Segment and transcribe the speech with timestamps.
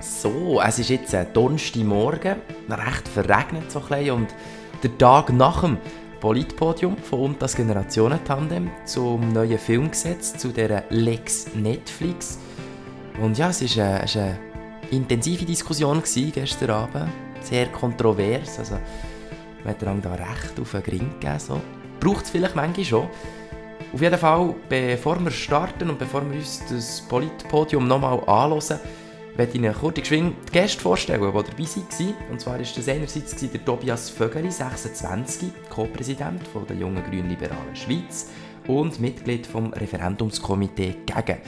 [0.00, 2.36] So, es ist jetzt ein Donnerstagmorgen,
[2.70, 4.34] recht verregnet so ein bisschen und
[4.82, 5.76] der Tag nach dem
[6.20, 12.38] Politpodium von und das Generationentandem zum neuen Filmgesetz, zu der Lex Netflix.
[13.20, 14.38] Und ja, es war eine, eine
[14.90, 17.10] intensive Diskussion gestern Abend,
[17.42, 18.78] sehr kontrovers, also
[19.64, 21.38] man hat da recht auf den Gring gegeben.
[21.38, 21.60] So.
[22.00, 23.08] Braucht es vielleicht manchmal schon.
[23.92, 28.80] Auf jeden Fall, bevor wir starten und bevor wir uns das Politpodium nochmal anhören,
[29.40, 32.14] möchte Ihnen kurz die Gäste vorstellen, die dabei waren.
[32.30, 38.28] Und zwar war das einerseits der Tobias Vögeli, 26, Co-Präsident der Jungen Grünliberalen Schweiz
[38.66, 41.38] und Mitglied vom Referendumskomitee gegen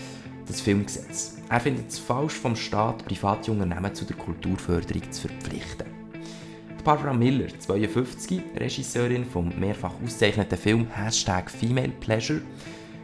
[0.46, 1.36] das Filmgesetz.
[1.50, 5.86] Er findet es falsch, vom Staat private Unternehmen zu der Kulturförderung zu verpflichten.
[6.84, 12.40] Barbara Miller, 52, Regisseurin vom mehrfach ausgezeichneten Film Hashtag Female Pleasure.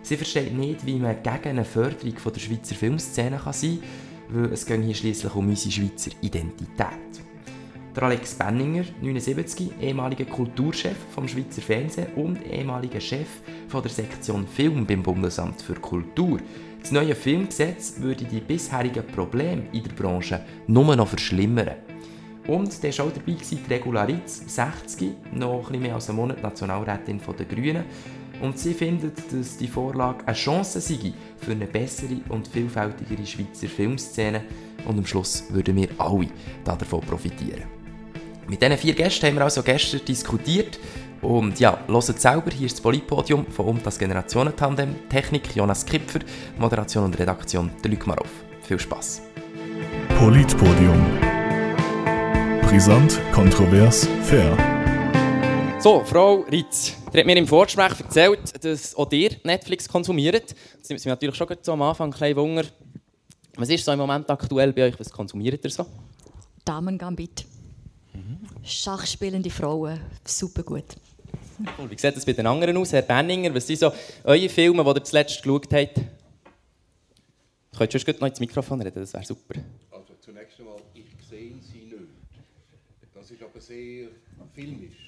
[0.00, 4.66] Sie versteht nicht, wie man gegen eine Förderung der Schweizer Filmszene sein kann weil es
[4.66, 7.28] geht hier schließlich um unsere Schweizer Identität.
[7.94, 13.28] Der Alex Benninger, 79, ehemaliger Kulturchef vom Schweizer Fernsehen und ehemaliger Chef
[13.66, 16.38] von der Sektion Film beim Bundesamt für Kultur.
[16.80, 21.76] Das neue Filmgesetz würde die bisherigen Probleme in der Branche nur noch verschlimmern.
[22.46, 27.20] Und der war auch dabei, die Regularitz, 60, noch etwas mehr als einen Monat Nationalrätin
[27.36, 27.84] der Grünen
[28.40, 33.68] und sie findet, dass die Vorlage eine Chance sei für eine bessere und vielfältigere Schweizer
[33.68, 34.42] Filmszene
[34.86, 36.28] und am Schluss würden wir alle
[36.64, 37.64] davon profitieren.
[38.48, 40.78] Mit diesen vier Gästen haben wir also gestern diskutiert
[41.20, 46.20] und ja, hört selber, hier ist das Politpodium von Um das Generationentandem, Technik Jonas Kipfer,
[46.58, 48.30] Moderation und Redaktion der Luc Marov.
[48.62, 49.22] Viel Spaß.
[50.18, 51.04] Politpodium.
[52.62, 54.56] Brisant, kontrovers, fair.
[55.80, 60.54] So, Frau Ritz, die hat mir im Vorgespräch erzählt, dass auch ihr Netflix konsumiert.
[60.78, 62.64] Das nimmt mich natürlich schon so am Anfang ein Wunder.
[63.56, 65.00] Was ist so im Moment aktuell bei euch?
[65.00, 65.86] Was konsumiert ihr so?
[66.64, 67.44] Damen Gambit.
[68.12, 68.38] Mhm.
[68.62, 70.84] Schachspielende Frauen, super gut.
[71.78, 71.90] Cool.
[71.90, 72.92] Wie sieht das bei den anderen aus?
[72.92, 73.92] Herr Benninger, was sind so
[74.24, 76.00] eure Filme, die ihr zuletzt geschaut habt?
[77.76, 79.00] Könntest du noch ins Mikrofon reden?
[79.00, 79.60] Das wäre super.
[79.90, 81.96] Also zunächst einmal, ich sehe sie nicht.
[83.14, 84.08] Das ist aber sehr
[84.54, 85.07] filmisch.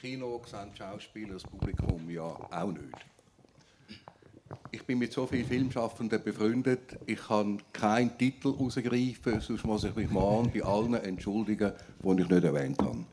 [0.00, 3.06] Kino sehen die Schauspieler das Publikum ja auch nicht.
[4.70, 9.94] Ich bin mit so vielen Filmschaffenden befreundet, ich kann keinen Titel herausgreifen, sonst muss ich
[9.94, 11.72] mich mal bei allen entschuldigen,
[12.02, 13.04] die ich nicht erwähnt habe.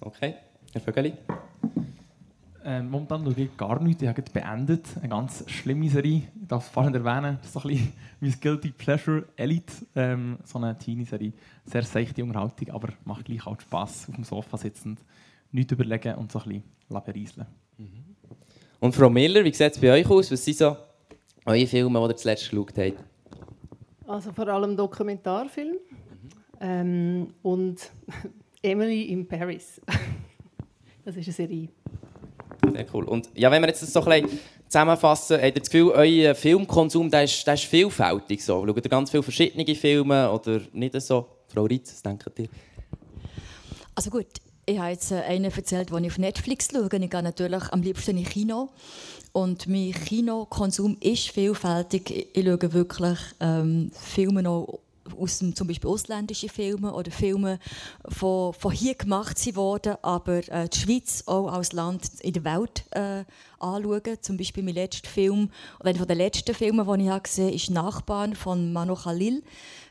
[0.00, 0.36] Okay,
[0.72, 1.12] Herr Vögeli?
[2.64, 4.02] Äh, momentan schaue ich gar nichts.
[4.02, 4.86] Ich habe beendet.
[4.98, 6.28] Eine ganz schlimme Serie.
[6.40, 7.38] Ich darf es fast nicht erwähnen.
[7.40, 9.72] Das ist so ein bisschen wie Guilty Pleasure Elite.
[9.96, 11.32] Ähm, so eine Teenie-Serie.
[11.64, 15.00] Sehr seichte Unterhaltung, aber macht gleich auch Spass auf dem Sofa sitzend
[15.52, 16.62] nichts überlegen und so ein
[17.12, 17.46] bisschen.
[17.78, 18.16] Mhm.
[18.80, 20.30] Und Frau Miller, wie sieht es bei euch aus?
[20.30, 20.76] Was sind so
[21.44, 23.04] eure Filme, die ihr zuletzt geschaut habt?
[24.06, 26.30] Also vor allem Dokumentarfilm mhm.
[26.60, 27.90] ähm, und
[28.62, 29.80] Emily in Paris.
[31.04, 31.68] das ist eine Serie.
[32.72, 33.04] Sehr cool.
[33.04, 36.34] Und ja, wenn wir jetzt das so ein bisschen zusammenfassen, habt ihr das Gefühl, euer
[36.34, 38.44] Filmkonsum der ist, der ist vielfältig?
[38.44, 38.66] So?
[38.66, 41.28] Schaut ihr ganz viele verschiedene Filme oder nicht so?
[41.48, 42.48] Frau Ritz, was denkt ihr?
[43.94, 44.26] Also gut,
[44.66, 46.88] ich habe jetzt äh, einen erzählt, den ich auf Netflix schaue.
[46.92, 48.68] Ich gehe natürlich am liebsten ins Kino.
[49.32, 52.30] Und mein Kinokonsum ist vielfältig.
[52.32, 54.80] Ich schaue wirklich ähm, Filme noch
[55.20, 57.58] aus dem, zum Beispiel ausländische Filme oder Filme,
[58.08, 62.84] die von, hier gemacht wurden, aber äh, die Schweiz auch als Land in der Welt
[62.90, 63.24] äh,
[63.60, 64.18] anschauen.
[64.20, 67.70] Zum Beispiel mein letzter Film, oder einer der letzten Filme, die ich gesehen habe, ist
[67.70, 69.42] «Nachbarn» von Manu Khalil.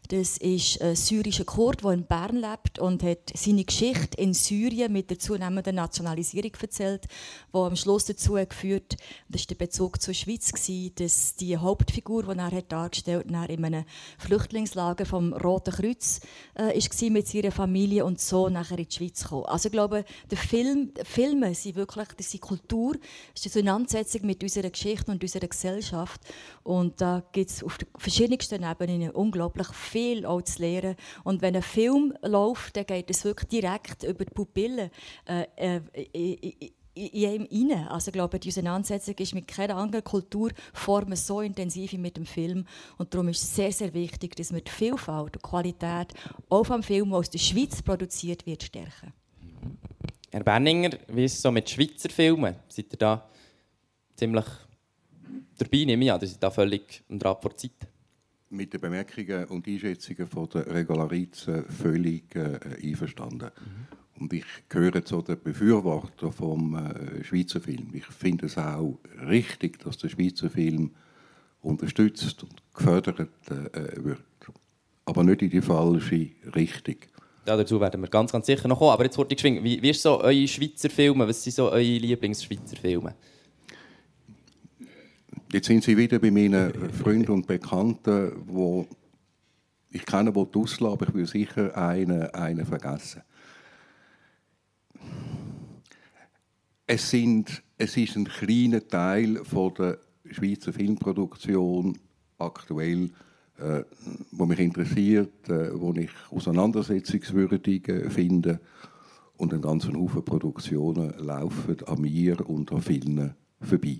[0.09, 4.91] Das ist ein syrischer Kurd, der in Bern lebt und hat seine Geschichte in Syrien
[4.91, 7.05] mit der zunehmenden Nationalisierung erzählt,
[7.53, 8.97] die am Schluss dazu geführt
[9.29, 10.51] das war der Bezug zur Schweiz,
[10.95, 13.85] dass die Hauptfigur, die er dargestellt hat, in einem
[14.17, 16.21] Flüchtlingslager vom Roten Kreuz
[16.55, 19.43] äh, war mit seiner Familie und so nachher in die Schweiz kam.
[19.43, 22.95] Also ich glaube, der Film, Filme sind wirklich das sind Kultur,
[23.33, 26.21] das ist eine Auseinandersetzung mit unserer Geschichte und unserer Gesellschaft
[26.65, 30.95] und da gibt es auf den verschiedensten Ebenen unglaublich viel auch zu lernen.
[31.23, 34.89] Und wenn ein Film läuft, dann geht es wirklich direkt über die Pupillen
[35.27, 35.81] äh, äh,
[36.95, 37.87] in ihm rein.
[37.87, 42.25] Also ich glaube, die Auseinandersetzung ist mit keiner anderen Kulturform so intensiv wie mit dem
[42.25, 42.65] Film.
[42.97, 46.15] Und darum ist es sehr, sehr wichtig, dass wir die Vielfalt und Qualität
[46.49, 49.13] auch vom Film, der aus der Schweiz produziert wird, stärken.
[50.31, 52.55] Herr Benninger, wie ist es so mit Schweizer Filmen?
[52.69, 53.29] Seid ihr da
[54.15, 54.45] ziemlich
[55.57, 56.21] dabei, nehme ich an?
[56.21, 57.87] Ihr seid da völlig am Draht vor Zeit
[58.55, 63.49] mit den Bemerkungen und Einschätzungen von der Regularizen völlig äh, einverstanden.
[63.59, 64.21] Mhm.
[64.21, 67.89] Und ich gehöre zu den Befürwortern vom äh, Schweizer Film.
[67.93, 70.91] Ich finde es auch richtig, dass der Schweizer Film
[71.61, 73.19] unterstützt und gefördert
[73.49, 74.23] äh, wird.
[75.05, 76.95] aber nicht in die falsche Richtung.
[77.45, 78.91] Ja, dazu werden wir ganz, ganz sicher noch kommen.
[78.91, 81.27] Aber jetzt wollte ich geschwind, wie, wie ist so eure Schweizer Filme?
[81.27, 83.15] Was sind so eure Lieblingsschweizer Filme?
[85.51, 88.87] Jetzt sind Sie wieder bei meinen Freunden und Bekannten, wo
[89.91, 93.21] ich kenne, die auslassen, aber ich will sicher einen, einen vergessen.
[96.87, 99.99] Es, sind, es ist ein kleiner Teil von der
[100.29, 101.97] Schweizer Filmproduktion
[102.37, 103.11] aktuell,
[103.57, 103.83] äh,
[104.31, 108.59] wo mich interessiert, äh, wo ich auseinandersetzungswürdig finde.
[109.37, 113.99] Und ein ganzer Haufen Produktionen laufen an mir und an vielen vorbei.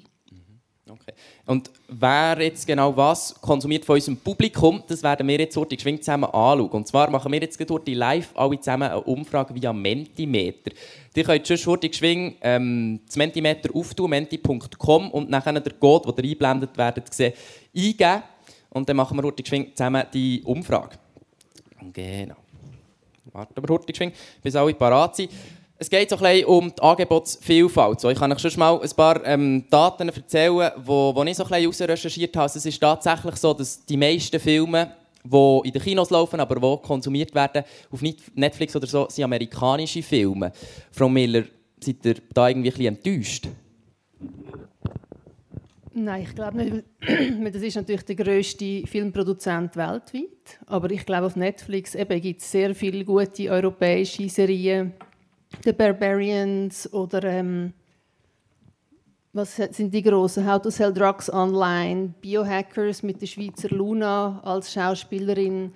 [0.88, 1.14] Okay.
[1.48, 6.04] Und wer jetzt genau was konsumiert von unserem Publikum, das werden wir jetzt heute geschwind
[6.04, 6.70] zusammen anschauen.
[6.70, 10.72] Und zwar machen wir jetzt heute live alle zusammen eine Umfrage via Mentimeter.
[11.16, 16.78] Ihr könnt schon heute geschwind ähm, das Mentimeter auftun, menti.com und nachher den Code, einblendet
[16.78, 17.34] werdet, sehen,
[17.76, 18.24] eingeben.
[18.70, 20.98] Und dann machen wir heute geschwind zusammen die Umfrage.
[21.94, 22.36] Genau.
[23.32, 25.32] Warten wir heute geschwind, bis alle parat sind.
[25.78, 28.00] Es geht so ein um die Angebotsvielfalt.
[28.00, 31.66] So, ich kann euch schon mal ein paar ähm, Daten erzählen, die ich so ein
[31.66, 32.46] bisschen recherchiert habe.
[32.46, 34.94] Es ist tatsächlich so, dass die meisten Filme,
[35.24, 38.02] die in den Kinos laufen, aber die konsumiert werden, auf
[38.36, 40.54] Netflix oder so, sind amerikanische Filme.
[40.92, 41.44] Frau Miller,
[41.82, 43.48] seid ihr da irgendwie ein bisschen enttäuscht?
[45.94, 46.86] Nein, ich glaube nicht.
[47.54, 50.60] Das ist natürlich der grösste Filmproduzent weltweit.
[50.68, 54.94] Aber ich glaube, auf Netflix gibt es sehr viele gute europäische Serien
[55.64, 57.74] The Barbarians oder ähm,
[59.34, 60.50] was sind die großen?
[60.50, 65.74] How to Sell Drugs Online, Biohackers mit der Schweizer Luna als Schauspielerin.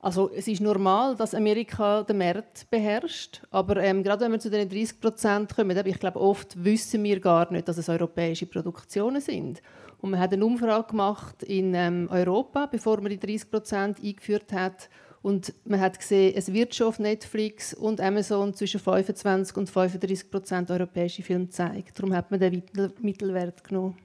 [0.00, 4.50] Also es ist normal, dass Amerika den Markt beherrscht, aber ähm, gerade wenn wir zu
[4.50, 9.20] den 30 Prozent kommen, ich glaube oft wissen wir gar nicht, dass es europäische Produktionen
[9.20, 9.62] sind.
[10.00, 14.52] Und man hat eine Umfrage gemacht in ähm, Europa, bevor man die 30 Prozent eingeführt
[14.52, 14.88] hat
[15.26, 20.30] und man hat gesehen, es wird schon auf Netflix und Amazon zwischen 25 und 35
[20.30, 21.98] Prozent europäische Filme gezeigt.
[21.98, 22.62] Darum hat man den
[23.00, 23.96] Mittelwert genommen.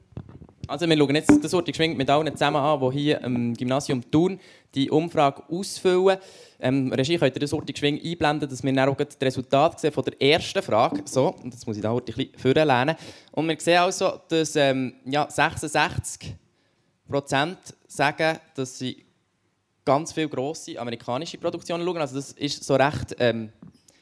[0.67, 4.01] Also wir schauen jetzt das Wort geschwingt mit allen zusammen an, die hier im Gymnasium
[4.09, 4.39] Thun
[4.73, 6.17] die Umfrage ausfüllen.
[6.59, 9.91] Ähm, Regie könnt ihr das Wort geschwingt einblenden, dass wir dann auch das Resultat sehen
[9.91, 11.03] von der ersten Frage.
[11.05, 12.95] So, und jetzt muss ich da ein bisschen vorlehnen.
[13.31, 16.33] Und wir sehen also, dass ähm, ja, 66
[17.07, 19.05] Prozent sagen, dass sie
[19.85, 21.97] ganz viele grosse amerikanische Produktionen schauen.
[21.97, 23.51] Also das ist so recht ähm,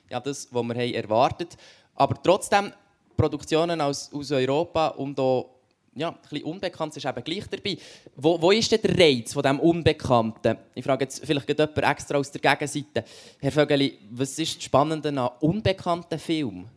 [0.09, 1.57] ja, das, was wir haben erwartet
[1.95, 2.71] Aber trotzdem,
[3.15, 5.59] Produktionen aus, aus Europa und auch
[5.95, 7.77] ja, ein bisschen unbekannt ist eben gleich dabei.
[8.15, 10.57] Wo, wo ist denn der Reiz von diesem Unbekannten?
[10.73, 13.03] Ich frage jetzt vielleicht jemand extra aus der Gegenseite.
[13.39, 16.69] Herr Vögeli, was ist das Spannende an unbekannten Filmen?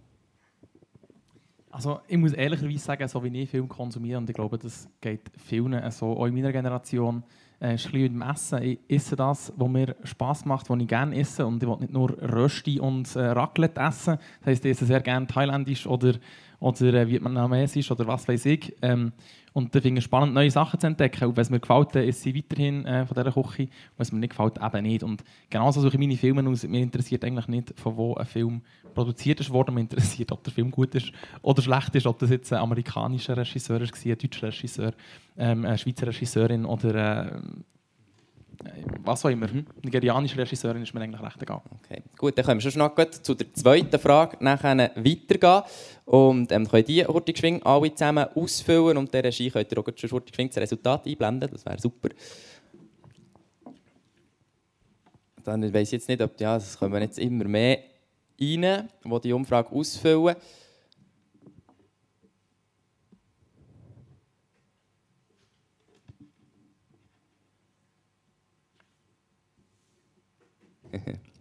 [1.70, 5.30] Also ich muss ehrlicherweise sagen, so wie ich Film konsumiere, und ich glaube, das geht
[5.46, 7.22] vielen so, auch in meiner Generation,
[7.62, 8.62] äh, ein bisschen mit dem Essen.
[8.62, 11.46] Ich esse das, was mir Spass macht, was ich gerne esse.
[11.46, 14.18] Und ich will nicht nur Rösti und äh, Raclette essen.
[14.40, 16.14] Das heisst, ich esse sehr gerne thailändisch oder,
[16.62, 18.74] oder äh, vietnamesisch oder was weiß ich.
[18.82, 19.12] Ähm,
[19.52, 21.24] und ich finde es spannend, neue Sachen zu entdecken.
[21.24, 23.64] Und wenn es mir gefällt, dann esse ich weiterhin äh, von dieser Küche.
[23.64, 25.02] Und wenn es mir nicht gefällt, eben nicht.
[25.02, 26.62] Und genauso suche ich meine Filme aus.
[26.62, 28.62] Mir interessiert eigentlich nicht, von wo ein Film
[28.94, 29.74] produziert ist worden.
[29.74, 31.12] Mir interessiert, ob der Film gut ist
[31.42, 32.06] oder schlecht ist.
[32.06, 34.92] Ob das jetzt ein amerikanischer Regisseur war, ein deutscher Regisseur,
[35.36, 37.40] ähm, eine Schweizer Regisseurin oder äh,
[39.04, 39.50] was auch immer.
[39.50, 39.66] Hm?
[39.82, 41.62] Nigerianische Regisseurin ist mir eigentlich recht egal.
[41.82, 42.02] Okay.
[42.16, 45.62] Gut, dann können wir schon noch zu der zweiten Frage nachher weitergehen.
[46.04, 50.10] Und ähm, können die Hurtigschwing alle zusammen ausfüllen und der Regie könnt ihr auch schon
[50.10, 51.50] Hurtigschwing das Resultat einblenden.
[51.50, 52.10] Das wäre super.
[55.44, 57.78] Dann weiß ich jetzt nicht, ob ja, das kommen jetzt immer mehr
[58.40, 60.36] rein, die die Umfrage ausfüllen.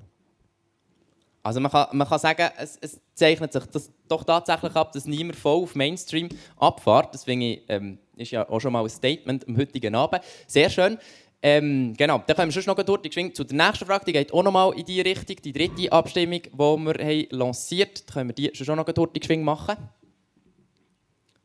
[1.43, 5.05] Also man kann, man kann sagen, es, es zeichnet sich das doch tatsächlich ab, dass
[5.05, 7.13] niemand voll auf Mainstream abfährt.
[7.13, 10.21] Das finde ich, ähm, ist ja auch schon mal ein Statement am heutigen Abend.
[10.45, 10.99] Sehr schön.
[11.41, 14.05] Ähm, genau, dann können wir schon noch durch zu der nächsten Frage.
[14.05, 15.37] Die geht auch noch mal in die Richtung.
[15.43, 19.75] Die dritte Abstimmung, die wir haben lanciert haben, können wir die schon noch durch machen.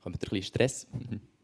[0.03, 0.87] Kommt ein bisschen Stress.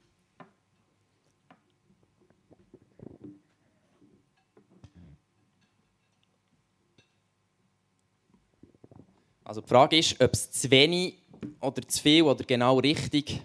[9.52, 11.18] Also die Frage ist, ob es zu wenig
[11.60, 13.42] oder zu viel oder genau richtig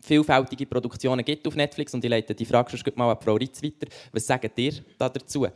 [0.00, 1.92] vielfältige Produktionen gibt auf Netflix.
[1.92, 3.88] Und ich leite die Frage schon mal an Frau Ritz weiter.
[4.12, 5.48] Was sagt ihr da dazu?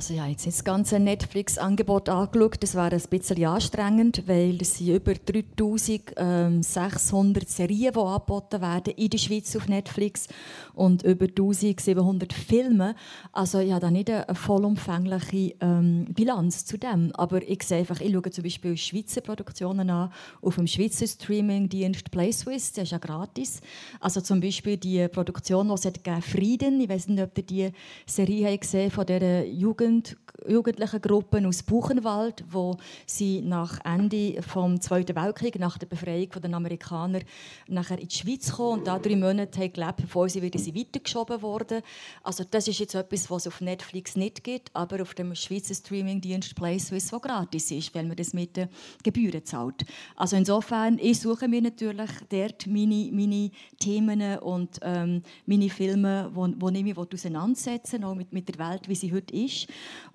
[0.00, 2.62] Also ja, jetzt das ganze Netflix-Angebot angeschaut.
[2.62, 9.10] Das war ein bisschen anstrengend, weil es sind über 3600 Serien, die angeboten werden in
[9.10, 10.28] der Schweiz auf Netflix
[10.72, 12.94] und über 1700 Filme.
[13.32, 17.14] Also ich habe da nicht eine vollumfängliche ähm, Bilanz zu dem.
[17.14, 22.10] Aber ich sehe einfach, ich schaue zum Beispiel Schweizer Produktionen an auf dem Schweizer Streaming-Dienst
[22.10, 23.60] PlaySwiss, der ist ja gratis.
[24.00, 27.70] Also zum Beispiel die Produktion, die es hat Frieden, ich weiß nicht, ob ihr die
[28.06, 30.16] Serie gesehen von der Jugend Jugend,
[30.48, 36.54] jugendlichen Gruppen aus Buchenwald, wo sie nach Ende des Zweiten Weltkriegs, nach der Befreiung der
[36.54, 37.20] Amerikaner,
[37.68, 40.74] nachher in die Schweiz kommen und da drei Monate haben gelebt, bevor sie wieder sie
[40.74, 41.82] weitergeschoben wurden.
[42.22, 45.74] Also das ist jetzt etwas, was es auf Netflix nicht gibt, aber auf dem Schweizer
[45.74, 48.68] Streamingdienst PlaySwiss, der gratis ist, weil man das mit den
[49.02, 49.84] Gebühren zahlt.
[50.16, 56.48] Also insofern, ich suche mir natürlich dort meine, meine Themen und ähm, meine Filme, wo,
[56.56, 59.66] wo ich mich auseinandersetzen will, auch mit, mit der Welt, wie sie heute ist.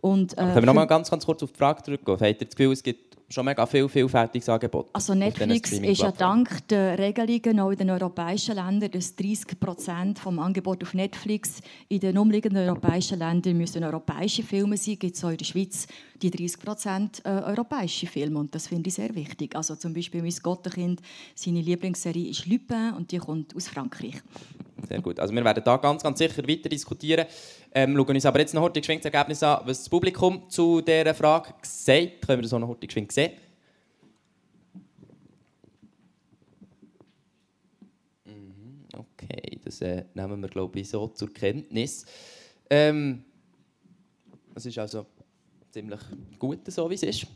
[0.01, 2.19] Und, äh, Können wir noch mal ganz, ganz kurz auf die Frage zurückgehen?
[2.19, 4.89] Habt ihr das Gefühl, es gibt schon mega viel vielfältiges Angebot?
[4.93, 10.19] Also Netflix ist ja dank der Regelungen auch in den europäischen Ländern, dass 30 Prozent
[10.19, 14.99] vom Angebot auf Netflix in den umliegenden europäischen Ländern müssen europäische Filme sein.
[14.99, 15.87] Gibt es auch in der Schweiz
[16.21, 19.55] die 30 Prozent äh, europäische Filme und das finde ich sehr wichtig.
[19.55, 21.01] Also zum Beispiel mein Gottenkind,
[21.33, 24.21] seine Lieblingsserie ist Lupin und die kommt aus Frankreich.
[24.87, 25.19] Sehr gut.
[25.19, 27.25] Also wir werden da ganz, ganz sicher weiter diskutieren.
[27.73, 31.13] Ähm, schauen uns aber jetzt noch heute das Ergebnis an, was das Publikum zu dieser
[31.13, 32.21] Frage sagt.
[32.25, 33.31] Können wir das auch noch heute geschwind sehen?
[38.25, 42.05] Mhm, okay, das äh, nehmen wir glaube ich so zur Kenntnis.
[42.69, 43.23] Ähm,
[44.53, 45.05] das ist also
[45.71, 45.99] ziemlich
[46.39, 47.27] gut, so wie es ist.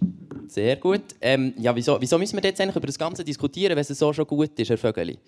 [0.48, 1.02] Sehr gut.
[1.22, 4.14] Ähm, ja, wieso, wieso müssen wir jetzt eigentlich über das Ganze diskutieren, wenn es so
[4.14, 5.20] schon gut ist, Herr Vögeli?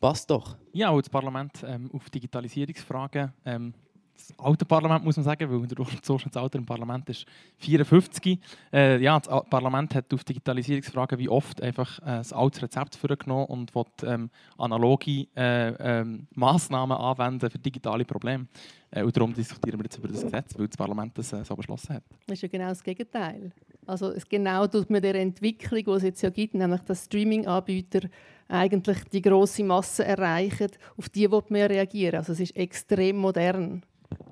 [0.00, 0.56] Passt doch.
[0.72, 3.32] Ja, und das Parlament ähm, auf Digitalisierungsfragen.
[3.44, 3.74] Ähm,
[4.16, 7.26] das alte Parlament muss man sagen, weil der Durchschnittsalter im Parlament ist
[7.58, 8.38] 54.
[8.72, 13.46] Äh, ja, das Parlament hat auf Digitalisierungsfragen wie oft einfach äh, ein altes Rezept vorgenommen
[13.46, 18.46] und will ähm, analoge äh, ähm, Massnahmen anwenden für digitale Probleme.
[18.90, 21.56] Äh, und darum diskutieren wir jetzt über das Gesetz, weil das Parlament das äh, so
[21.56, 22.04] beschlossen hat.
[22.26, 23.52] Das ist ja genau das Gegenteil.
[23.86, 28.08] Also es genau tut man der Entwicklung, die es jetzt ja gibt, nämlich dass Streaming-Anbieter
[28.50, 32.16] eigentlich die große Masse erreichen, auf die will man reagieren.
[32.16, 33.82] Also es ist extrem modern.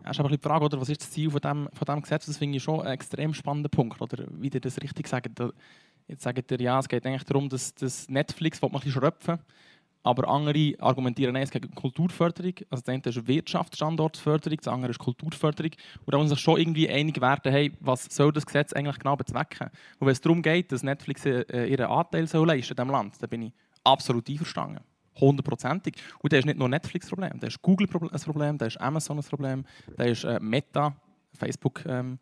[0.03, 2.27] Das ist aber die Frage, oder, was ist das Ziel von diesem von dem Gesetz?
[2.27, 4.01] Das finde ich schon ein extrem spannender Punkt.
[4.01, 5.31] Oder wie ihr das richtig sagt.
[6.09, 9.39] Jetzt sagt ihr, ja, es geht eigentlich darum, dass, dass Netflix man ein bisschen schröpfen
[10.03, 12.55] aber andere argumentieren es gegen Kulturförderung.
[12.71, 15.73] Also das eine ist Wirtschaftsstandortförderung, das andere ist Kulturförderung.
[16.05, 18.99] Und da muss man sich schon irgendwie einig werden, hey, was soll das Gesetz eigentlich
[18.99, 19.69] genau bezwecken?
[19.99, 23.15] Und wenn es darum geht, dass Netflix äh, ihren Anteil soll leisten in diesem Land,
[23.21, 23.53] dann bin ich
[23.85, 24.83] absolut einverstanden.
[25.21, 25.97] Hundertprozentig.
[26.21, 29.25] Und das ist nicht nur Netflix-Problem, das ist Google ein Problem, das ist Amazon ein
[29.25, 29.65] Problem,
[29.97, 30.95] das ist äh, Meta,
[31.35, 32.19] Facebook-Konzern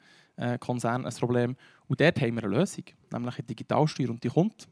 [1.01, 1.57] ähm, äh, ein Problem.
[1.89, 4.11] Und dort haben wir eine Lösung, nämlich eine Digitalsteuer.
[4.11, 4.67] Und die kommt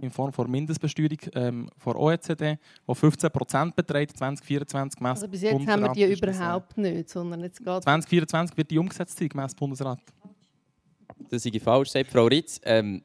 [0.00, 5.42] in Form von Mindestbesteuerung ähm, von OECD, die 15 Prozent beträgt 2024 gemäss Also bis
[5.42, 9.54] jetzt haben wir die überhaupt nicht, sondern jetzt geht 2024 wird die umgesetzt sein gemäss
[9.54, 10.00] Bundesrat.
[11.28, 12.60] Das ist falsch, sagt Frau Ritz.
[12.64, 13.02] Ähm,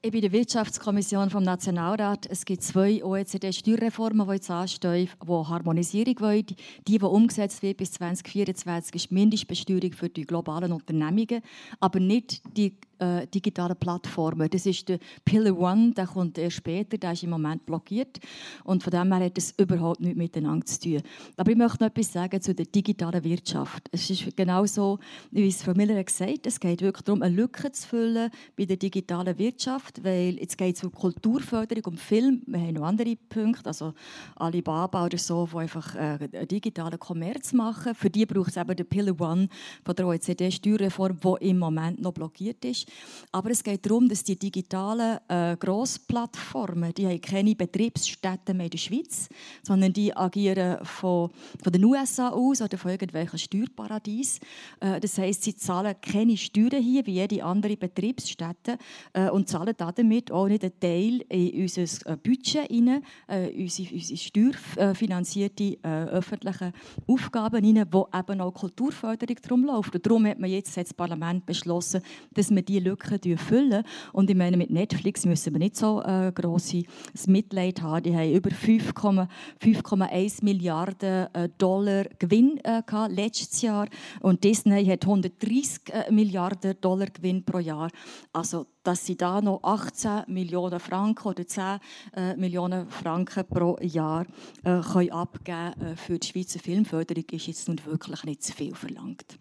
[0.00, 2.26] ich bin in der Wirtschaftskommission vom Nationalrat.
[2.30, 6.46] Es gibt zwei OECD-Steuerreformen, die jetzt anstehen, die Harmonisierung wollen.
[6.86, 11.42] Die, die umgesetzt wird bis 2024, ist Mindestbesteuerung für die globalen Unternehmungen,
[11.80, 14.48] aber nicht die äh, digitalen Plattformen.
[14.50, 18.18] Das ist der Pillar One, der kommt erst später, der ist im Moment blockiert.
[18.64, 21.02] Und von dem her hat es überhaupt nichts miteinander zu tun.
[21.36, 23.88] Aber ich möchte noch etwas sagen zu der digitalen Wirtschaft.
[23.92, 24.98] Es ist genau so,
[25.30, 28.64] wie es Frau Miller gesagt hat, es geht wirklich darum, eine Lücke zu füllen bei
[28.64, 33.16] der digitalen Wirtschaft, weil jetzt geht es um Kulturförderung, um Film, wir haben noch andere
[33.16, 33.94] Punkte, also
[34.36, 37.94] Alibaba oder so, die einfach äh, digitalen Kommerz machen.
[37.94, 39.48] Für die braucht es eben den Pillar One
[39.84, 42.87] von der OECD-Steuerreform, die im Moment noch blockiert ist.
[43.32, 48.70] Aber es geht darum, dass die digitalen äh, Grossplattformen, die haben keine Betriebsstätten mehr in
[48.70, 49.28] der Schweiz,
[49.62, 51.30] sondern die agieren von,
[51.62, 54.40] von den USA aus oder von irgendwelchen Steuerparadiesen.
[54.80, 58.78] Äh, das heißt, sie zahlen keine Steuern hier wie jede andere Betriebsstätte
[59.12, 63.94] äh, und zahlen damit auch nicht einen Teil in unser äh, Budget rein, äh, unsere,
[63.94, 66.72] unsere steuerfinanzierte äh, öffentliche
[67.06, 69.94] Aufgaben rein, wo eben auch Kulturförderung drum läuft.
[69.94, 72.02] Und darum hat man jetzt das Parlament beschlossen,
[72.32, 73.84] dass man die die Lücke füllen.
[74.12, 76.84] Und ich meine, mit Netflix müssen wir nicht so äh, grosses
[77.26, 78.02] Mitleid haben.
[78.02, 83.88] Die haben über 5,1 Milliarden äh, Dollar Gewinn äh, gehabt, letztes Jahr.
[84.20, 87.90] Und Disney hat 130 äh, Milliarden Dollar Gewinn pro Jahr.
[88.32, 91.78] Also dass sie da noch 18 Millionen Franken oder 10
[92.16, 94.24] äh, Millionen Franken pro Jahr
[94.64, 98.74] äh, können abgeben äh, für die Schweizer Filmförderung, ist jetzt nun wirklich nicht zu viel
[98.74, 99.38] verlangt.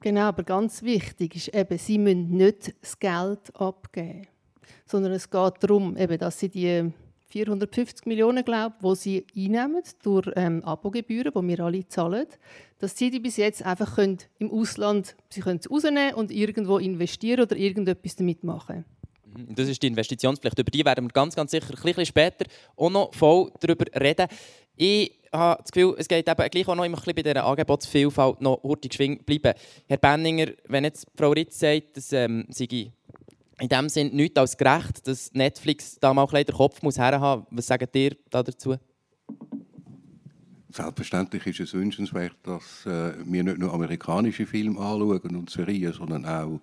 [0.00, 4.26] Genau, aber ganz wichtig ist eben, sie müssen nicht das Geld abgeben,
[4.86, 6.92] sondern es geht darum, eben, dass sie die
[7.30, 12.26] 450 Millionen, glaube ich, die sie einnehmen durch ähm, Abogebühren, die wir alle zahlen,
[12.78, 17.42] dass sie die bis jetzt einfach können, im Ausland sie können rausnehmen und irgendwo investieren
[17.42, 18.84] oder irgendetwas damit machen.
[19.26, 20.58] Mhm, das ist die Investitionspflicht.
[20.58, 22.46] Über die werden wir ganz, ganz sicher ein bisschen später
[22.76, 24.26] auch noch voll darüber reden.
[24.76, 27.44] Ich habe das Gefühl, es geht eben gleich auch noch immer ein bisschen bei dieser
[27.44, 29.54] Angebotsvielfalt noch hurtig schwing bleiben.
[29.86, 32.92] Herr Benninger, wenn jetzt Frau Ritz sagt, dass ähm, sei
[33.60, 37.58] in dem Sinne nichts als gerecht, dass Netflix da mal den Kopf muss herhaben muss.
[37.58, 38.76] Was sagt ihr da dazu?
[40.72, 46.24] Selbstverständlich ist es wünschenswert, dass äh, wir nicht nur amerikanische Filme anschauen und Serien, sondern
[46.24, 46.60] auch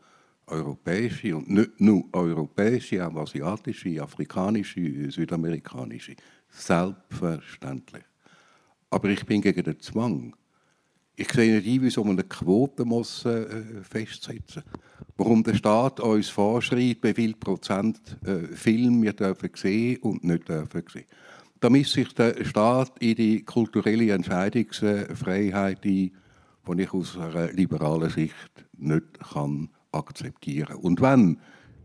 [0.47, 6.15] europäische und nicht nur europäische, auch asiatische, afrikanische, südamerikanische.
[6.50, 8.03] Selbstverständlich.
[8.89, 10.36] Aber ich bin gegen den Zwang.
[11.15, 14.82] Ich sehe nicht ein, wieso man eine Quote muss, äh, festsetzen muss.
[15.17, 20.48] Warum der Staat uns vorschreibt, wie viel Prozent äh, Film wir dürfen sehen und nicht
[20.48, 21.06] dürfen sehen.
[21.60, 26.12] Da misst sich der Staat in die kulturelle Entscheidungsfreiheit ein, die
[26.77, 28.36] ich aus einer liberalen Sicht
[28.77, 30.77] nicht kann akzeptieren kann.
[30.77, 31.39] Und wenn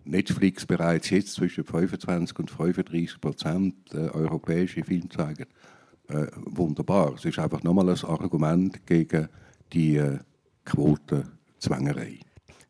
[0.05, 5.49] Netflix bereits jetzt zwischen 25 und 35 Prozent äh, europäische Filme zeigt,
[6.09, 7.15] äh, wunderbar.
[7.15, 9.29] Es ist einfach nochmal ein Argument gegen
[9.73, 10.19] die äh,
[10.65, 12.21] Quotenzwängerei.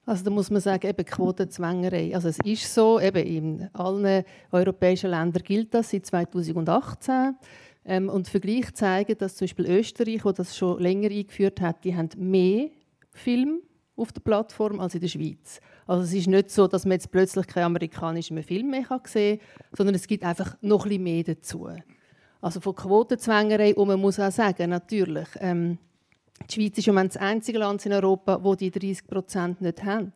[0.04, 2.14] Also da muss man sagen, eben Quotenzwängerei.
[2.14, 7.36] Also es ist so, eben in allen europäischen Ländern gilt das seit 2018.
[7.84, 11.96] Ähm, und Vergleich zeigen, dass zum Beispiel Österreich, wo das schon länger eingeführt hat, die
[11.96, 12.70] haben mehr
[13.12, 13.60] Filme
[13.96, 15.60] auf der Plattform als in der Schweiz.
[15.86, 19.76] Also es ist nicht so, dass man jetzt plötzlich keinen amerikanischen Film mehr sehen kann,
[19.76, 21.68] sondern es gibt einfach noch ein bisschen mehr dazu.
[22.42, 25.78] Also von Quotenzwängerei, und man muss auch sagen, natürlich, ähm,
[26.50, 29.84] die Schweiz ist im Moment das einzige Land in Europa, wo die 30 Prozent nicht
[29.84, 30.12] haben.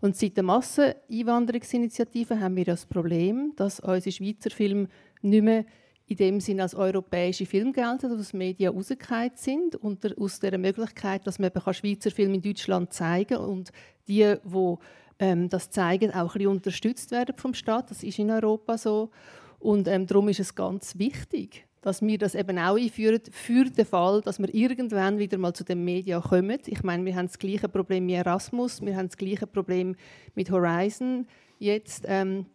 [0.00, 4.88] Und seit der Masseneinwanderungsinitiative haben wir das Problem, dass unsere Schweizer Filme
[5.20, 5.66] nicht mehr
[6.06, 10.56] in dem Sinne als europäische Filme gelten, dass die Medien rausgefallen sind und aus der
[10.56, 13.72] Möglichkeit, dass man eben Schweizer Filme in Deutschland zeigen kann und
[14.08, 14.74] die, die
[15.18, 17.90] ähm, das zeigen, auch ein bisschen unterstützt werden vom Staat.
[17.90, 19.10] Das ist in Europa so.
[19.58, 23.86] Und ähm, darum ist es ganz wichtig, dass wir das eben auch einführen für den
[23.86, 26.58] Fall, dass wir irgendwann wieder mal zu den Medien kommen.
[26.66, 29.94] Ich meine, wir haben das gleiche Problem wie Erasmus, wir haben das gleiche Problem
[30.34, 31.26] mit Horizon
[31.60, 32.46] jetzt ähm,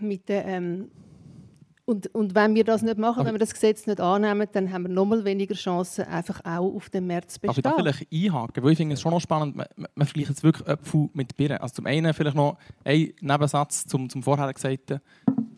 [0.00, 0.90] mit der ähm,
[1.84, 4.84] und, und, wenn wir das nicht machen, wenn wir das Gesetz nicht annehmen, dann haben
[4.84, 7.62] wir noch mal weniger Chancen, einfach auch auf dem März zu bestehen.
[7.64, 8.62] Darf ich da vielleicht einhaken?
[8.62, 11.58] Weil ich finde es schon noch spannend, man, man vergleicht jetzt wirklich Äpfel mit Birnen.
[11.58, 15.00] Also zum einen vielleicht noch ein Nebensatz zum, zum vorher Gesagten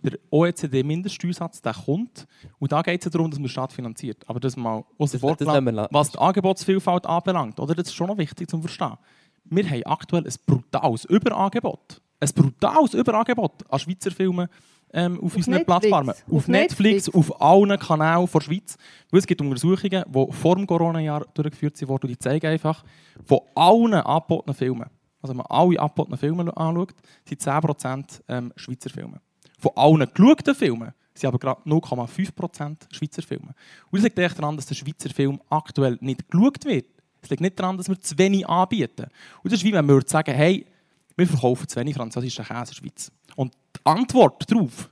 [0.02, 2.26] der OECD-Mindeststeuersatz der kommt.
[2.58, 4.28] Und da geht es darum, dass man Staat finanziert.
[4.28, 7.74] Aber das mal außer Vor, was die Angebotsvielfalt anbelangt, oder?
[7.74, 8.96] das ist schon noch wichtig zu verstehen.
[9.44, 12.00] Wir haben aktuell ein brutales Überangebot.
[12.20, 14.48] Ein brutales Überangebot an Schweizer Filmen
[14.92, 15.66] ähm, auf, auf, unseren Netflix.
[15.66, 16.10] Plattformen.
[16.10, 18.76] Auf, auf Netflix, Netflix, auf allen Kanälen der Schweiz.
[19.10, 22.84] Weil es gibt Untersuchungen, die vor dem Corona-Jahr durchgeführt wurden, die zeigen einfach,
[23.24, 24.86] von allen angebotenen Filmen,
[25.20, 29.20] also wenn man alle angebotenen Filme anschaut, sind 10% ähm, Schweizer Filme.
[29.62, 33.54] Von allen geschauten Filmen sind aber gerade 0,5% Schweizer Filme.
[33.90, 36.86] Und das liegt echt daran, dass der Schweizer Film aktuell nicht geschaut wird.
[37.22, 39.06] Es liegt nicht daran, dass wir zu wenig anbieten.
[39.42, 40.66] Und das ist wie wenn wir sagen, hey,
[41.16, 43.12] wir verkaufen zu wenig französischen Käse in der Schweiz.
[43.36, 44.90] Und die Antwort darauf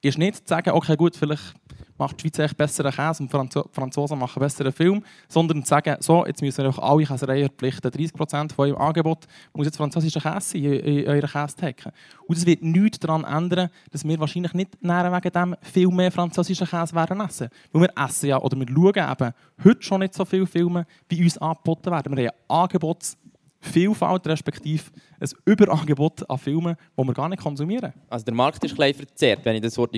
[0.00, 1.54] ist nicht zu sagen, okay, gut, vielleicht
[2.02, 5.96] macht die Schweiz echt besseren Käse und die Franzosen machen besseren Film, sondern zu sagen,
[6.00, 10.40] so, jetzt müssen auch alle Käsereien verpflichten, 30% von eurem Angebot muss jetzt französischer Käse
[10.40, 11.92] sein in, in eurer Käsetheke.
[12.26, 16.10] Und es wird nichts daran ändern, dass wir wahrscheinlich nicht näher wegen dem viel mehr
[16.10, 17.48] französischen Käse werden essen.
[17.72, 19.34] Weil wir essen ja, oder wir schauen eben
[19.64, 22.16] heute schon nicht so viele Filme, wie uns angeboten werden.
[22.16, 23.16] Wir haben Angebots
[23.64, 24.82] Vielfalt, respektive
[25.20, 27.92] ein Überangebot an Filmen, die wir gar nicht konsumieren.
[28.10, 29.92] Also der Markt ist klein verzerrt, wenn ich das Wort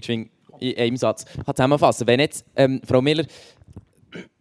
[0.61, 1.25] in einem Satz.
[1.47, 2.07] Zusammenfassen.
[2.07, 3.25] Wenn jetzt, ähm, Frau Miller,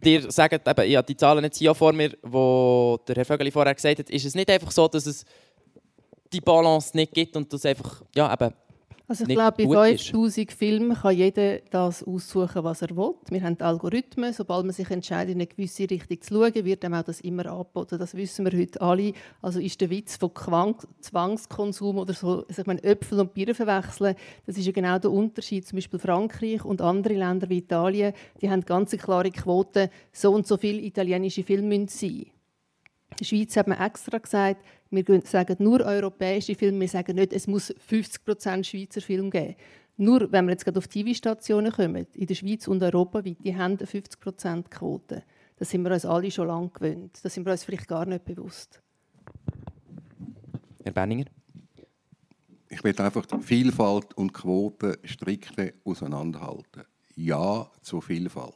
[0.04, 3.50] dir sagt, eben, ich habe die Zahlen jetzt hier vor mir, die der Herr Vögeli
[3.50, 5.24] vorher gesagt hat, ist es nicht einfach so, dass es
[6.32, 8.54] die Balance nicht gibt und dass einfach, ja, eben,
[9.06, 13.14] also ich glaube, bei 5000 Filmen kann jeder das aussuchen, was er will.
[13.28, 14.32] Wir haben Algorithmen.
[14.32, 17.44] Sobald man sich entscheidet, in eine gewisse Richtung zu schauen, wird einem auch das immer
[17.46, 17.98] angeboten.
[17.98, 19.12] Das wissen wir heute alle.
[19.42, 20.30] Also ist der Witz von
[21.00, 25.66] Zwangskonsum oder so, ich meine, Äpfel und Bier verwechseln, das ist ja genau der Unterschied.
[25.66, 30.46] Zum Beispiel Frankreich und andere Länder wie Italien, die haben ganz klare Quoten, so und
[30.46, 32.26] so viele italienische Filme müssen sein.
[33.10, 37.32] In der Schweiz hat man extra gesagt, wir sagen nur europäische Filme, wir sagen nicht,
[37.32, 39.56] es muss 50% Schweizer Film geben.
[39.96, 43.78] Nur, wenn wir jetzt gerade auf TV-Stationen kommen, in der Schweiz und europaweit, die haben
[43.78, 45.22] eine 50%-Quote.
[45.56, 47.20] Das sind wir uns alle schon lange gewöhnt.
[47.22, 48.80] Das sind wir uns vielleicht gar nicht bewusst.
[50.92, 51.26] Benninger?
[52.68, 56.82] Ich will einfach die Vielfalt und Quoten strikte auseinanderhalten.
[57.14, 58.54] Ja zur Vielfalt.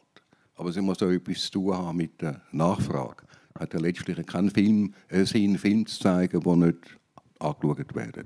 [0.57, 3.28] Aber sie muss auch etwas zu tun haben mit der Nachfrage.
[3.59, 6.99] Hat ja letztlich keinen Film, äh, Sinn, Film zu zeigen, der nicht
[7.39, 8.25] angeschaut werden.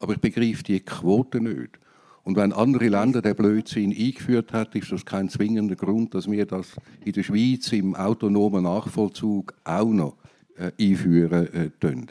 [0.00, 1.78] Aber ich begreife die Quote nicht.
[2.24, 6.46] Und wenn andere Länder den Blödsinn eingeführt haben, ist das kein zwingender Grund, dass wir
[6.46, 10.16] das in der Schweiz im autonomen Nachvollzug auch noch
[10.56, 12.06] äh, einführen äh, tun.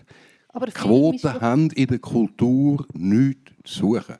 [0.49, 4.15] Aber Quoten haben in der Kultur nichts zu suchen.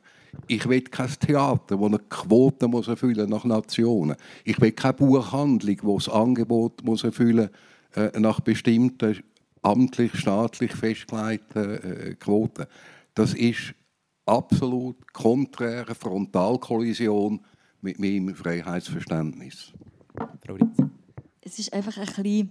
[0.48, 4.16] Ich will kein Theater, das eine Quote muss erfüllen nach Nationen.
[4.44, 7.50] Ich will keine Buchhandlung, die das Angebot muss erfüllen
[7.94, 9.22] äh, nach bestimmten
[9.62, 12.66] amtlich, staatlich festgelegten äh, Quoten.
[13.14, 13.74] Das ist
[14.26, 17.40] absolut konträre Frontalkollision
[17.80, 19.72] mit meinem Freiheitsverständnis.
[21.40, 22.50] Es ist einfach ein bisschen,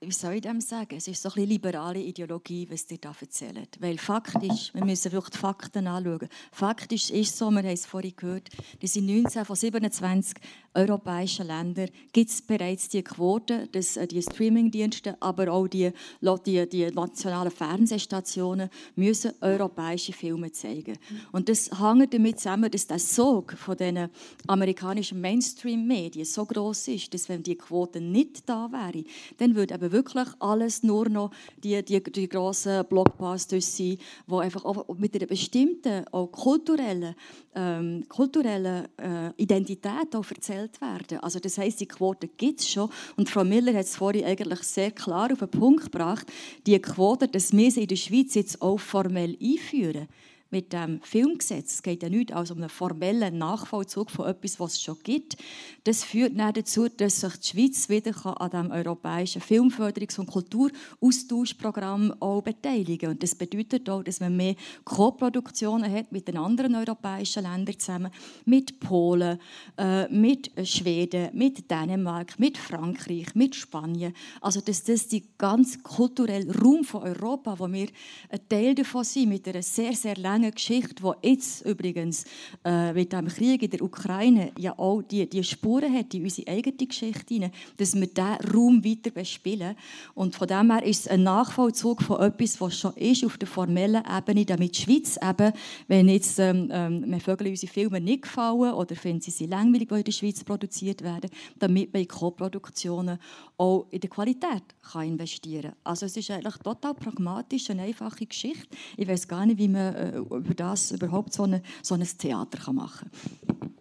[0.00, 3.12] wie soll ich dem sagen, es ist so ein bisschen liberale Ideologie, was ihr da
[3.20, 3.76] erzählt.
[3.80, 6.28] Weil faktisch, wir müssen wirklich die Fakten anschauen.
[6.52, 8.48] Faktisch ist so, wir haben es vorhin gehört,
[8.80, 10.36] dass in 19 von 27
[10.74, 16.68] europäischen Ländern gibt es bereits die Quote, dass äh, die Streamingdienste, aber auch die, die,
[16.68, 20.96] die nationalen Fernsehstationen müssen europäische Filme zeigen.
[21.32, 24.08] Und das hängt damit zusammen, dass der Sog von den
[24.46, 29.04] amerikanischen Mainstream-Medien so groß ist, dass wenn die Quote nicht da wäre,
[29.38, 31.30] dann würde eben wirklich alles nur noch
[31.62, 34.64] die, die, die grossen Blockbusters sein, die einfach
[34.96, 37.14] mit einer bestimmten, auch kulturellen,
[37.54, 41.18] ähm, kulturellen äh, Identität auch erzählt werden.
[41.20, 42.90] Also das heißt, die Quote gibt es schon.
[43.16, 46.26] Und Frau Miller hat es vorhin eigentlich sehr klar auf den Punkt gebracht,
[46.66, 50.08] die Quote, dass wir sie in der Schweiz jetzt auch formell einführen
[50.50, 51.74] mit dem Filmgesetz.
[51.74, 55.36] Es geht ja nicht als um einen formellen Nachvollzug von etwas, was es schon gibt.
[55.84, 62.14] Das führt dann dazu, dass sich die Schweiz wieder an dem europäischen Filmförderungs- und Kulturaustauschprogramm
[62.20, 63.10] auch beteiligen kann.
[63.10, 68.10] Und das bedeutet auch, dass man mehr Co-Produktionen hat mit den anderen europäischen Ländern zusammen,
[68.44, 69.38] mit Polen,
[69.76, 74.14] äh, mit Schweden, mit Dänemark, mit Frankreich, mit Spanien.
[74.40, 77.88] Also dass das die ganz kulturelle Raum von Europa, wo wir
[78.28, 82.24] ein Teil davon sind, mit einer sehr, sehr langen Geschichte, die jetzt übrigens
[82.64, 86.48] äh, mit dem Krieg in der Ukraine ja auch die, die Spuren hat in unsere
[86.48, 89.74] eigene Geschichte hinein, dass wir diesen Raum weiter bespielen.
[90.14, 93.48] Und von dem her ist es ein Nachvollzug von etwas, was schon ist auf der
[93.48, 95.52] formellen Ebene, damit die Schweiz eben,
[95.88, 99.94] wenn jetzt ähm, ähm, Vögel unsere Filme nicht gefallen oder finden sie sie langweilig, die
[99.94, 103.18] in der Schweiz produziert werden, damit man in Co-Produktionen
[103.56, 105.76] auch in der Qualität kann investieren kann.
[105.84, 108.68] Also es ist eigentlich total pragmatisch, eine einfache Geschichte.
[108.96, 112.58] Ich weiß gar nicht, wie man äh, über das überhaupt so, eine, so ein Theater
[112.58, 113.72] kann machen kann.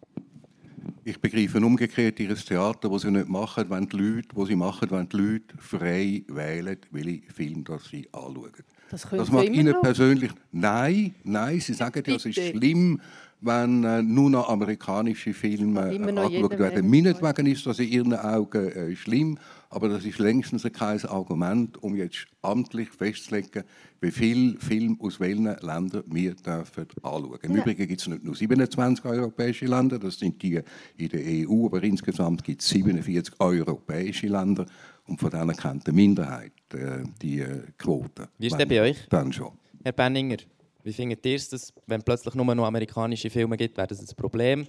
[1.07, 4.91] Ich begreife umgekehrt ihr Theater, das sie nicht machen, wenn die Leute, wo sie machen,
[4.91, 8.51] wenn die Leute frei wählen, welche Film das sie anschauen.
[8.89, 10.31] Das Das immer Ihnen persönlich.
[10.51, 12.99] Nein, nein, Sie sagen ja, es ist schlimm,
[13.41, 16.89] wenn äh, nur noch amerikanische Filme äh, angeschaut werden.
[16.89, 19.37] Meinetwegen ist das in Ihren Augen äh, schlimm,
[19.69, 23.63] aber das ist längstens kein Argument, um jetzt amtlich festzulegen,
[24.01, 27.39] wie viel Film aus welchen Ländern wir dürfen anschauen.
[27.43, 27.61] Im Ja.
[27.61, 30.61] Übrigen gibt es nicht nur 27 europäische Länder, das sind die
[30.97, 34.65] in der EU, aber insgesamt gibt es 47 europäische Länder
[35.07, 38.29] und von denen kennt die Minderheit äh, die äh, Quote.
[38.37, 39.07] Wie ist denn bei euch?
[39.09, 39.51] Dann schon.
[39.83, 40.37] Herr Benninger,
[40.83, 44.67] wie findet ihr es, wenn plötzlich nur noch amerikanische Filme gibt, wäre das ein Problem?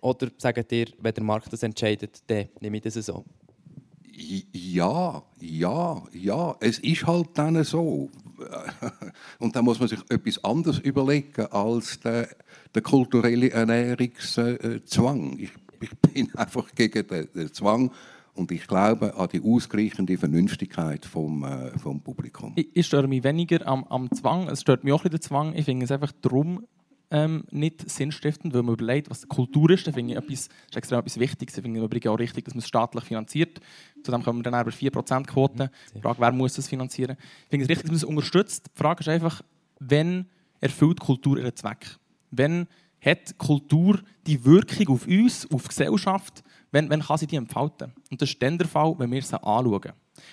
[0.00, 3.24] Oder sagt ihr, wenn der Markt das entscheidet, dann nehme ich das so?
[4.14, 6.56] Ja, ja, ja.
[6.60, 8.10] Es ist halt dann so.
[9.38, 12.28] Und da muss man sich etwas anderes überlegen als der,
[12.74, 15.38] der kulturelle Ernährungszwang.
[15.38, 15.50] Ich,
[15.80, 17.90] ich bin einfach gegen den, den Zwang
[18.34, 22.52] und ich glaube an die ausgleichende Vernünftigkeit vom, äh, vom Publikum.
[22.56, 24.48] Ich, ich störe mich weniger am, am Zwang.
[24.48, 25.54] Es stört mich auch ein bisschen der Zwang.
[25.54, 26.66] Ich finde es einfach darum
[27.10, 29.86] ähm, nicht sinnstiftend, weil man überlegt, was Kultur ist.
[29.86, 31.56] Da finde ich etwas, das ist extrem etwas Wichtiges.
[31.56, 33.60] Ich finde im Übrigen auch richtig, dass man es staatlich finanziert.
[34.02, 35.70] Zudem kommen wir dann über 4%-Quote.
[35.94, 37.16] Die Frage, wer muss das finanzieren?
[37.44, 38.70] Ich finde es richtig, dass man es unterstützt.
[38.74, 39.42] Die Frage ist einfach,
[39.78, 40.26] wenn
[40.60, 41.98] erfüllt Kultur ihren Zweck?
[42.30, 42.66] Wenn
[43.04, 46.42] hat Kultur die Wirkung auf uns, auf die Gesellschaft,
[46.72, 47.92] wenn, wenn kann sie die entfalten?
[48.10, 49.92] Und das ist dann der Fall, wenn wir sie anschauen.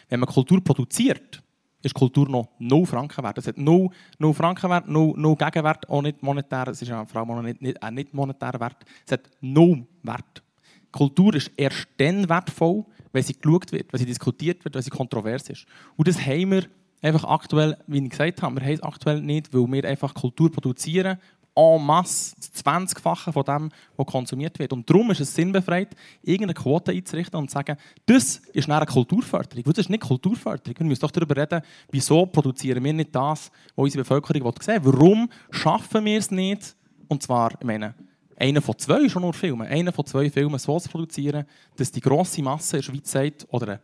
[0.09, 1.43] Wenn man Kultur produziert,
[1.81, 3.37] ist Kultur noch null Franken wert.
[3.37, 6.67] Es hat null, null Franken wert, null, null Gegenwert, auch nicht monetär.
[6.67, 8.83] Es ist vor allem auch nicht, nicht, ein nicht monetärer Wert.
[9.05, 10.43] Es hat null Wert.
[10.91, 14.89] Kultur ist erst dann wertvoll, wenn sie geschaut wird, wenn sie diskutiert wird, wenn sie
[14.89, 15.65] kontrovers ist.
[15.95, 16.63] Und das haben wir
[17.01, 20.51] einfach aktuell, wie ich gesagt habe, wir haben es aktuell nicht, weil wir einfach Kultur
[20.51, 21.17] produzieren,
[21.59, 24.73] en masse, das 20-fache von dem, was konsumiert wird.
[24.73, 29.63] Und darum ist es sinnbefreit, irgendeine Quote einzurichten und zu sagen, das ist eine Kulturförderung.
[29.65, 30.75] Das ist nicht Kulturförderung.
[30.77, 34.93] Wir müssen doch darüber reden, wieso produzieren wir nicht das, was unsere Bevölkerung sehen will.
[34.93, 36.75] Warum schaffen wir es nicht,
[37.07, 37.95] und zwar, ich meine,
[38.37, 41.45] einer von zwei schon nur Filme, einer von zwei Filmen so zu produzieren,
[41.75, 43.79] dass die grosse Masse in der Schweiz sagt, oder eine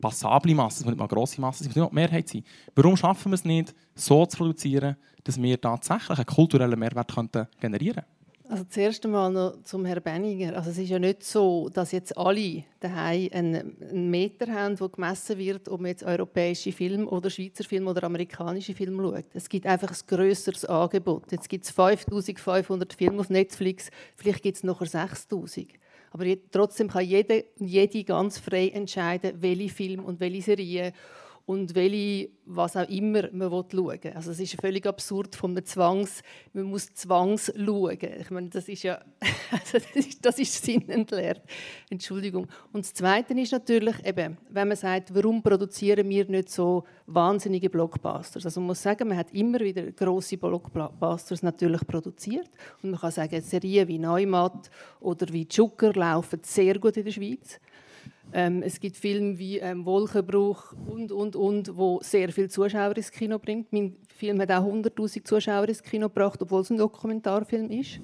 [0.00, 2.28] passable Masse, es muss nicht mal eine grosse Masse es muss nicht mal die Mehrheit
[2.28, 2.44] sein.
[2.74, 7.12] Warum schaffen wir es nicht, so zu produzieren, dass wir tatsächlich einen kulturellen Mehrwert
[7.60, 8.14] generieren könnten?
[8.46, 10.54] Also zuerst einmal noch zum Herrn Benninger.
[10.54, 15.38] Also es ist ja nicht so, dass jetzt alle daheim einen, Meter haben, wo gemessen
[15.38, 19.24] wird, ob man jetzt europäische Film oder Schweizer Film oder amerikanische Film schaut.
[19.32, 21.32] Es gibt einfach ein grösseres Angebot.
[21.32, 25.68] Jetzt gibt es 5500 Filme auf Netflix, vielleicht gibt es nachher 6000.
[26.10, 30.92] Aber trotzdem kann jede und jede ganz frei entscheiden, welche Film und welche Serie
[31.46, 34.12] und welche, was auch immer man schauen will.
[34.14, 36.22] Also es ist völlig absurd von einem Zwangs,
[36.54, 37.98] man muss Zwangs schauen.
[38.18, 39.00] Ich meine, das ist ja,
[39.50, 39.78] also
[40.22, 41.42] das ist, sinnentleert.
[41.90, 42.46] Entschuldigung.
[42.72, 47.68] Und das Zweite ist natürlich, eben, wenn man sagt, warum produzieren wir nicht so wahnsinnige
[47.68, 48.46] Blockbusters?
[48.46, 52.48] Also man muss sagen, man hat immer wieder große Blockbusters natürlich produziert
[52.82, 57.12] und man kann sagen, Serien wie Neumatt oder wie Zucker laufen sehr gut in der
[57.12, 57.60] Schweiz.
[58.32, 63.12] Ähm, es gibt Filme wie ähm, Wolkenbruch und, und, und, wo sehr viele Zuschauer ins
[63.12, 63.72] Kino bringt.
[63.72, 68.00] Mein Film hat auch 100'000 Zuschauer ins Kino gebracht, obwohl es ein Dokumentarfilm ist.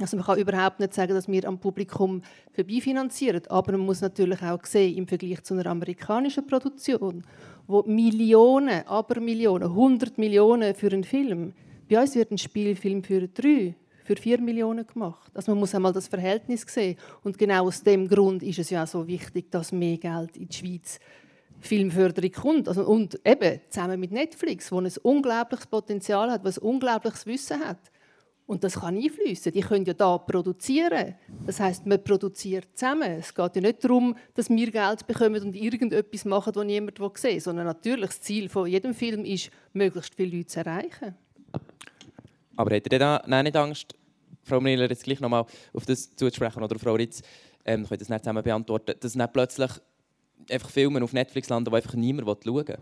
[0.00, 4.40] Also man kann überhaupt nicht sagen, dass wir am Publikum vorbeifinanzieren, aber man muss natürlich
[4.42, 7.22] auch sehen, im Vergleich zu einer amerikanischen Produktion,
[7.66, 11.52] wo Millionen, aber Millionen, 100 Millionen für einen Film,
[11.88, 13.74] bei uns wird ein Spielfilm für drei,
[14.10, 15.30] für 4 Millionen gemacht.
[15.34, 16.96] Also man muss einmal das Verhältnis sehen.
[17.22, 20.48] Und genau aus dem Grund ist es ja auch so wichtig, dass mehr Geld in
[20.48, 20.98] die Schweiz
[21.60, 22.68] Filmförderung kommt.
[22.68, 27.78] Also, und eben zusammen mit Netflix, wo ein unglaubliches Potenzial hat, was unglaubliches Wissen hat.
[28.46, 29.52] Und das kann einfließen.
[29.52, 31.14] Die können ja da produzieren.
[31.46, 33.12] Das heißt, man produziert zusammen.
[33.12, 37.34] Es geht ja nicht darum, dass wir Geld bekommen und irgendetwas machen, das niemand sehen
[37.34, 41.14] will, sondern natürlich das Ziel von jedem Film ist, möglichst viele Leute zu erreichen.
[42.56, 43.94] Aber habt ihr dann nicht Angst,
[44.42, 47.22] Frau Miller jetzt gleich nochmal auf das zuzusprechen oder Frau Ritz,
[47.64, 49.70] ähm, könnt das nicht zusammen beantworten, dass nicht plötzlich
[50.50, 52.78] einfach Filme auf Netflix landen, die einfach niemand schauen will?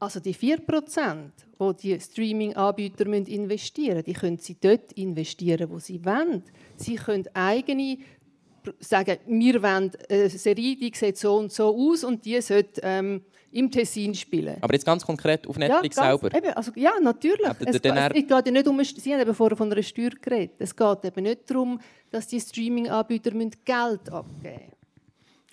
[0.00, 1.30] Also die 4%,
[1.60, 6.42] die die Streaming-Anbieter investieren müssen, die können sie dort investieren, wo sie wollen.
[6.76, 7.98] Sie können eigene
[8.80, 13.22] sagen, wir wollen eine Serie, die sieht so und so aus und die sollte ähm,
[13.54, 14.56] im Tessin spielen.
[14.60, 16.36] Aber jetzt ganz konkret auf Netflix ja, ganz, selber?
[16.36, 17.46] Eben, also, ja, natürlich.
[17.60, 20.56] Es, es, geht ja nicht um, Sie haben eben vorher von einer Steuer geredet.
[20.58, 24.74] Es geht eben nicht darum, dass die Streaming-Anbieter Geld abgeben müssen.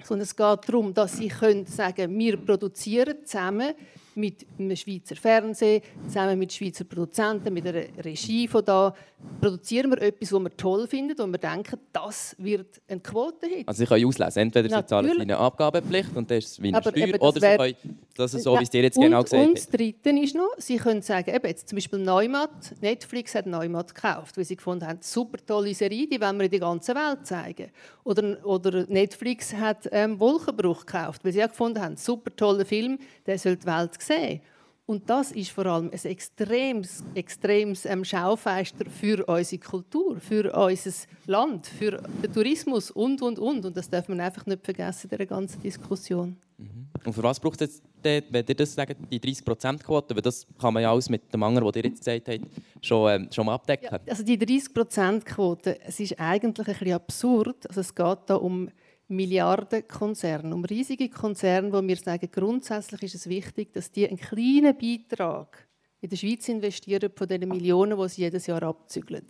[0.04, 3.74] Sondern es geht darum, dass sie können sagen wir produzieren zusammen
[4.16, 8.94] mit einem Schweizer Fernsehen, zusammen mit Schweizer Produzenten, mit einer Regie von da,
[9.40, 13.68] produzieren wir etwas, was wir toll finden und wir denken, das wird eine Quote haben.
[13.68, 16.92] Also Sie können auslesen, entweder Sie zahlen eine Abgabepflicht und das ist wie eine Aber
[16.92, 19.48] Steuer, oder Sie können, das ist so, wie es dir jetzt und, genau gesagt.
[19.48, 23.46] Und das Dritte ist noch, Sie können sagen, eben jetzt zum Beispiel Neumatt, Netflix hat
[23.46, 26.96] Neumatt gekauft, weil sie gefunden haben, super tolle Serie, die wollen wir in die ganze
[26.96, 27.70] Welt zeigen.
[28.04, 32.98] Oder, oder Netflix hat ähm, Wolkenbruch gekauft, weil sie auch gefunden haben, super toller Film,
[33.26, 34.42] der soll die Welt sehen.
[34.86, 40.92] Und das ist vor allem ein extremes, extremes ähm, Schaufenster für unsere Kultur, für unser
[41.28, 43.66] Land, für den Tourismus und, und, und.
[43.66, 46.36] Und das darf man einfach nicht vergessen in dieser ganzen Diskussion.
[46.58, 46.88] Mhm.
[47.06, 50.16] Und für was braucht es jetzt, wenn ihr das sagt, die 30%-Quote?
[50.16, 53.12] Weil das kann man ja alles mit dem anderen, was ihr jetzt gesagt habt, schon,
[53.12, 53.90] ähm, schon mal abdecken.
[53.92, 57.68] Ja, also die 30%-Quote, es ist eigentlich ein bisschen absurd.
[57.68, 58.70] Also es geht da um
[59.12, 64.78] Milliardenkonzerne, um riesige Konzerne, wo wir sagen, grundsätzlich ist es wichtig, dass die einen kleinen
[64.78, 65.68] Beitrag
[66.02, 69.26] in der Schweiz investieren von den Millionen, die sie jedes Jahr abzügeln.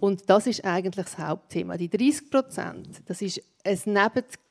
[0.00, 1.76] Und das ist eigentlich das Hauptthema.
[1.76, 3.92] Die 30 Prozent, das ist ein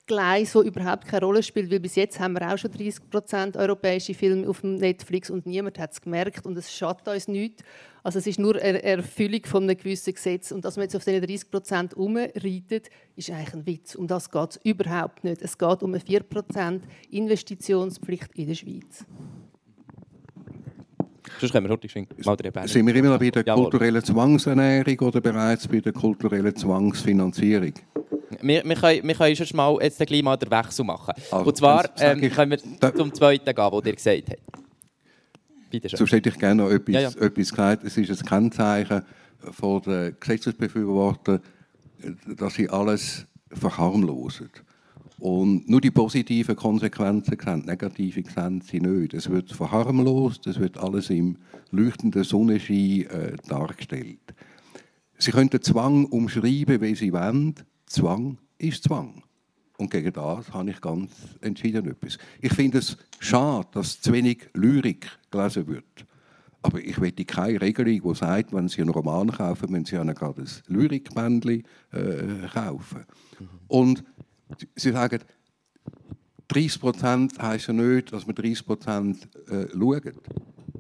[0.08, 3.58] Nebengleis, das überhaupt keine Rolle spielt, weil bis jetzt haben wir auch schon 30 Prozent
[3.58, 7.64] europäische Filme auf Netflix und niemand hat es gemerkt und es schadet uns nichts.
[8.04, 11.04] Also es ist nur eine Erfüllung von einem gewissen Gesetz und dass man jetzt auf
[11.04, 13.96] diese 30 Prozent umreitet, ist eigentlich ein Witz.
[13.96, 15.42] Um das geht es überhaupt nicht.
[15.42, 19.06] Es geht um eine 4 Prozent Investitionspflicht in der Schweiz.
[21.40, 25.68] Sonst können wir heute mal Sind wir immer noch bei der kulturellen Zwangsernährung oder bereits
[25.68, 27.74] bei der kulturellen Zwangsfinanzierung?
[28.42, 31.14] Wir, wir, können, wir können schon mal, jetzt gleich mal den Wechsel machen.
[31.32, 34.42] Also, Und zwar ähm, ich, können wir zum zweiten gehen, was ihr gesagt habt.
[35.70, 35.98] Bitte schön.
[35.98, 37.10] Sonst hätte ich gerne noch etwas, ja, ja.
[37.10, 37.84] etwas gesagt.
[37.84, 39.04] Es ist ein Kennzeichen
[39.52, 41.42] von den Gesetzesbefürwortern,
[42.38, 44.50] dass sie alles verharmlosen.
[45.20, 49.16] Und nur die positiven Konsequenzen sehen, negative sehen sie nicht.
[49.16, 51.38] Es wird verharmlost, es wird alles im
[51.72, 54.20] leuchtenden Sonnenschein äh, dargestellt.
[55.18, 57.56] Sie können den Zwang umschreiben, wie Sie wollen.
[57.88, 59.24] Zwang ist Zwang.
[59.78, 62.18] Und gegen das habe ich ganz entschieden etwas.
[62.42, 66.06] Ich finde es schade, dass zu wenig Lyrik gelesen wird.
[66.64, 70.04] Aber ich möchte keine Regelung, die sagt, wenn Sie einen Roman kaufen, müssen Sie ja
[70.04, 73.06] gerade ein Lyrikbändchen äh, kaufen.
[73.40, 73.50] Mhm.
[73.68, 74.04] Und
[74.76, 75.20] Sie sagen,
[76.48, 80.14] 30 Prozent heisst ja nicht, dass wir 30 Prozent äh, schauen.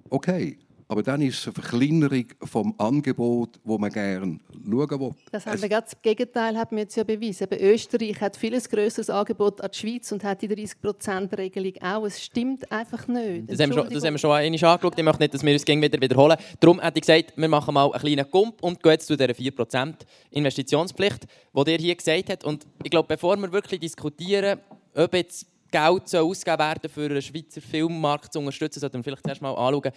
[0.10, 0.58] Okay,
[0.90, 5.12] aber dann ist es eine Verkleinerung vom Angebot, wo man gerne schauen will.
[5.32, 7.44] Das, haben wir das Gegenteil haben wir jetzt ja bewiesen.
[7.44, 12.06] Eben Österreich hat viel größeres Angebot als die Schweiz und hat die 30%-Regelung auch.
[12.06, 13.52] Es stimmt einfach nicht.
[13.52, 14.94] Das haben, wir schon, das haben wir schon einmal angeschaut.
[14.98, 16.38] Ich möchte nicht, dass wir uns wieder wiederholen.
[16.60, 19.34] Darum hätte ich gesagt, wir machen mal einen kleinen Kump und gehen jetzt zu dieser
[19.34, 19.94] 4%
[20.32, 22.46] Investitionspflicht, die ihr hier gesagt habt.
[22.46, 24.60] Und ich glaube, bevor wir wirklich diskutieren,
[24.96, 29.42] ob jetzt Geld ausgegeben werden für den Schweizer Filmmarkt zu unterstützen, sollten wir vielleicht erst
[29.42, 29.92] mal anschauen,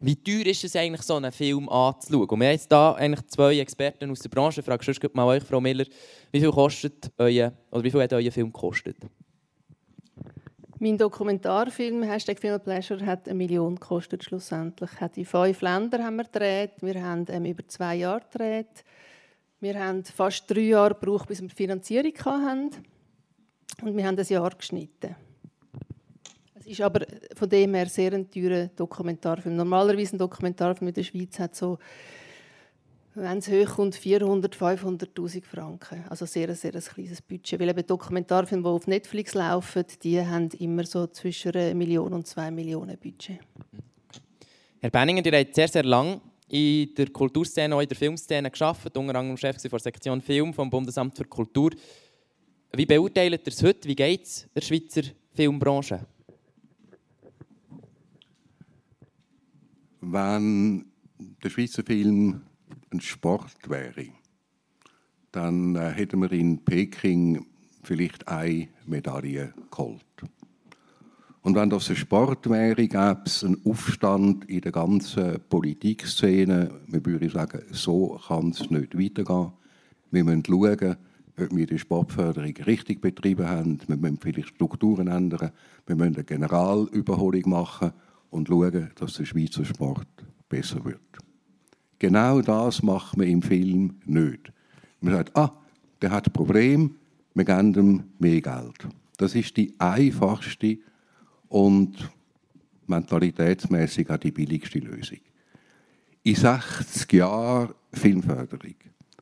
[0.00, 2.28] wie teuer ist es eigentlich, so einen Film anzuschauen?
[2.28, 4.60] Und wir haben jetzt hier eigentlich zwei Experten aus der Branche.
[4.60, 5.86] Ich frage sonst mal euch, Frau Miller,
[6.30, 8.96] wie viel, kostet euer, oder wie viel hat euer Film gekostet?
[10.78, 14.90] Mein Dokumentarfilm Hashtag Film Pleasure hat eine Million gekostet schlussendlich.
[15.00, 16.74] Hat in fünf Ländern haben wir gedreht.
[16.80, 18.84] Wir haben ähm, über zwei Jahre gedreht.
[19.58, 22.70] Wir haben fast drei Jahre gebraucht, bis wir die Finanzierung hatten.
[23.82, 25.16] Und wir haben ein Jahr geschnitten
[26.68, 29.56] ist aber von dem her sehr ein teurer Dokumentarfilm.
[29.56, 31.78] Normalerweise ein Dokumentarfilm in der Schweiz hat so,
[33.14, 36.04] wenn es hochkommt, 400, 500'000 Franken.
[36.08, 37.58] Also sehr, sehr ein kleines Budget.
[37.58, 42.26] Weil eben Dokumentarfilme, die auf Netflix laufen, die haben immer so zwischen einer Million und
[42.26, 43.40] zwei Millionen Budget.
[44.80, 48.96] Herr Benninger, ihr habt sehr, sehr lange in der Kulturszene, auch in der Filmszene geschafft,
[48.96, 51.70] unter anderem Chef der Sektion Film vom Bundesamt für Kultur.
[52.72, 53.88] Wie beurteilt ihr es heute?
[53.88, 55.02] Wie geht es der Schweizer
[55.34, 56.06] Filmbranche?
[60.00, 60.86] Wenn
[61.42, 62.42] der Schweizer Film
[62.90, 64.06] ein Sport wäre,
[65.32, 67.46] dann äh, hätten wir in Peking
[67.82, 70.04] vielleicht eine Medaille geholt.
[71.42, 76.70] Und wenn das ein Sport wäre, gäbe es einen Aufstand in der ganzen Politikszene.
[76.86, 79.52] Wir würden sagen, so kann es nicht weitergehen.
[80.10, 80.96] Wir müssen schauen,
[81.38, 83.78] ob wir die Sportförderung richtig betrieben haben.
[83.86, 85.52] Wir müssen vielleicht Strukturen ändern.
[85.86, 87.92] Wir müssen eine Generalüberholung machen
[88.30, 90.08] und schauen, dass der Schweizer Sport
[90.48, 91.00] besser wird.
[91.98, 94.52] Genau das macht man im Film nicht.
[95.00, 95.52] Man sagt, ah,
[96.00, 96.96] der hat ein Problem,
[97.34, 98.88] wir geben ihm mehr Geld.
[99.16, 100.78] Das ist die einfachste
[101.48, 102.08] und
[102.86, 105.18] mentalitätsmäßig auch die billigste Lösung.
[106.22, 108.74] In 60 Jahren Filmförderung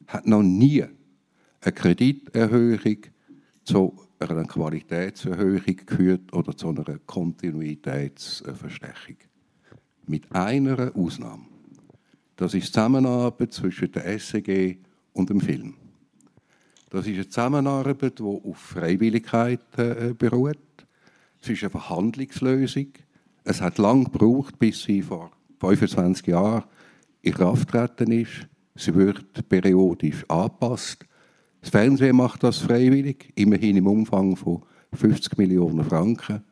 [0.06, 2.98] hat noch nie eine Krediterhöhung
[3.64, 9.16] zu einer Qualitätserhöhung geführt oder zu einer Kontinuitätsverstärkung.
[10.06, 11.44] Mit einer Ausnahme.
[12.36, 14.78] Das ist die Zusammenarbeit zwischen der SEG
[15.12, 15.74] und dem Film.
[16.90, 20.58] Das ist eine Zusammenarbeit, die auf Freiwilligkeit äh, beruht.
[21.42, 22.88] Es ist eine Verhandlungslösung.
[23.44, 26.64] Es hat lange gebraucht, bis sie vor 25 Jahren
[27.22, 28.46] in Kraft treten ist.
[28.74, 31.06] Sie wird periodisch angepasst.
[31.66, 36.44] Das Fernsehen macht das freiwillig, immerhin im Umfang von 50 Millionen Franken.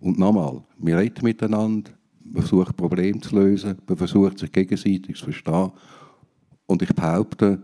[0.00, 1.90] Und nochmal, wir reden miteinander,
[2.22, 5.70] man versucht Probleme zu lösen, man versucht sich gegenseitig zu verstehen.
[6.64, 7.62] Und ich behaupte,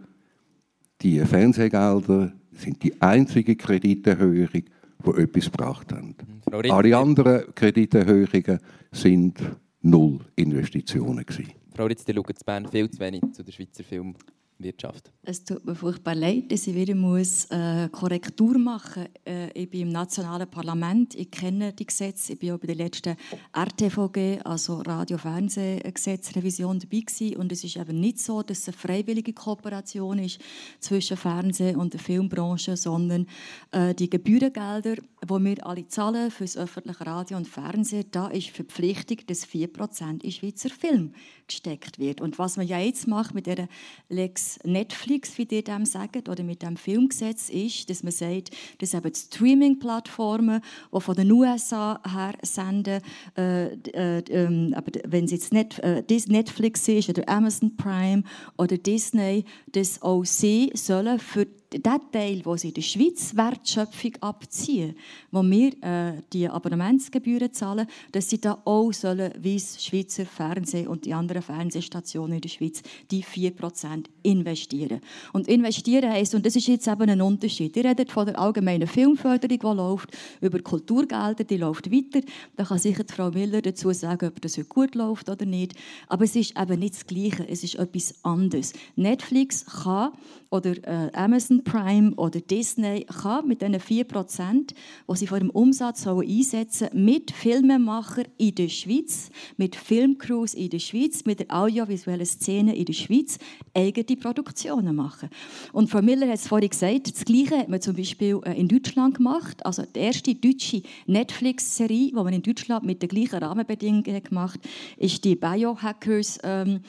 [1.00, 6.14] die Fernsehgelder sind die einzige Krediterhöhung, die etwas gebracht haben.
[6.52, 8.58] Alle anderen Krediterhöhungen
[8.92, 9.38] sind
[9.80, 11.24] null Investitionen.
[11.24, 11.54] Gewesen.
[11.74, 14.14] Frau Ritz, die schauen in Bern viel zu wenig zu der Schweizer Film.
[14.62, 15.12] Wirtschaft.
[15.22, 19.22] Es tut mir furchtbar leid, dass ich wieder muss, äh, Korrektur machen muss.
[19.26, 22.76] Äh, ich bin im nationalen Parlament, ich kenne die Gesetze, ich bin auch bei der
[22.76, 23.16] letzten
[23.52, 27.36] RTVG, also Radio-Fernsehgesetzrevision dabei gewesen.
[27.36, 30.40] und es ist eben nicht so, dass es eine freiwillige Kooperation ist
[30.78, 33.26] zwischen Fernsehen und der Filmbranche, sondern
[33.72, 38.48] äh, die Gebührengelder, die wir alle zahlen für das öffentliche Radio und Fernsehen, da ist
[38.48, 41.12] Verpflichtung, dass 4% in Schweizer Film
[41.50, 42.20] gesteckt wird.
[42.20, 43.68] Und was man ja jetzt macht mit der
[44.08, 48.94] Lex Netflix, wie die dem sagen, oder mit dem Filmgesetz ist, dass man sagt, dass
[48.94, 50.62] eben die Streaming-Plattformen,
[50.94, 53.02] die von den USA her senden,
[53.36, 54.72] äh, äh, äh,
[55.04, 58.22] wenn es jetzt nicht äh, Netflix ist oder Amazon Prime
[58.56, 64.12] oder Disney, dass auch sie sollen für der Teil, wo sie in der Schweiz Wertschöpfung
[64.20, 64.96] abziehen,
[65.30, 70.88] wo wir äh, die Abonnementsgebühren zahlen, dass sie da auch sollen, wie das Schweizer Fernsehen
[70.88, 75.00] und die anderen Fernsehstationen in der Schweiz, die 4% investieren.
[75.32, 78.88] Und investieren heisst, und das ist jetzt eben ein Unterschied, ihr redet von der allgemeinen
[78.88, 80.08] Filmförderung, die läuft,
[80.40, 82.26] über Kulturgelder, die läuft weiter.
[82.56, 85.74] Da kann sicher die Frau Miller dazu sagen, ob das gut läuft oder nicht.
[86.08, 88.72] Aber es ist eben nicht das Gleiche, es ist etwas anderes.
[88.96, 90.12] Netflix kann
[90.50, 94.74] oder äh, Amazon Prime oder Disney kann mit diesen 4%,
[95.08, 100.80] die sie vor dem Umsatz einsetzen mit Filmemachern in der Schweiz, mit Filmcrews in der
[100.80, 103.38] Schweiz, mit der audiovisuellen Szene in der Schweiz
[103.74, 105.30] eigene Produktionen machen.
[105.72, 108.66] Und Frau Miller hat es vorhin gesagt, das Gleiche hat man zum Beispiel äh, in
[108.66, 109.64] Deutschland gemacht.
[109.64, 114.70] Also die erste deutsche Netflix-Serie, die man in Deutschland mit den gleichen Rahmenbedingungen gemacht hat,
[114.96, 116.80] ist die Biohackers-Serie,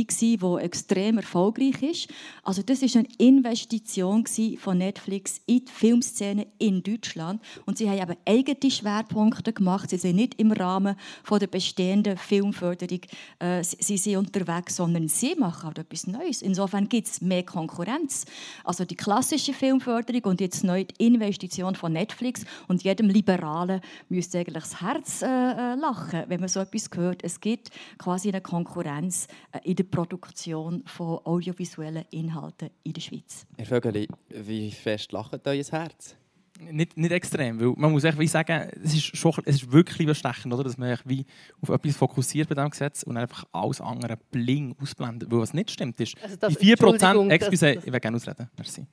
[0.00, 2.08] ähm, die extrem erfolgreich ist.
[2.42, 4.24] Also das ist eine Investition
[4.58, 7.42] von Netflix in die Filmszene in Deutschland.
[7.64, 9.90] Und sie haben eben eigene Schwerpunkte gemacht.
[9.90, 13.00] Sie sind nicht im Rahmen von der bestehenden Filmförderung
[13.38, 16.42] äh, sie sind unterwegs, sondern sie machen auch etwas Neues.
[16.42, 18.24] Insofern gibt es mehr Konkurrenz.
[18.64, 24.38] Also die klassische Filmförderung und jetzt neu die Investition von Netflix und jedem Liberalen müsste
[24.38, 27.22] eigentlich das Herz äh, äh, lachen, wenn man so etwas hört.
[27.24, 33.46] Es gibt quasi eine Konkurrenz äh, in der Produktion von audiovisuellen Inhalten in der Schweiz.
[33.56, 36.16] Herr Vögeli, wie fest lacht euer Herz?
[36.58, 40.06] Nicht, nicht extrem, weil man muss echt wie sagen, es ist, schon, es ist wirklich
[40.06, 40.64] bestechend, oder?
[40.64, 41.26] dass man wie
[41.60, 45.30] auf etwas fokussiert bei diesem Gesetz und einfach alles andere bling ausblendet.
[45.30, 48.86] Weil was nicht stimmt ist, also das, die 4%, excuse, ich will gerne ausreden, merci.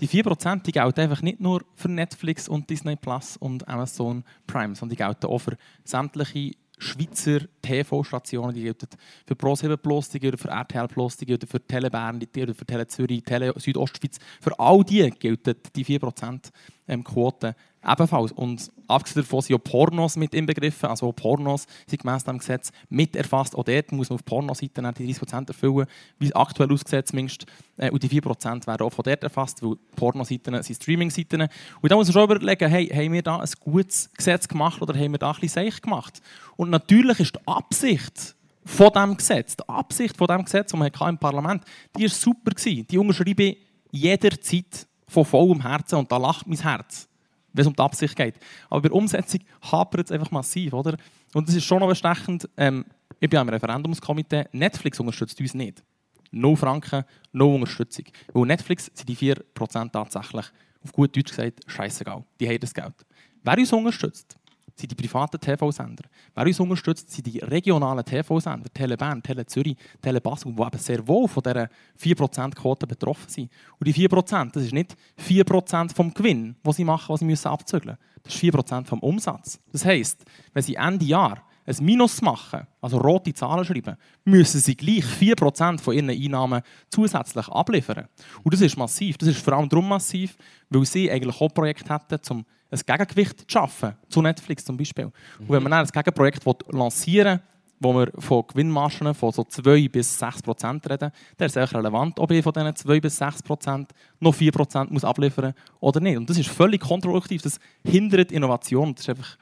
[0.00, 4.74] Die 4% die gelten einfach nicht nur für Netflix und Disney Plus und Amazon Prime,
[4.74, 8.88] sondern die gelten auch für sämtliche Schweizer TV-Stationen, die gelten
[9.26, 12.54] für Pro7 Plus, die gelten für RTL Plus, die gelten für Tele Bern, die gelten
[12.54, 14.18] für Tele Zürich, Tele Südostschweiz.
[14.40, 16.50] Für all die gelten die 4%
[16.90, 17.54] ähm, Quote
[17.86, 18.32] ebenfalls.
[18.32, 20.88] Und abgesehen davon sind auch Pornos mit inbegriffen.
[20.88, 23.56] Also Pornos sind gemäss dem Gesetz mit erfasst.
[23.56, 25.86] Auch dort muss man auf Pornoseiten die 30% erfüllen,
[26.18, 27.46] wie es aktuell aussieht zumindest.
[27.76, 31.42] Äh, und die 4% werden auch von dort erfasst, weil Pornoseiten sind Streaming-Seiten.
[31.80, 34.98] Und da muss man schon überlegen, hey, haben wir da ein gutes Gesetz gemacht oder
[34.98, 36.20] haben wir da ein bisschen Seich gemacht?
[36.56, 40.90] Und natürlich ist die Absicht von diesem Gesetz, die Absicht von diesem Gesetz, das man
[41.08, 41.64] im Parlament
[41.96, 42.52] die war super.
[42.54, 43.58] Die unterschreibe ich
[43.90, 47.08] jederzeit von vollem Herzen und da lacht mein Herz,
[47.52, 48.36] wenn es um die Absicht geht.
[48.68, 49.40] Aber bei der Umsetzung
[49.70, 50.96] hapert es einfach massiv, oder?
[51.34, 52.48] Und das ist schon noch bestechend.
[52.56, 52.84] Ähm,
[53.18, 54.44] ich bin am Referendumskomitee.
[54.52, 55.82] Netflix unterstützt uns nicht.
[56.30, 58.04] No Franken, no Unterstützung.
[58.32, 60.46] Weil Netflix sind die 4% tatsächlich,
[60.82, 62.24] auf gut Deutsch gesagt, scheißegal.
[62.38, 62.94] Die haben das Geld.
[63.42, 64.36] Wer uns unterstützt,
[64.80, 66.04] sind die privaten TV-Sender.
[66.34, 70.78] Wer uns unterstützt, sind die regionalen TV-Sender, Tele Bern, Tele Zürich, Tele Basel, die eben
[70.78, 71.68] sehr wohl von dieser
[72.00, 73.50] 4%-Quote betroffen sind.
[73.78, 77.48] Und die 4%, das ist nicht 4% vom Gewinn, was sie machen, was sie müssen
[77.48, 78.22] abzügeln müssen.
[78.22, 79.60] Das ist 4% vom Umsatz.
[79.72, 84.76] Das heisst, wenn sie Ende Jahr ein Minus machen, also rote Zahlen schreiben, müssen sie
[84.76, 88.08] gleich 4% von ihren Einnahmen zusätzlich abliefern.
[88.42, 89.16] Und das ist massiv.
[89.18, 90.36] Das ist vor allem darum massiv,
[90.68, 95.06] weil sie eigentlich auch Projekte hätten, um ein Gegengewicht zu schaffen, zu Netflix zum Beispiel.
[95.38, 97.44] Und wenn man dann ein Gegenprojekt lancieren will,
[97.82, 102.20] wo wir von Gewinnmargen von so 2 bis 6 Prozent reden, dann ist es relevant,
[102.20, 106.18] ob ich von diesen 2 bis 6 Prozent noch 4 Prozent muss abliefern oder nicht.
[106.18, 107.40] Und das ist völlig kontraproduktiv.
[107.40, 108.94] Das hindert Innovation.
[108.94, 109.38] Das ist einfach,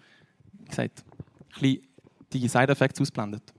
[0.61, 1.05] wie gesagt,
[1.57, 1.88] ein bisschen
[2.33, 3.53] die Side-Effects ausblendet.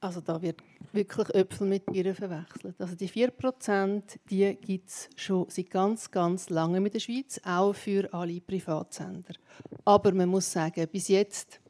[0.00, 0.60] Also da wird
[0.92, 2.74] wirklich Äpfel mit Birnen verwechselt.
[2.80, 7.72] Also die 4% die gibt es schon seit ganz, ganz langem in der Schweiz, auch
[7.72, 9.34] für alle Privatsender.
[9.84, 11.60] Aber man muss sagen, bis jetzt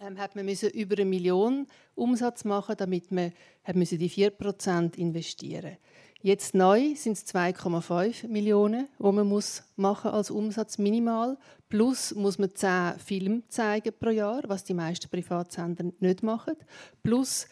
[0.00, 3.32] ähm, hat man müssen über eine Million Umsatz machen, damit man
[3.62, 5.76] hat müssen die 4% investieren
[6.24, 11.36] Jetzt neu sind es 2,5 Millionen, wo man muss machen als Umsatz minimal.
[11.68, 16.54] Plus muss man 10 Filme zeigen pro Jahr, was die meisten Privatsender nicht machen.
[17.02, 17.46] Plus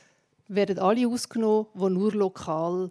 [0.48, 2.90] werden alle ausgenommen, die nur lokal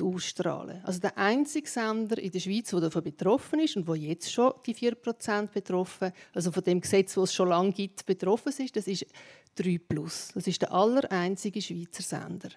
[0.00, 0.84] ausstrahlen.
[0.84, 4.52] Also der einzige Sender in der Schweiz, der davon betroffen ist und wo jetzt schon
[4.66, 8.86] die 4% betroffen, also von dem Gesetz, das es schon lange gibt, betroffen ist, das
[8.86, 9.04] ist
[9.56, 10.28] 3 Plus.
[10.32, 12.50] Das ist der allereinzige Schweizer Sender.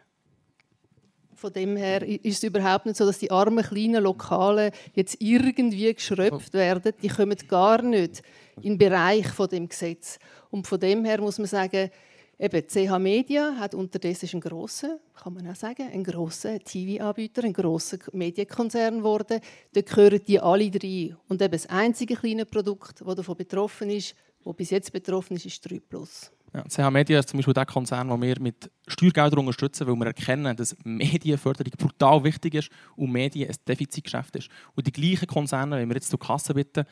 [1.41, 5.91] Von dem her ist es überhaupt nicht so, dass die armen kleinen Lokale jetzt irgendwie
[5.91, 6.93] geschröpft werden.
[7.01, 8.21] Die kommen gar nicht
[8.57, 10.19] in den Bereich von dem Gesetz.
[10.51, 11.89] Und von dem her muss man sagen,
[12.37, 17.53] Eben, CH Media hat unterdessen einen grossen, kann man auch sagen, einen grossen TV-Anbieter, einen
[17.53, 19.39] grossen Medienkonzern geworden.
[19.73, 21.15] Da gehören die alle drei.
[21.27, 25.45] Und eben das einzige kleine Produkt, das davon betroffen ist, das bis jetzt betroffen ist,
[25.45, 26.31] ist 3 Plus.
[26.53, 30.07] Ja, CH Media ist zum Beispiel der Konzern, den wir mit Steuergeldern unterstützen, weil wir
[30.07, 34.49] erkennen, dass Medienförderung brutal wichtig ist und Medien ein Defizitgeschäft ist.
[34.75, 36.83] Und die gleichen Konzerne, wenn wir jetzt zur Kasse bitten,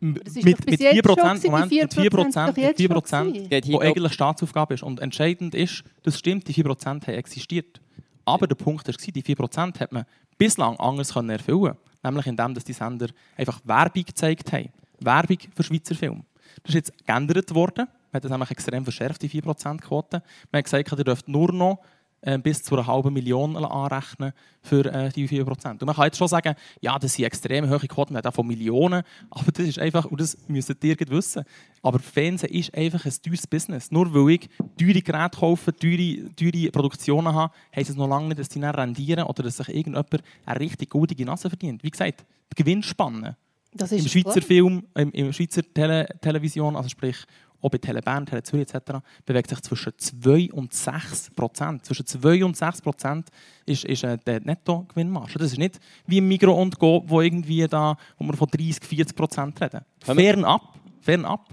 [0.00, 2.64] mit, mit bis jetzt 4 schon Prozent, gewesen, Moment, die mit 4 Prozent, doch mit
[2.64, 4.82] jetzt 4 schon Prozent, glaub- eigentlich Staatsaufgabe ist.
[4.82, 7.80] Und entscheidend ist, das stimmt, die 4 Prozent haben existiert.
[8.24, 10.04] Aber der Punkt war, die 4 Prozent hat man
[10.36, 14.68] bislang anders können erfüllen Nämlich indem dass die Sender einfach Werbung gezeigt haben.
[15.00, 16.24] Werbung für Schweizer Film.
[16.62, 17.88] Das ist jetzt geändert worden.
[18.12, 20.22] Man hat das nämlich extrem verschärft, die 4%-Quote.
[20.52, 21.80] Man hat gesagt, ihr dürft nur noch
[22.22, 24.32] äh, bis zu einer halben Million anrechnen
[24.62, 25.70] für äh, die 4%.
[25.70, 28.34] Und man kann jetzt schon sagen, ja, das sind extrem hohe Quoten, man hat auch
[28.34, 31.44] von Millionen, aber das ist einfach, und das müsstet ihr wissen,
[31.82, 33.90] aber Fernsehen ist einfach ein teures Business.
[33.90, 34.48] Nur weil ich
[34.78, 38.74] teure Geräte kaufe, teure, teure Produktionen habe, heisst es noch lange nicht, dass die dann
[38.74, 41.84] rendieren oder dass sich irgendjemand eine richtig gute Nase verdient.
[41.84, 43.36] Wie gesagt, die Gewinnspanne
[43.72, 44.42] Das im Schweizer klar.
[44.42, 47.18] Film, im, im Schweizer Tele Television, also sprich
[47.66, 51.84] auch bei Tele Bern, Tele Zürich etc., bewegt sich zwischen 2 und 6 Prozent.
[51.84, 53.28] Zwischen 2 und 6 Prozent
[53.66, 55.38] ist, ist äh, der Nettogewinnmarge.
[55.38, 58.84] Das ist nicht wie im Migro und Go, wo, irgendwie da, wo wir von 30,
[58.84, 59.80] 40 Prozent reden.
[60.00, 60.62] Fernab.
[61.00, 61.48] Fernab.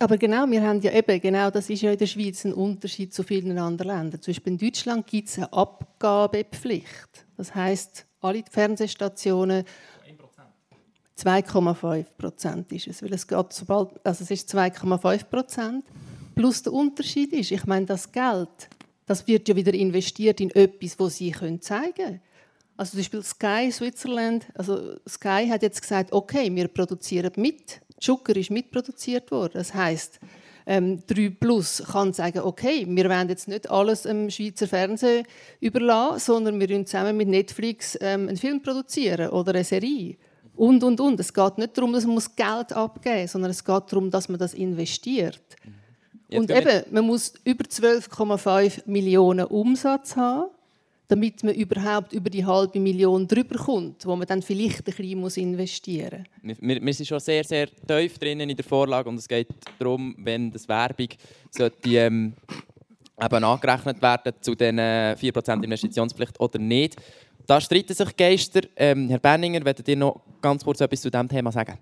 [0.00, 3.14] Aber genau, wir haben ja eben, genau das ist ja in der Schweiz ein Unterschied
[3.14, 4.20] zu vielen anderen Ländern.
[4.20, 7.26] Zum Beispiel in Deutschland gibt es eine Abgabepflicht.
[7.36, 9.64] Das heißt, alle Fernsehstationen
[11.18, 15.84] 2,5 Prozent ist es, weil es geht sobald, also es ist 2,5 Prozent.
[16.34, 18.68] Plus der Unterschied ist, ich meine, das Geld,
[19.06, 22.20] das wird ja wieder investiert in etwas, wo sie können zeigen können.
[22.76, 27.80] Also zum Beispiel Sky Switzerland, also Sky hat jetzt gesagt, okay, wir produzieren mit.
[28.00, 29.52] Zucker ist mitproduziert worden.
[29.54, 30.18] Das heißt,
[30.66, 35.26] ähm, 3 Plus kann sagen, okay, wir wollen jetzt nicht alles dem Schweizer Fernsehen
[35.60, 40.16] überlassen, sondern wir wollen zusammen mit Netflix ähm, einen Film produzieren oder eine Serie.
[40.56, 41.18] Und, und, und.
[41.20, 44.28] Es geht nicht darum, dass man muss Geld abgeben muss, sondern es geht darum, dass
[44.28, 45.40] man das investiert.
[46.28, 50.50] Jetzt und eben, man muss über 12,5 Millionen Umsatz haben,
[51.08, 55.20] damit man überhaupt über die halbe Million drüber kommt, wo man dann vielleicht ein bisschen
[55.20, 59.16] muss investieren Wir, wir, wir sind schon sehr, sehr tief drinnen in der Vorlage und
[59.16, 59.48] es geht
[59.78, 61.08] darum, wenn das Werbung
[61.50, 62.32] sollte, ähm,
[63.20, 66.96] eben angerechnet werden zu den äh, 4% Investitionspflicht oder nicht.
[67.46, 68.62] Da streiten sich Geister.
[68.76, 71.78] Ähm, Herr Berninger, wollt ihr noch ganz kurz etwas zu diesem Thema sagen?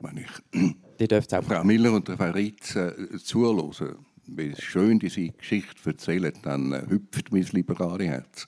[0.00, 1.42] Wenn ich Ihr dürft es auch.
[1.42, 2.92] Frau Miller und Frau Ritz äh,
[3.24, 8.46] zuhören, wie schön diese Geschichte erzählen, dann äh, hüpft mein liberale Herz.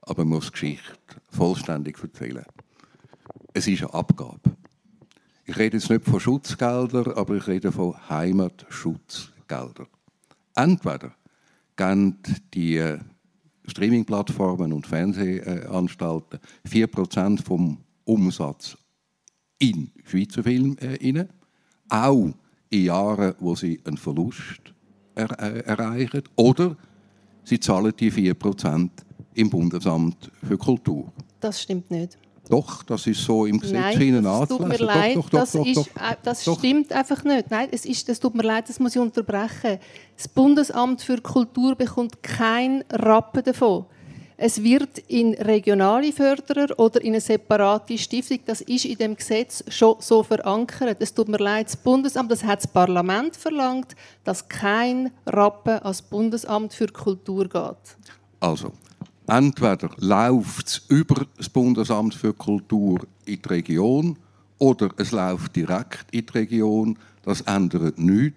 [0.00, 0.96] Aber man muss die Geschichte
[1.28, 2.46] vollständig erzählen.
[3.52, 4.40] Es ist eine Abgabe.
[5.44, 9.86] Ich rede jetzt nicht von Schutzgeldern, aber ich rede von Heimatschutzgeldern.
[10.54, 11.14] Entweder
[11.76, 12.22] geben
[12.54, 13.00] die äh,
[13.66, 18.76] Streaming-Plattformen und Fernsehanstalten 4% vom Umsatz
[19.58, 21.28] in Schweizer Film äh, rein,
[21.88, 22.30] auch
[22.70, 24.74] in Jahren, wo sie einen Verlust
[25.14, 26.76] er, äh, erreichen, oder
[27.44, 28.90] sie zahlen die 4%
[29.34, 31.12] im Bundesamt für Kultur.
[31.40, 32.18] Das stimmt nicht.
[32.48, 35.54] Doch, das ist so im Gesetz Nein, Ihnen das tut mir leid, Doch, doch, das,
[35.54, 37.50] ist, stimmt einfach nicht.
[37.50, 39.78] Nein, es ist, das tut mir leid, das muss ich unterbrechen.
[40.16, 43.86] Das Bundesamt für Kultur bekommt keinen Rappen davon.
[44.44, 49.62] Es wird in regionale Förderer oder in eine separate Stiftung, das ist in dem Gesetz
[49.68, 50.96] schon so verankert.
[51.00, 56.02] Es tut mir leid, das Bundesamt, das hat das Parlament verlangt, dass kein Rappen ans
[56.02, 57.96] Bundesamt für Kultur geht.
[58.40, 58.72] Also,
[59.32, 64.18] entweder läuft es über das Bundesamt für Kultur in die Region
[64.58, 66.98] oder es läuft direkt in die Region.
[67.22, 68.36] Das ändert nichts.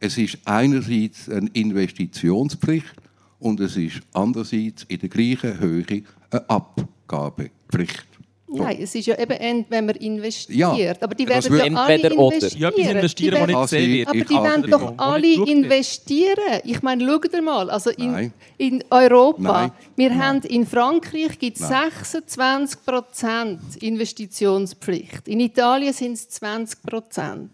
[0.00, 2.94] Es ist einerseits eine Investitionspflicht
[3.40, 8.11] und es ist andererseits in der gleichen Höhe eine Abgabepflicht.
[8.52, 10.76] Nein, es ist ja eben, wenn man investiert.
[10.76, 12.60] Ja, aber die werden ja alle investieren.
[12.60, 14.08] Ja, etwas investieren, Die das nicht gesehen wird.
[14.08, 16.60] aber die davon, doch alle investieren.
[16.64, 17.70] Ich meine, schaut ihr mal.
[17.70, 18.32] Also in, Nein.
[18.58, 19.72] in Europa, Nein.
[19.96, 21.90] wir haben in Frankreich gibt es Nein.
[21.90, 25.28] 26 Prozent Investitionspflicht.
[25.28, 27.50] In Italien sind es 20 Prozent.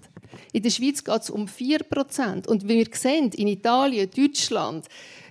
[0.53, 2.47] In der Schweiz geht es um 4 Prozent.
[2.47, 4.87] Und wie wir sehen, in Italien, Deutschland,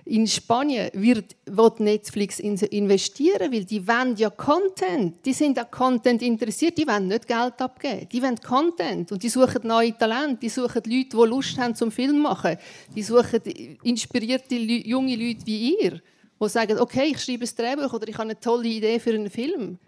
[0.08, 5.16] in Spanien wird, wird Netflix in- investieren, weil die wollen ja Content.
[5.24, 8.08] Die sind an Content interessiert, die wollen nicht Geld abgeben.
[8.10, 11.90] Die wollen Content und die suchen neue Talente, die suchen Leute, die Lust haben zum
[11.90, 12.56] Film machen.
[12.94, 13.40] Die suchen
[13.82, 16.00] inspirierte junge Leute wie ihr,
[16.40, 19.28] die sagen, okay, ich schreibe ein Drehbuch oder ich habe eine tolle Idee für einen
[19.30, 19.78] Film.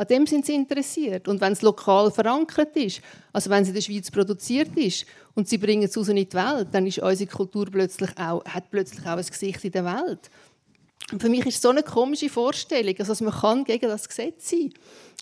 [0.00, 1.28] An dem sind sie interessiert.
[1.28, 3.02] Und wenn es lokal verankert ist,
[3.34, 6.32] also wenn es in der Schweiz produziert ist und sie bringen es raus in die
[6.32, 10.30] Welt, dann ist unsere Kultur plötzlich auch, hat plötzlich auch ein Gesicht in der Welt.
[11.12, 14.08] Und für mich ist es so eine komische Vorstellung, also dass man kann gegen das
[14.08, 14.72] Gesetz sein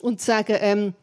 [0.00, 0.94] und sagen, ähm,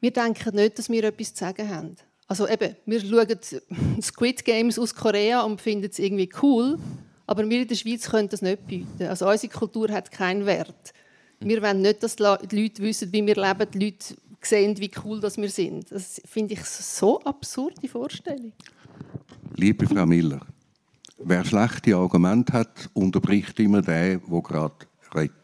[0.00, 1.94] wir denken nicht, dass wir etwas zu sagen haben.
[2.26, 3.38] Also eben, wir schauen
[4.02, 6.80] Squid Games aus Korea und finden es irgendwie cool,
[7.28, 9.04] aber wir in der Schweiz können das nicht bieten.
[9.04, 10.94] Also unsere Kultur hat keinen Wert.
[11.42, 15.20] Wir wollen nicht, dass die Leute wissen, wie wir leben, die Leute sehen, wie cool
[15.20, 15.90] das wir sind.
[15.90, 18.52] Das finde ich so absurde Vorstellung.
[19.56, 20.40] Liebe Frau Miller,
[21.18, 24.74] wer schlechte Argumente hat, unterbricht immer den, der gerade
[25.14, 25.34] redet.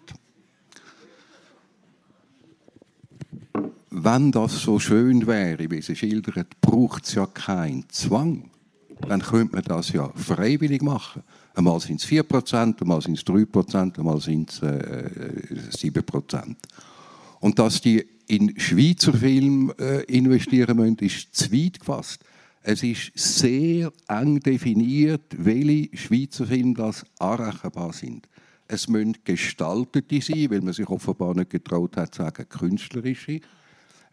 [3.89, 8.51] Wenn das so schön wäre, wie sie schildert, braucht es ja keinen Zwang.
[9.09, 11.23] Dann könnte man das ja freiwillig machen.
[11.57, 15.09] Einmal sind es 4%, einmal sind es 3%, einmal sind es äh,
[15.71, 16.55] 7%.
[17.41, 22.21] Und dass die in Schweizer Film äh, investieren müssen, ist zu weit gefasst.
[22.63, 28.29] Es ist sehr eng definiert, welche Schweizer Filme das anrechenbar sind.
[28.69, 33.41] Es müssen gestaltete sein, weil man sich offenbar nicht getraut hat, zu sagen künstlerische.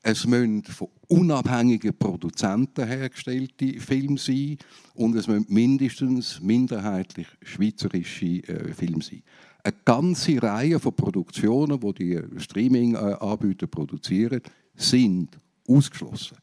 [0.05, 4.57] Es müssen von unabhängigen Produzenten hergestellte Filme sein
[4.95, 9.23] und es müssen mindestens minderheitlich schweizerische äh, Filme sein.
[9.63, 14.41] Eine ganze Reihe von Produktionen, die die Streaming-Anbieter produzieren,
[14.75, 15.37] sind
[15.69, 16.37] ausgeschlossen.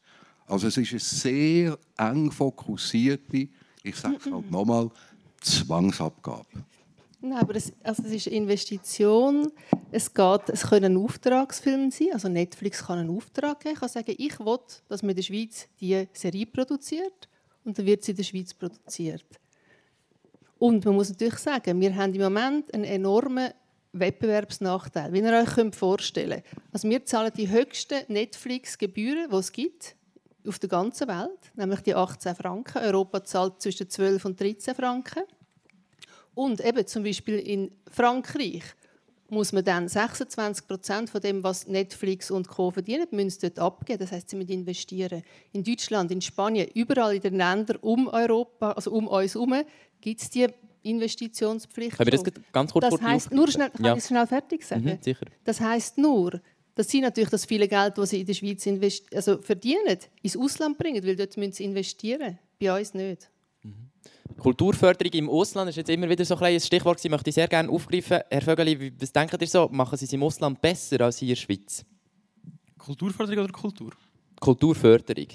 [0.47, 3.47] Also es ist eine sehr eng fokussierte,
[3.83, 4.89] ich sage es halt nochmal,
[5.39, 6.65] Zwangsabgabe.
[7.23, 9.51] Nein, aber es, also es ist eine Investition.
[9.91, 12.09] Es, geht, es können Auftragsfilme sein.
[12.13, 13.75] Also Netflix kann einen Auftrag geben.
[13.75, 14.57] Ich kann sagen, ich will,
[14.89, 17.29] dass man in der Schweiz diese Serie produziert.
[17.63, 19.25] Und dann wird sie in der Schweiz produziert.
[20.57, 23.51] Und man muss natürlich sagen, wir haben im Moment einen enormen
[23.93, 25.13] Wettbewerbsnachteil.
[25.13, 26.63] Wie ihr euch vorstellen könnt.
[26.71, 29.95] Also wir zahlen die höchsten Netflix-Gebühren, die es gibt
[30.47, 32.79] auf der ganzen Welt, nämlich die 18 Franken.
[32.79, 35.23] Europa zahlt zwischen 12 und 13 Franken.
[36.33, 38.63] Und eben zum Beispiel in Frankreich
[39.31, 42.69] muss man dann 26 Prozent von dem, was Netflix und Co.
[42.69, 43.99] verdienen, müssen dort abgeben.
[43.99, 45.23] Das heißt, sie müssen investieren.
[45.53, 49.55] In Deutschland, in Spanien, überall in den Ländern um Europa, also um uns herum,
[50.01, 50.47] gibt es die
[50.83, 51.95] Investitionspflicht.
[51.97, 53.95] Können wir das ganz kurz das heisst, nur schnell, kann ja.
[53.95, 54.83] ich schnell fertig sagen?
[54.83, 55.25] Mhm, sicher.
[55.45, 56.41] Das heißt nur,
[56.75, 58.67] dass sie natürlich das viele Geld, das sie in der Schweiz
[59.13, 62.37] also verdienen, ins Ausland bringen, weil dort müssen sie investieren.
[62.59, 63.29] Bei uns nicht.
[64.37, 67.69] Kulturförderung im Ausland ist jetzt immer wieder so ein, Stichwort, das möchte ich sehr gerne
[67.69, 68.19] aufgreifen.
[68.29, 69.69] Herr Vögeli, was denken Sie so?
[69.71, 71.85] Machen Sie es im Ausland besser als hier in der Schweiz?
[72.77, 73.91] Kulturförderung oder Kultur?
[74.39, 75.27] Kulturförderung.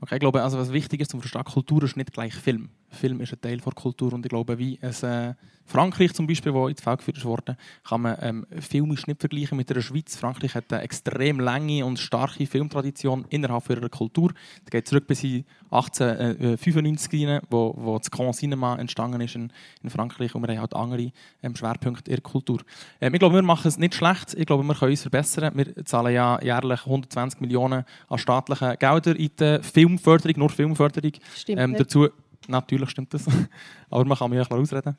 [0.00, 2.70] Okay, ich glaube, also was wichtig ist zum Verstehen, Kultur ist nicht gleich Film.
[2.96, 5.34] Film ist ein Teil der Kultur und ich glaube, wie es, äh,
[5.66, 9.80] Frankreich zum Beispiel, wo Feld geführt wurde, kann man ähm, filmisch nicht vergleichen mit der
[9.80, 10.16] Schweiz.
[10.16, 14.32] Frankreich hat eine extrem lange und starke Filmtradition innerhalb ihrer Kultur.
[14.64, 19.52] Das geht zurück bis in 1895 rein, wo, wo das Grand Cinema entstanden ist in,
[19.82, 21.10] in Frankreich und wir haben halt andere
[21.42, 22.60] ähm, Schwerpunkte ihrer Kultur.
[23.00, 24.34] Ähm, ich glaube, wir machen es nicht schlecht.
[24.34, 25.50] Ich glaube, wir können uns verbessern.
[25.54, 31.12] Wir zahlen ja jährlich 120 Millionen an staatlichen Geldern in die Filmförderung, nur Filmförderung.
[31.34, 32.08] Stimmt ähm, dazu
[32.48, 33.26] Natürlich stimmt das.
[33.90, 34.96] Aber man kann mich auch mal ausreden.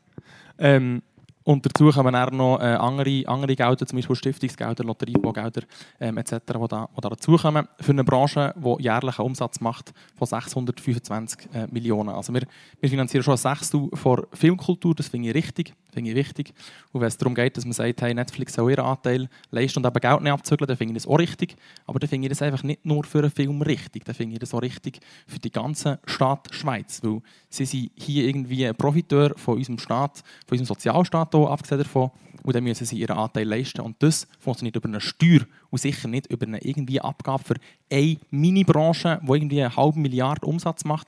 [0.57, 1.01] Ähm,
[1.47, 5.61] und dazu kommen dann noch äh, andere, andere Gelder, zum Beispiel Stiftungsgelder, Lotteriefondsgelder
[5.97, 7.69] ähm, etc., die da, da dazukommen.
[7.79, 12.09] Für eine Branche, die jährlich einen Umsatz macht von 625 äh, Millionen.
[12.09, 12.41] Also wir,
[12.81, 16.53] wir finanzieren schon ein Sechstel von Filmkultur, das finde ich richtig, finde ich wichtig.
[16.91, 19.87] Und wenn es darum geht, dass man sagt, hey, Netflix soll ihren Anteil leisten und
[19.87, 21.55] eben Geld nicht abzügeln, dann finde ich das auch richtig.
[21.87, 24.39] Aber dann finde ich das einfach nicht nur für einen Film richtig, dann finde ich
[24.39, 27.01] das auch richtig für die ganze Staat Schweiz.
[27.03, 31.79] Weil sie sind hier irgendwie ein Profiteur von unserem Staat, von unserem Sozialstaat hier, abgesehen
[31.79, 32.11] davon.
[32.43, 33.81] Und dann müssen sie ihren Anteil leisten.
[33.81, 35.41] Und das funktioniert über eine Steuer
[35.71, 37.55] und sicher nicht über eine irgendwie Abgabe für
[37.91, 41.07] eine Mini-Branche, die irgendwie eine halbe Milliarde Umsatz macht,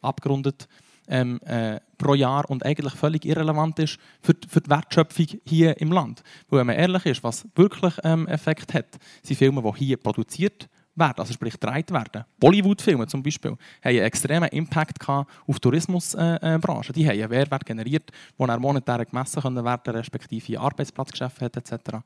[0.00, 0.66] abgerundet
[1.10, 5.78] ähm, äh, pro Jahr und eigentlich völlig irrelevant ist für, die, für die Wertschöpfung hier
[5.80, 6.22] im Land.
[6.48, 10.68] Weil wenn man ehrlich ist, was wirklich ähm, Effekt hat, sind Filme, die hier produziert
[10.94, 12.24] werden, also sprich gedreht werden.
[12.38, 16.92] Bollywood-Filme zum Beispiel haben einen extremen Impact auf die Tourismusbranche.
[16.92, 21.98] Die haben einen Mehrwert generiert, der dann monetär gemessen werden können, respektive Arbeitsplatzgeschäfte hat etc.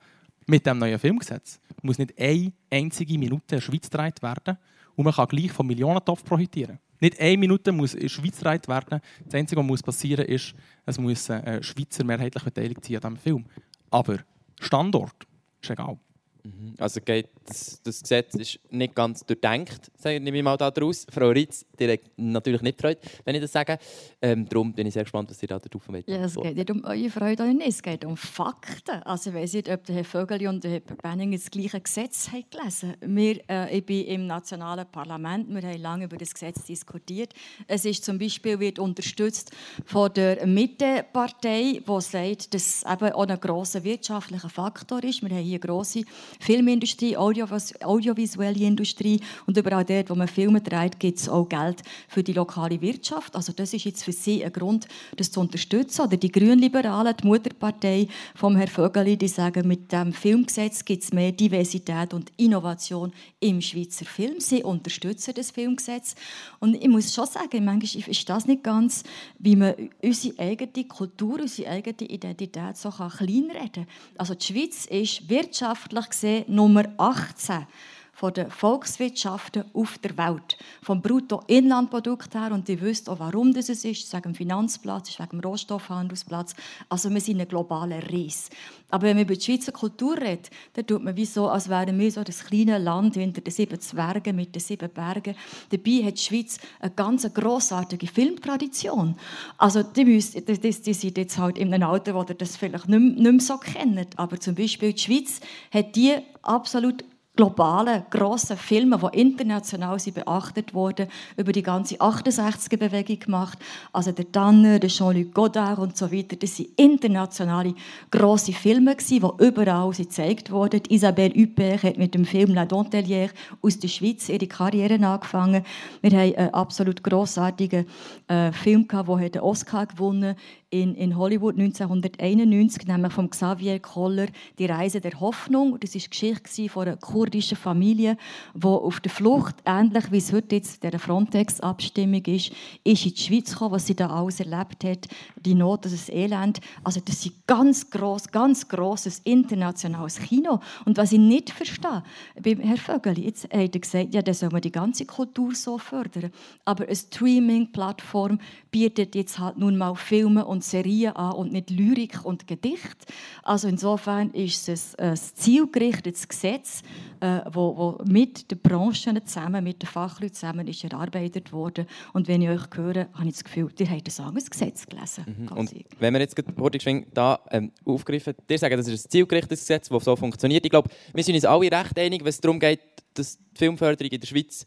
[0.46, 4.58] Mit dem neuen Filmgesetz muss nicht eine einzige Minute in der Schweiz gedreht werden
[4.94, 6.78] und man kann gleich vom Millionentopf profitieren.
[7.00, 9.00] Nicht eine Minute muss in Schweiz gedreht werden.
[9.24, 10.54] Das Einzige, was passieren muss, ist,
[10.86, 13.44] es muss ein Schweizer mehrheitlich beteiligt sein an diesem Film.
[13.90, 14.18] Aber
[14.60, 15.26] Standort
[15.60, 15.98] ist egal.
[16.44, 16.74] Mhm.
[16.78, 21.06] Also geht das, Gesetz ist nicht ganz durchdenkt, nehme ich mal daraus.
[21.10, 23.78] Frau Ritz, direkt natürlich nicht freut, wenn ich das sage.
[24.20, 26.04] Ähm, darum bin ich sehr gespannt, was Sie da darauf wollen.
[26.06, 29.02] Ja, es geht nicht um eure Freude nicht, es geht um Fakten.
[29.04, 32.28] Also ich weiß nicht, ob der Herr Vögeli und der Herr Benning das gleiche Gesetz
[32.30, 33.16] haben gelesen haben.
[33.16, 37.32] Äh, ich bin im nationalen Parlament, wir haben lange über das Gesetz diskutiert.
[37.66, 39.50] Es ist zum Beispiel wird unterstützt
[39.84, 45.22] von der Mittepartei, die sagt, dass es eben auch ein grosser wirtschaftlicher Faktor ist.
[45.22, 46.02] Wir haben hier grosse
[46.40, 52.22] Filmindustrie, Audiovisuelle Industrie und überall dort, wo man Filme dreht, gibt es auch Geld für
[52.22, 53.36] die lokale Wirtschaft.
[53.36, 56.02] Also das ist jetzt für Sie ein Grund, das zu unterstützen.
[56.02, 61.12] Oder die Grünliberalen, die Mutterpartei vom Herrn Vögeli, die sagen, mit dem Filmgesetz gibt es
[61.12, 64.40] mehr Diversität und Innovation im Schweizer Film.
[64.40, 66.14] Sie unterstützen das Filmgesetz.
[66.60, 69.04] Und ich muss schon sagen, manchmal ist das nicht ganz,
[69.38, 73.86] wie man unsere eigene Kultur, unsere eigene Identität so kleinreden kann.
[74.16, 77.66] Also die Schweiz ist wirtschaftlich gesehen Nummer 18
[78.14, 80.56] von den Volkswirtschaften auf der Welt.
[80.82, 85.40] Vom Bruttoinlandprodukt her, und ihr wisst auch, warum das ist, wegen dem Finanzplatz, wegen dem
[85.40, 86.54] Rohstoffhandelsplatz.
[86.88, 88.50] Also wir sind ein globaler Ries.
[88.90, 91.98] Aber wenn man über die Schweizer Kultur redet, dann tut man wie so, als wären
[91.98, 95.34] wir so das kleine Land hinter den sieben Zwergen mit den sieben Bergen.
[95.70, 99.16] Dabei hat die Schweiz eine ganz grossartige Filmtradition.
[99.58, 102.88] Also die, müssen, die, die sind jetzt halt in einem Alter, wo ihr das vielleicht
[102.88, 104.16] nicht, nicht mehr so kennt.
[104.16, 105.40] Aber zum Beispiel die Schweiz
[105.72, 107.04] hat die absolut
[107.36, 113.58] globalen, grossen Filme, die international sind beachtet wurden, über die ganze 68er-Bewegung gemacht.
[113.92, 116.36] Also der Tanner, der Jean-Luc Godard und so weiter.
[116.36, 117.74] Das sind internationale
[118.10, 120.82] grosse Filme, die überall gezeigt wurden.
[120.88, 123.30] Isabelle Huppert hat mit dem Film La Dentelière
[123.62, 125.64] aus der Schweiz ihre Karriere angefangen.
[126.02, 127.86] Wir haben einen absolut grossartigen
[128.28, 134.26] äh, Film, der den Oscar gewonnen hat in, in Hollywood 1991, nämlich von Xavier Koller,
[134.58, 135.78] «Die Reise der Hoffnung».
[135.78, 138.16] Das war die Geschichte von einer kurdischen Familie,
[138.54, 142.50] die auf der Flucht, ähnlich wie es heute jetzt der Frontex-Abstimmung ist,
[142.82, 145.06] ist in die Schweiz gekommen, was sie da alles erlebt hat,
[145.36, 146.60] die Not, das Elend.
[146.82, 150.58] Also das ist ganz gross, ganz grosses internationales Kino.
[150.84, 152.02] Und was ich nicht verstehe,
[152.42, 155.78] beim Herrn Vögeli, jetzt hat er gesagt, ja, dann soll man die ganze Kultur so
[155.78, 156.32] fördern.
[156.64, 158.40] Aber eine Streaming-Plattform
[158.72, 163.06] bietet jetzt halt nun mal Filme und Serien an und nicht Lyrik und Gedicht.
[163.42, 166.82] Also insofern ist es ein zielgerichtetes Gesetz,
[167.20, 171.86] äh, wo, wo mit den Branchen zusammen, mit den Fachleuten zusammen ist erarbeitet worden.
[172.12, 175.24] Und wenn ich euch höre, habe ich das Gefühl, ihr habt ein anderes Gesetz gelesen.
[175.26, 175.56] Mhm.
[175.56, 179.88] Und wenn wir jetzt gerade da ähm, aufgreifen, ihr sagt, das ist ein zielgerichtetes Gesetz,
[179.88, 180.64] das so funktioniert.
[180.64, 182.80] Ich glaube, wir sind uns alle recht einig, wenn es darum geht,
[183.14, 184.64] dass die Filmförderung in der Schweiz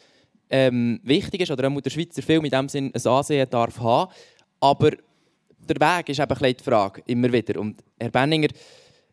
[0.49, 4.11] ähm, wichtig ist oder auch der Schweizer Film in dem Sinn ein Ansehen darf haben.
[4.59, 4.91] Aber
[5.67, 7.59] der Weg ist eben die Frage, immer wieder.
[7.59, 8.49] Und Herr Benninger,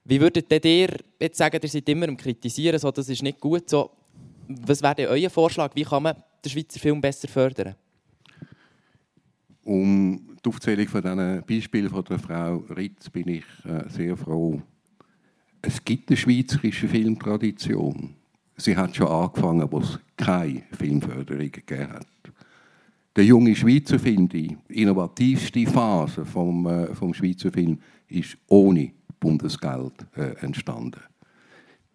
[0.05, 3.69] wie würdet ihr jetzt sagen, ihr seid immer am Kritisieren, so, das ist nicht gut.
[3.69, 3.91] So,
[4.49, 5.75] was wäre denn euer Vorschlag?
[5.75, 7.75] Wie kann man den Schweizer Film besser fördern?
[9.65, 14.61] Um die Aufzählung von diesen Beispielen von der Frau Ritz bin ich äh, sehr froh.
[15.63, 18.15] Es gibt eine schweizerische Filmtradition.
[18.57, 22.07] Sie hat schon angefangen, wo es keine Filmförderung gegeben hat.
[23.17, 28.91] Der junge Schweizer Film, die innovativste Phase vom, äh, vom Schweizer Film, ist ohne
[29.21, 31.01] Bundesgeld äh, entstanden.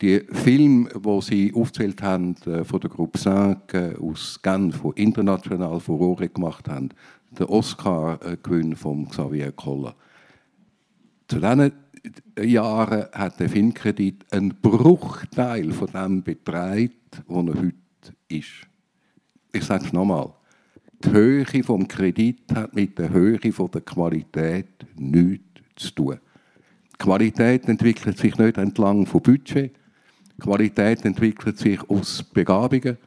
[0.01, 5.03] Die Filme, die Sie aufgezählt haben, äh, von der Gruppe 5 äh, aus Genf, die
[5.03, 6.89] international Furore gemacht haben,
[7.37, 9.95] der Oscar-Gewinn von Xavier Koller.
[11.27, 11.73] Zu diesen
[12.41, 17.73] Jahren hat der Filmkredit einen Bruchteil von dem beträgt, wo er heute
[18.29, 18.65] ist.
[19.51, 20.31] Ich sage es nochmal.
[21.01, 25.45] Die Höhe des Kredits hat mit der Höhe der Qualität nichts
[25.77, 26.19] zu tun.
[26.91, 29.71] Die Qualität entwickelt sich nicht entlang von Budget.
[30.35, 32.97] Die Qualität entwickelt sich aus Begabungen,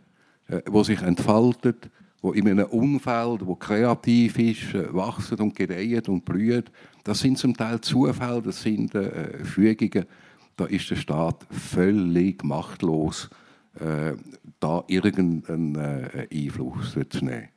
[0.48, 1.90] äh, wo sich entfaltet,
[2.22, 6.72] wo in einem Umfeld, wo kreativ ist, äh, wachsen und gedeihen und blüht.
[7.04, 10.06] Das sind zum Teil Zufälle, das sind äh, Fügungen.
[10.56, 13.28] Da ist der Staat völlig machtlos,
[13.78, 14.14] äh,
[14.60, 17.48] da irgendeinen äh, Einfluss zu nehmen.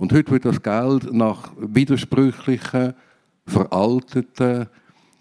[0.00, 2.94] Und heute wird das Geld nach widersprüchlichen,
[3.44, 4.66] veralteten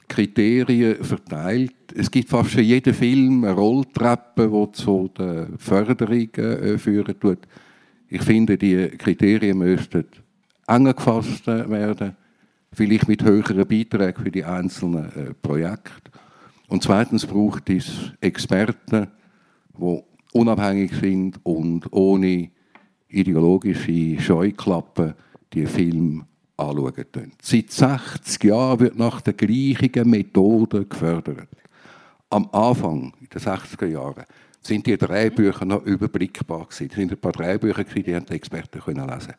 [0.07, 1.73] Kriterien verteilt.
[1.93, 7.39] Es gibt fast für jeden Film eine Rolltreppe, die zu den Förderungen äh, führen tut.
[8.07, 10.05] Ich finde, die Kriterien müssten
[10.65, 12.15] enger gefasst werden,
[12.71, 16.09] vielleicht mit höheren Beiträgen für die einzelnen äh, Projekte.
[16.69, 19.07] Und zweitens braucht es Experten,
[19.77, 22.51] die unabhängig sind und ohne
[23.09, 25.13] ideologische Scheuklappen
[25.51, 26.25] die Film
[26.57, 27.31] anschauen.
[27.41, 31.49] Seit 60 Jahren wird nach der gleichen Methode gefördert.
[32.29, 34.23] Am Anfang, in den 60er Jahren,
[34.61, 36.87] sind die drei Bücher noch überblickbar gewesen.
[36.89, 39.33] Es sind ein paar drei Bücher die die Experten können lesen.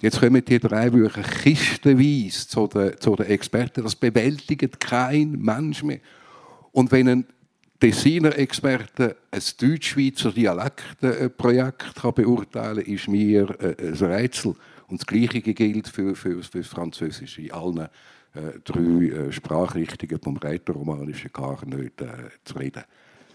[0.00, 3.84] Jetzt kommen die drei Bücher kistenweise zu den, zu den Experten.
[3.84, 6.00] Das bewältigt kein Mensch mehr.
[6.72, 7.26] Und wenn ein
[7.82, 14.54] Tessiner Experte ein Deutsch-Schweizer Dialektprojekt kann beurteilen kann, ist mir äh, ein Rätsel.
[14.86, 17.42] Und das Gleiche gilt für, für, für das Französische.
[17.42, 17.88] In allen äh,
[18.62, 22.06] drei äh, Sprachrichtungen vom Rätoromanischen gar nicht äh,
[22.44, 22.84] zu reden.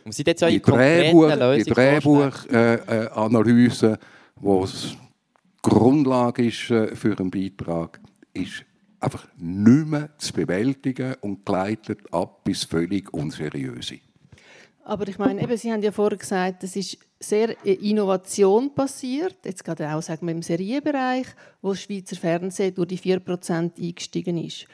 [0.05, 1.63] Und sind jetzt die Drehbuch, die?
[1.65, 3.97] Drehbuchanalyse, äh,
[4.37, 4.95] wo es
[5.61, 7.99] Grundlage ist äh, für einen Beitrag,
[8.33, 8.63] ist
[9.01, 13.99] einfach nicht mehr zu bewältigen und gleitet ab bis völlig unseriöse.
[14.87, 19.65] Aber ich meine, eben, Sie haben ja vorher gesagt, es ist sehr Innovation passiert, jetzt
[19.65, 21.27] gerade auch sagen wir, im Serienbereich,
[21.61, 24.65] wo das Schweizer Fernsehen durch die 4% eingestiegen ist.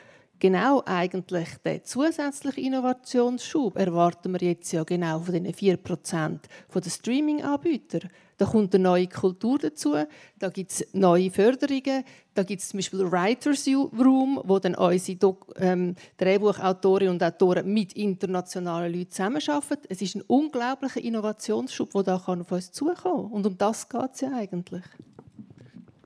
[0.44, 6.92] Genau eigentlich den zusätzlichen Innovationsschub erwarten wir jetzt ja genau von den 4% von den
[6.92, 8.10] Streaming-Anbietern.
[8.36, 9.96] Da kommt eine neue Kultur dazu,
[10.40, 15.18] da gibt es neue Förderungen, da gibt es zum Beispiel Writers Room, wo dann unsere
[15.18, 19.88] Dok ähm, Drehbuchautorinnen und Autoren mit internationalen Leuten zusammenarbeiten.
[19.88, 23.32] Es ist ein unglaublicher Innovationsschub, der da auf uns zukommen kann.
[23.32, 24.84] Und um das geht es ja eigentlich.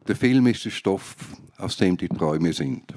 [0.08, 1.16] Der Film ist der Stoff,
[1.58, 2.94] aus dem die Träume sind.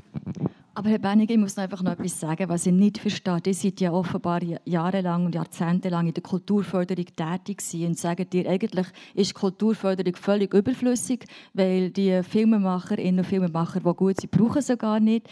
[0.73, 3.41] Aber Herr Bennig, ich muss noch einfach noch etwas sagen, was ich nicht verstehe.
[3.45, 8.87] Ihr seid ja offenbar jahrelang und jahrzehntelang in der Kulturförderung tätig und sagt ihr, eigentlich
[9.15, 15.01] ist Kulturförderung völlig überflüssig, weil die Filmemacherinnen und Filmemacher, die gut sind, brauchen sie gar
[15.01, 15.29] nicht.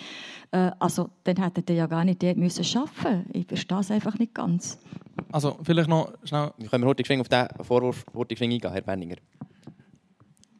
[0.50, 4.18] Äh, also dann hättet ihr ja gar nicht dort müssen arbeiten Ich verstehe es einfach
[4.18, 4.78] nicht ganz.
[5.30, 6.52] Also vielleicht noch schnell...
[6.68, 9.16] Können wir heute auf diesen Vorwurf eingehen, Herr Benninger?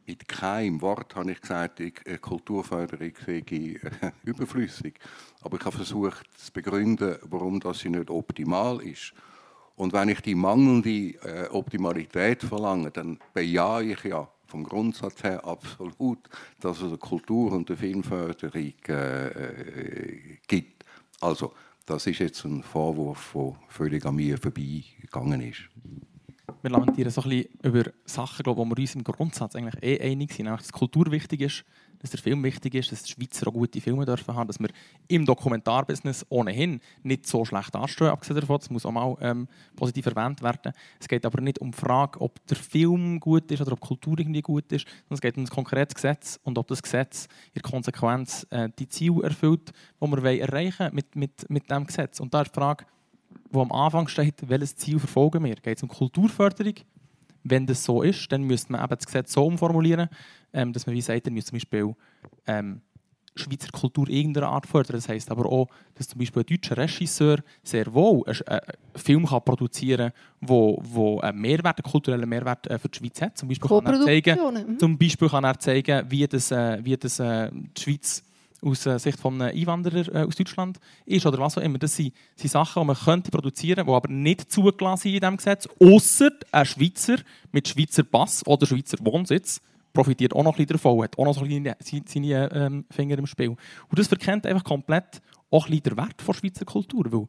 [0.09, 3.77] Mit keinem Wort habe ich gesagt, die äh, Kulturförderung sei äh,
[4.23, 4.95] überflüssig.
[5.43, 9.13] Aber ich habe versucht zu begründen, warum das nicht optimal ist.
[9.75, 15.45] Und wenn ich die mangelnde äh, Optimalität verlange, dann bejahe ich ja vom Grundsatz her
[15.45, 16.27] absolut,
[16.59, 18.73] dass es eine Kultur- und eine Filmförderung
[20.47, 20.85] gibt.
[21.21, 21.53] Also,
[21.85, 25.69] das ist jetzt ein Vorwurf, der völlig an mir vorbeigegangen ist
[26.61, 29.99] wir lamentieren so ein bisschen über Sachen, glaube, wo wir uns im Grundsatz eigentlich eh
[29.99, 30.45] einig sind.
[30.45, 31.63] Nämlich, dass Kultur wichtig ist,
[31.99, 34.69] dass der Film wichtig ist, dass die Schweizer auch gute Filme dürfen haben, dass wir
[35.07, 40.05] im Dokumentarbusiness ohnehin nicht so schlecht anstehen, abgesehen davon, das muss auch mal ähm, positiv
[40.05, 40.73] erwähnt werden.
[40.99, 44.17] Es geht aber nicht um die Frage, ob der Film gut ist oder ob Kultur
[44.17, 47.61] irgendwie gut ist, sondern es geht um ein konkretes Gesetz und ob das Gesetz in
[47.61, 52.19] Konsequenz äh, die Ziele erfüllt, die wir erreichen mit, mit, mit diesem Gesetz.
[52.19, 52.85] Und da ist die Frage,
[53.51, 55.55] wo am Anfang steht, welches Ziel verfolgen wir.
[55.55, 56.75] Geht es um Kulturförderung?
[57.43, 60.09] Wenn das so ist, dann müsste man eben das Gesetz so umformulieren,
[60.53, 61.95] ähm, dass man wie sagt, dann müsste zum Beispiel
[62.47, 62.81] ähm,
[63.35, 64.97] Schweizer Kultur irgendeiner Art fördern.
[64.97, 68.61] Das heisst aber auch, dass zum Beispiel ein deutscher Regisseur sehr wohl einen
[68.95, 73.21] Film kann produzieren kann, wo, wo einen Mehrwert, einen kulturellen Mehrwert äh, für die Schweiz
[73.21, 73.37] hat.
[73.37, 77.19] Zum Beispiel kann er zeigen, zum Beispiel kann er zeigen wie, das, äh, wie das,
[77.19, 78.23] äh, die Schweiz
[78.61, 81.77] aus äh, Sicht von einem Einwanderer äh, aus Deutschland ist oder was auch immer.
[81.77, 85.37] Das sind, sind Sachen, die man könnte produzieren die aber nicht zugelassen sind in diesem
[85.37, 85.67] Gesetz.
[85.79, 87.17] Außer ein Schweizer
[87.51, 89.61] mit Schweizer Pass oder Schweizer Wohnsitz
[89.93, 93.25] profitiert auch noch ein bisschen davon, hat auch noch so seine, seine ähm, Finger im
[93.25, 93.49] Spiel.
[93.49, 93.59] Und
[93.91, 97.27] das verkennt einfach komplett auch ein bisschen den Wert der Schweizer Kultur, weil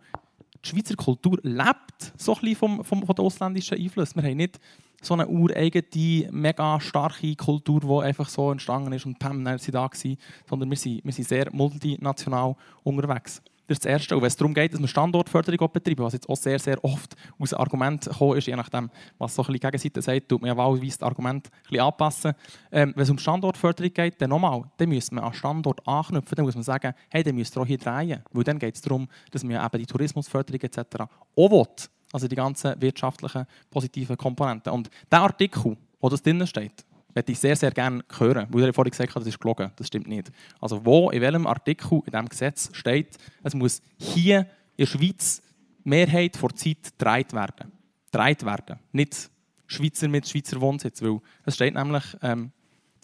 [0.65, 4.23] die Schweizer Kultur lebt so ein bisschen vom, vom, von den ausländischen Einflüssen.
[4.23, 4.61] Wir haben nicht
[5.03, 9.87] so eine ureigene, mega starke Kultur, die einfach so entstanden ist und Pam, dann da
[9.87, 13.43] gewesen, sondern wir sind, wir sind sehr multinational unterwegs.
[13.71, 14.17] Das ist das Erste.
[14.17, 17.15] Und wenn es darum geht, dass wir Standortförderung betreiben, was jetzt auch sehr, sehr oft
[17.39, 20.57] aus Argument gekommen ist, je nachdem, was so ein bisschen Gegenseite sagt, tut man ja
[20.57, 22.33] wahlweise das Argument ein bisschen anpassen.
[22.73, 26.47] Ähm, wenn es um Standortförderung geht, dann nochmal, dann müsste man an Standort anknüpfen, dann
[26.47, 28.25] muss man sagen, hey, dann müsst ihr auch hier drehen.
[28.33, 31.05] Weil dann geht es darum, dass man eben die Tourismusförderung etc.
[31.37, 31.67] auch will.
[32.13, 34.73] Also die ganzen wirtschaftlichen positiven Komponenten.
[34.73, 36.85] Und der Artikel, wo das drin steht,
[37.15, 38.47] möchte ich sehr, sehr gerne hören.
[38.51, 39.71] Weil ihr vorhin gesagt habt, das ist gelogen.
[39.77, 40.31] Das stimmt nicht.
[40.61, 44.41] Also wo, in welchem Artikel in diesem Gesetz steht, es muss hier
[44.77, 45.43] in der Schweiz
[45.85, 47.73] Mehrheit vor Zeit gedreht werden.
[48.11, 48.79] Gedreht werden.
[48.93, 49.31] Nicht
[49.67, 51.03] Schweizer mit Schweizer Wohnsitz.
[51.03, 52.53] Weil es steht nämlich ähm,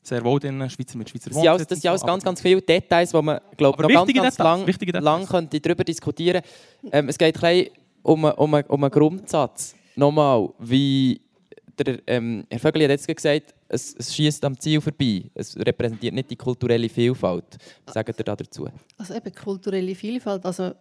[0.03, 1.69] sehr wohl drin, Schweizer mit Schweizer Wohnsitz.
[1.69, 4.67] Das sind alles ganz, ganz viele Details, die man glaub, noch ganz, ganz lang,
[5.01, 6.43] lang könnte darüber diskutieren
[6.81, 6.97] könnte.
[6.97, 7.67] Ähm, es geht ein
[8.03, 9.75] um, um, um einen Grundsatz.
[9.97, 11.21] Nochmal, wie
[11.79, 15.25] der, ähm, Herr Vögel hat jetzt gesagt, es, es schießt am Ziel vorbei.
[15.35, 17.59] Es repräsentiert nicht die kulturelle Vielfalt.
[17.85, 18.69] Was sagt ihr da dazu?
[18.97, 20.45] Also eben kulturelle Vielfalt.
[20.45, 20.73] Also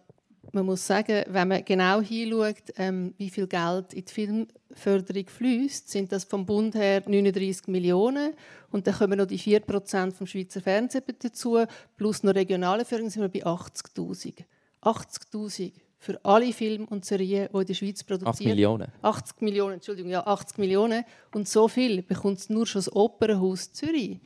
[0.52, 5.90] man muss sagen, wenn man genau hinschaut, ähm, wie viel Geld in die Filmförderung fließt,
[5.90, 8.32] sind das vom Bund her 39 Millionen
[8.70, 11.64] und dann kommen noch die 4% vom Schweizer Fernsehen dazu,
[11.96, 14.44] plus noch regionale Förderung sind wir bei 80'000.
[14.82, 15.72] 80'000
[16.06, 18.92] für alle Filme und Serien, die in der Schweiz produziert 80 Millionen.
[19.02, 21.04] 80 Millionen, Entschuldigung, ja, 80 Millionen.
[21.34, 24.20] Und so viel bekommt es nur schon das Opernhaus Zürich.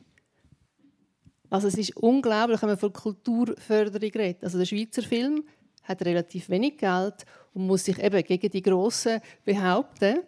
[1.49, 4.43] Also es ist unglaublich, wenn man von Kulturförderung redet.
[4.43, 5.43] Also der Schweizer Film
[5.83, 10.19] hat relativ wenig Geld und muss sich eben gegen die Grossen behaupten.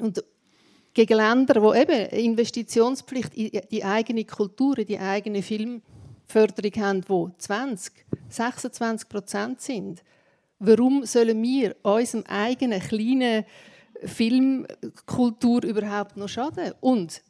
[0.00, 0.24] Und
[0.94, 7.38] gegen Länder, die eben Investitionspflicht in die eigene Kultur, in die eigene Filmförderung haben, die
[7.38, 7.92] 20,
[8.30, 10.02] 26 Prozent sind.
[10.60, 13.44] Warum sollen wir unserem eigenen kleinen
[14.04, 16.72] Filmkultur überhaupt noch schaden?
[16.80, 17.22] Und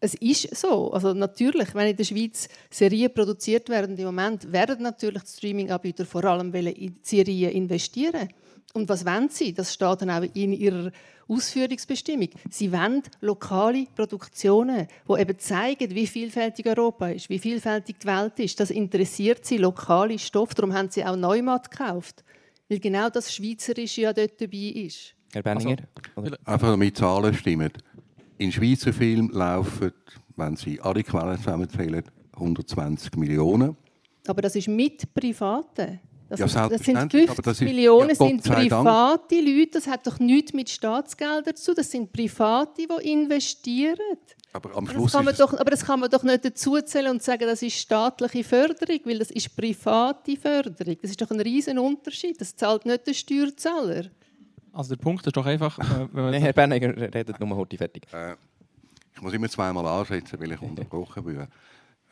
[0.00, 0.90] es ist so.
[0.90, 6.06] Also natürlich, wenn in der Schweiz Serien produziert werden, im Moment werden natürlich die Streaming-Anbieter
[6.06, 8.28] vor allem in Serien investieren.
[8.72, 9.52] Und was wollen sie?
[9.52, 10.90] Das steht dann auch in ihrer
[11.28, 12.30] Ausführungsbestimmung.
[12.50, 18.38] Sie wollen lokale Produktionen, die eben zeigen, wie vielfältig Europa ist, wie vielfältig die Welt
[18.38, 18.58] ist.
[18.58, 20.54] Das interessiert sie, lokale Stoff.
[20.54, 22.24] Darum haben sie auch Neumat gekauft.
[22.72, 25.14] Weil genau das Schweizerische ja dort dabei ist.
[25.30, 25.76] Herr Benninger?
[26.16, 27.70] Also, Einfach damit Zahlen stimmen.
[28.38, 29.92] In Schweizer Filmen laufen,
[30.36, 32.02] wenn Sie alle Quellen zusammenzählen,
[32.32, 33.76] 120 Millionen.
[34.26, 36.00] Aber das ist mit Privaten.
[36.30, 39.70] Das, Ja, das sind selbstverständlich, 50 aber das ist- Millionen ja, sind private Leute.
[39.72, 41.74] Das hat doch nichts mit Staatsgeldern zu.
[41.74, 43.98] Das sind Private, die investieren.
[44.52, 47.22] Aber am Das Schluss kann man doch, aber das kann man doch nicht dazuzählen und
[47.22, 50.96] sagen, das ist staatliche Förderung, weil das ist private Förderung.
[51.00, 52.40] Das ist doch ein riesen Unterschied.
[52.40, 54.04] Das zahlt nicht der Steuerzahler.
[54.72, 57.76] Also der Punkt ist doch einfach, äh, wenn man Nein, Herr Benninger redet nur heute
[57.78, 58.06] fertig.
[58.12, 58.34] äh,
[59.14, 61.48] ich muss immer zweimal ansetzen, weil ich unterbrochen werde.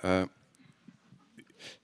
[0.03, 0.26] Äh,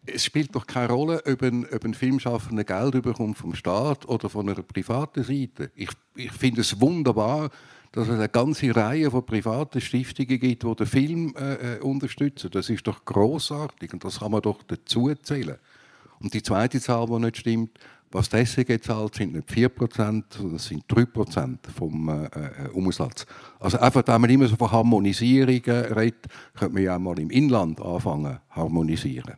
[0.07, 4.29] es spielt doch keine Rolle, ob ein, ob ein Filmschaffender Geld bekommt vom Staat oder
[4.29, 5.71] von einer privaten Seite.
[5.75, 7.51] Ich, ich finde es wunderbar,
[7.97, 12.51] dass es eine ganze Reihe von privaten Stiftungen gibt, die den Film äh, äh, unterstützen.
[12.53, 15.57] Das ist doch großartig und das kann man doch dazu zählen.
[16.21, 17.71] Und die zweite Zahl, die nicht stimmt,
[18.13, 19.95] was die SEG zahlt, sind nicht 4%,
[20.29, 23.25] sondern das sind 3% vom äh, äh, Umsatz.
[23.59, 27.31] Also einfach, da man immer so von Harmonisierungen redet, könnte man ja auch mal im
[27.31, 29.37] Inland anfangen harmonisieren.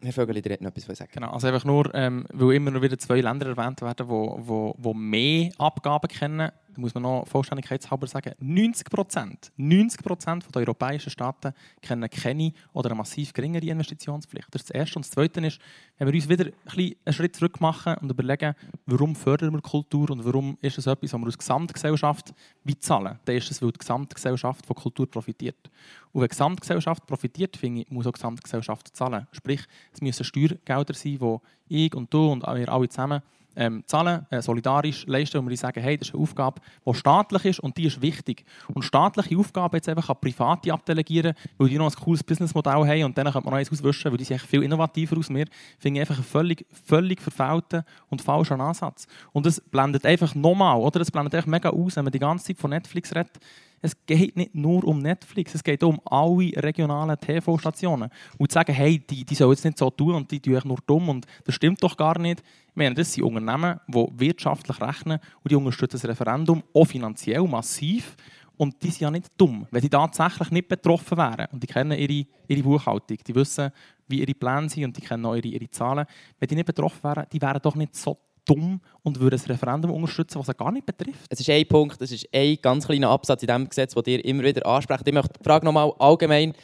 [0.00, 1.10] Herr Vögeli, ihr hättet noch etwas sagen.
[1.14, 4.40] Genau, also einfach nur, ähm, weil immer noch wieder zwei Länder erwähnt werden, die wo,
[4.40, 11.10] wo, wo mehr Abgaben kennen, muss man noch vollständigkeitshalber sagen, 90 Prozent 90 der europäischen
[11.10, 11.52] Staaten
[11.82, 14.46] kennen keine oder eine massiv geringere Investitionspflicht.
[14.52, 14.98] Das ist das Erste.
[14.98, 15.60] Und das Zweite ist,
[15.98, 18.54] wenn wir uns wieder einen Schritt zurück machen und überlegen,
[18.86, 22.32] warum fördern wir Kultur und warum ist es etwas, was wir als Gesamtgesellschaft
[22.64, 25.70] wie zahlen, dann ist es, weil die Gesamtgesellschaft von Kultur profitiert.
[26.12, 29.26] Und wenn die Gesamtgesellschaft profitiert, finde ich, muss auch die Gesamtgesellschaft zahlen.
[29.32, 29.62] Sprich,
[29.92, 33.22] es müssen Steuergelder sein, die ich und du und wir alle zusammen
[33.58, 37.44] ähm, zahlen, äh, solidarisch leisten, und wir sagen, hey, das ist eine Aufgabe, die staatlich
[37.44, 38.44] ist und die ist wichtig.
[38.72, 43.04] Und staatliche Aufgaben jetzt einfach an Private abdelegieren, weil die noch ein cooles Businessmodell haben
[43.04, 45.46] und dann könnte man noch eins auswischen, weil die sind viel innovativer als wir,
[45.78, 49.08] finde ich einfach einen völlig, völlig verfehlten und falschen Ansatz.
[49.32, 51.00] Und es blendet einfach nochmal, oder?
[51.00, 53.38] Es blendet einfach mega aus, wenn man die ganze Zeit von Netflix redet.
[53.80, 58.10] Es geht nicht nur um Netflix, es geht auch um alle regionalen TV-Stationen.
[58.36, 60.64] Und zu sagen, hey, die, die sollen jetzt nicht so tun und die tun euch
[60.64, 62.42] nur dumm und das stimmt doch gar nicht.
[62.68, 67.42] Ich meine, das sind Unternehmen, die wirtschaftlich rechnen und die unterstützen das Referendum auch finanziell
[67.42, 68.16] massiv.
[68.56, 71.46] Und die sind ja nicht dumm, wenn die tatsächlich nicht betroffen wären.
[71.52, 73.70] Und die kennen ihre, ihre Buchhaltung, die wissen,
[74.08, 76.06] wie ihre Pläne sind und die kennen auch ihre, ihre Zahlen.
[76.40, 78.18] Wenn die nicht betroffen wären, die wären doch nicht so
[78.48, 81.26] dumm und würden das Referendum unterstützen, was sie gar nicht betrifft.
[81.28, 84.24] Es ist ein Punkt, es ist ein ganz kleiner Absatz in diesem Gesetz, den ihr
[84.24, 85.06] immer wieder ansprecht.
[85.06, 86.54] Ich möchte die Frage nochmal allgemein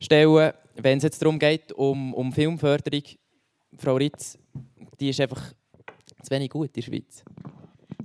[0.00, 3.02] stellen, wenn es jetzt darum geht, um, um Filmförderung.
[3.76, 4.38] Frau Ritz,
[5.00, 5.52] die ist einfach
[6.22, 7.24] zu wenig gut in der Schweiz.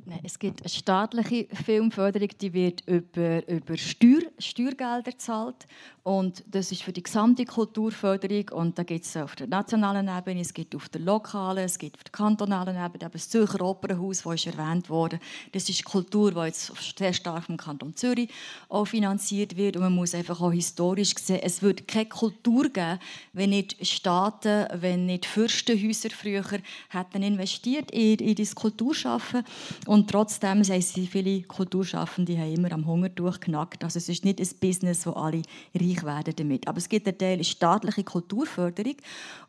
[0.06, 5.68] Nein, es gibt eine staatliche Filmförderung, die wird über, über Steuer, Steuergelder gezahlt.
[6.04, 8.50] Und das ist für die gesamte Kulturförderung.
[8.50, 11.96] Und da gibt es auf der nationalen Ebene, es gibt auf der lokalen, es gibt
[11.96, 15.20] auf der kantonalen Ebene, eben das Zürcher Opernhaus, das ist erwähnt wurde.
[15.54, 18.30] Das ist Kultur, die jetzt sehr stark vom Kanton Zürich
[18.68, 19.78] auch finanziert wird.
[19.78, 23.00] Und man muss einfach auch historisch sehen, es würde keine Kultur geben,
[23.32, 26.44] wenn nicht Staaten, wenn nicht Fürstenhäuser früher
[26.90, 29.44] hätten investiert in, in das Kulturschaffen.
[29.88, 33.84] Und trotzdem sie viele Kulturschaffende haben immer am Hungertuch genackt.
[33.84, 35.42] Also es ist nicht ein Business, wo alle
[35.76, 36.68] reich werden damit.
[36.68, 38.96] Aber es gibt einen Teil staatliche Kulturförderung.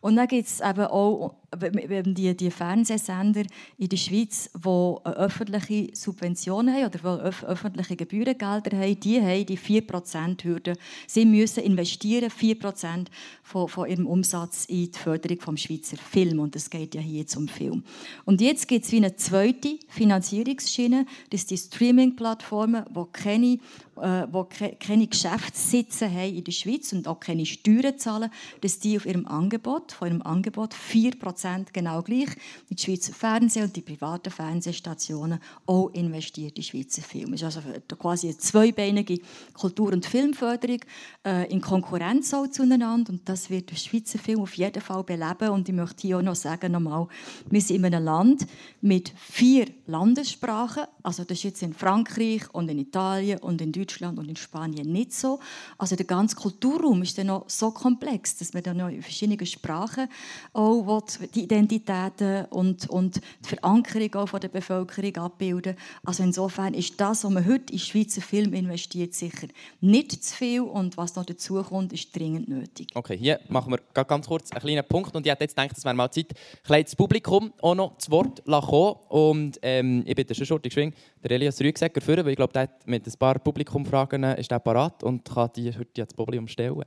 [0.00, 3.44] Und dann gibt es eben auch die, die Fernsehsender
[3.78, 9.46] in der Schweiz, die öffentliche Subventionen haben oder die öf öffentliche Gebührengelder haben, die haben
[9.46, 10.74] die 4%-Hürde.
[11.06, 13.06] Sie müssen investieren 4%
[13.42, 16.40] von, von ihrem Umsatz in die Förderung des Schweizer Film.
[16.40, 17.82] Und es geht ja hier jetzt um Film.
[18.24, 23.58] Und jetzt gibt es wie eine zweite Finanzierungsschiene, das sind die Streaming-Plattformen, die keine
[24.00, 28.30] äh, die keine Geschäftssitze haben in der Schweiz und auch keine Steuern zahlen,
[28.60, 32.28] dass die auf ihrem Angebot, von ihrem Angebot 4% genau gleich.
[32.68, 37.34] In die Schweizer Fernsehen und die privaten Fernsehstationen auch investiert in Schweizer Filme.
[37.34, 37.60] Es ist also
[37.98, 39.18] quasi eine zweibeinige
[39.52, 40.80] Kultur- und Filmförderung
[41.24, 43.12] äh, in Konkurrenz auch zueinander.
[43.12, 45.50] Und das wird der Schweizer Film auf jeden Fall beleben.
[45.50, 47.06] Und ich möchte hier auch noch sagen, nochmal,
[47.50, 48.46] wir sind in einem Land
[48.80, 54.18] mit vier Landessprachen, also das ist jetzt in Frankreich und in Italien und in Deutschland
[54.18, 55.40] und in Spanien nicht so.
[55.76, 59.44] Also der ganze Kulturraum ist dann noch so komplex, dass man dann noch in verschiedenen
[59.46, 60.08] Sprachen
[60.52, 60.86] auch
[61.34, 65.76] die Identitäten und, und die Verankerung auch von der Bevölkerung abbilden.
[66.04, 69.48] Also insofern ist das, was man heute in Schweizer Film investiert, sicher
[69.80, 72.88] nicht zu viel und was noch dazu kommt, ist dringend nötig.
[72.94, 75.84] Okay, hier machen wir ganz kurz einen kleinen Punkt und ich hätte jetzt gedacht, es
[75.84, 76.32] wäre mal Zeit,
[76.66, 78.96] das Publikum auch noch das Wort kommen.
[79.08, 82.68] Und ähm, ich bitte schon Schurti geschwingen, der Elias Rügsäcker führen, weil ich glaube, der
[82.86, 86.82] mit ein paar Publikumfragen ist der parat und kann die heute ans Publikum stellen.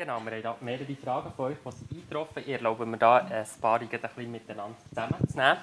[0.00, 2.42] Genau, wir haben mehrere Fragen von euch, die sind eingetroffen.
[2.46, 5.58] Ich erlaube mir da ein paar ein bisschen miteinander zusammenzunehmen.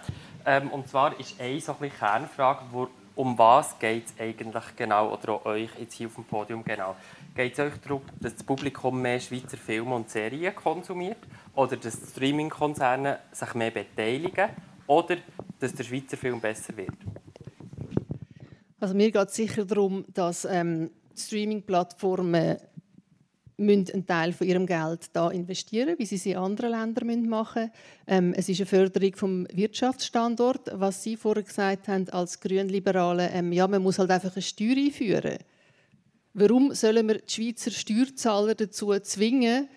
[0.45, 5.11] Ähm, und zwar ist eine so ein Kernfrage, wo, um was geht es eigentlich genau,
[5.11, 6.95] oder euch jetzt hier auf dem Podium genau.
[7.35, 11.17] Geht es euch darum, dass das Publikum mehr Schweizer Filme und Serien konsumiert
[11.55, 14.49] oder dass Streaming-Konzerne sich mehr beteiligen
[14.85, 15.17] oder
[15.59, 16.93] dass der Schweizer Film besser wird?
[18.79, 22.57] Also mir geht es sicher darum, dass ähm, Streaming-Plattformen
[23.59, 27.71] einen Teil von ihrem Geld da investieren, wie sie es in anderen Ländern machen
[28.05, 33.29] ähm, Es ist eine Förderung vom Wirtschaftsstandort, was Sie vorher gesagt haben als Grünliberale.
[33.31, 35.37] Ähm, ja, man muss halt einfach eine Steuer einführen.
[36.33, 39.67] Warum sollen wir die Schweizer Steuerzahler dazu zwingen,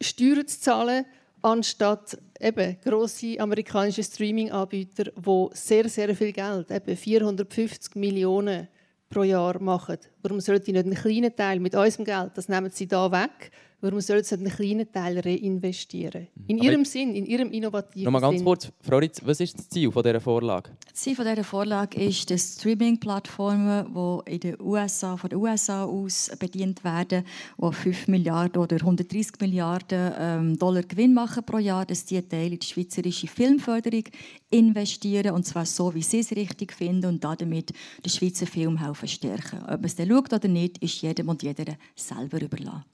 [0.00, 1.04] Steuern zu zahlen,
[1.42, 8.68] anstatt eben grosse amerikanische Streaming-Anbieter, die sehr, sehr viel Geld, eben 450 Millionen
[9.12, 9.98] pro Jahr machen.
[10.22, 13.50] Warum sollten sie nicht einen kleinen Teil mit unserem Geld, das nehmen sie da weg,
[13.84, 16.28] Warum sollen sie einen kleinen Teil reinvestieren?
[16.46, 18.04] In Aber ihrem Sinn, in ihrem innovativen Sinn.
[18.04, 20.70] Noch mal ganz kurz, Frau Ritz, was ist das Ziel dieser Vorlage?
[20.88, 26.30] Das Ziel dieser Vorlage ist, dass Streaming-Plattformen, die in den USA, von den USA aus
[26.38, 27.24] bedient werden,
[27.60, 32.52] die 5 Milliarden oder 130 Milliarden ähm, Dollar Gewinn machen pro Jahr, dass die Teil
[32.52, 34.04] in die schweizerische Filmförderung
[34.50, 37.72] investieren und zwar so, wie sie es richtig finden und damit
[38.04, 39.58] den Schweizer Film helfen stärken.
[39.62, 42.84] Ob man es dann schaut oder nicht, ist jedem und jeder selber überlassen.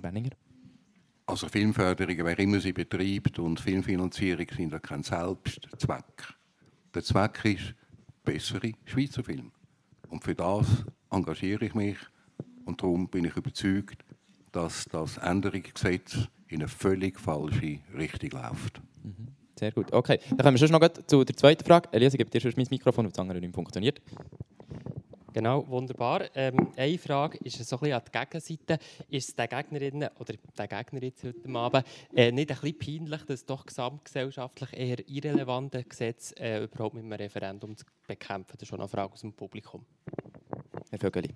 [0.00, 0.30] Benninger?
[1.26, 6.34] Also Filmförderung, wer immer sie betreibt und Filmfinanzierung sind ja kein Selbstzweck.
[6.94, 7.74] Der Zweck ist
[8.24, 9.52] bessere Schweizer Filme.
[10.08, 10.66] Und für das
[11.10, 11.98] engagiere ich mich
[12.64, 14.04] und darum bin ich überzeugt,
[14.52, 18.80] dass das Änderungsgesetz in eine völlig falsche Richtung läuft.
[19.04, 19.28] Mhm.
[19.58, 19.92] Sehr gut.
[19.92, 21.88] Okay, dann kommen wir schon noch zu der zweiten Frage.
[21.92, 24.00] Elisa, gebe dir schon mein Mikrofon, weil das andere nicht funktioniert.
[25.32, 26.24] Genau, wunderbar.
[26.34, 28.78] Ähm, eine Frage ist so ein bisschen an die Gegenseite.
[29.08, 33.22] Ist es den Gegnerinnen oder der Gegner jetzt heute Abend äh, nicht ein bisschen peinlich,
[33.22, 38.54] dass doch gesamtgesellschaftlich eher irrelevante Gesetze äh, überhaupt mit einem Referendum zu bekämpfen?
[38.54, 39.84] Das ist schon eine Frage aus dem Publikum.
[40.90, 41.30] Herr Vögeli.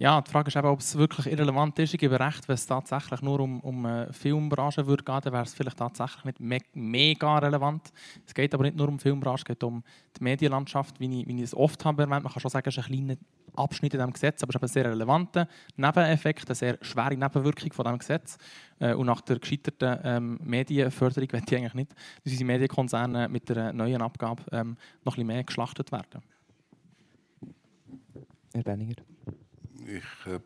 [0.00, 1.92] Ja, die Frage ist eben, ob es wirklich irrelevant ist.
[1.92, 5.42] Ich gebe recht, wenn es tatsächlich nur um, um eine Filmbranche würde gehen, dann wäre
[5.42, 7.92] es vielleicht tatsächlich nicht me mega relevant.
[8.24, 9.82] Es geht aber nicht nur um Filmbranche, es geht um
[10.16, 12.22] die Medienlandschaft, wie ich, wie ich es oft habe erwähnt.
[12.22, 13.16] Man kann schon sagen, es ist ein kleiner
[13.56, 17.72] Abschnitt in diesem Gesetz, aber es ist ein sehr relevanter Nebeneffekt, eine sehr schwere Nebenwirkung
[17.72, 18.38] von diesem Gesetz.
[18.78, 21.92] Äh, und nach der gescheiterten ähm, Medienförderung ich eigentlich nicht,
[22.22, 26.22] dass unsere Medienkonzerne mit der neuen Abgabe ähm, noch ein bisschen mehr geschlachtet werden.
[28.54, 29.07] Herr Benninger
[29.88, 30.40] ich, äh,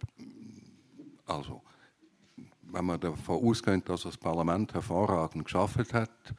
[1.27, 1.63] also,
[2.63, 6.35] wenn man davon ausgeht, dass das Parlament hervorragend geschafft hat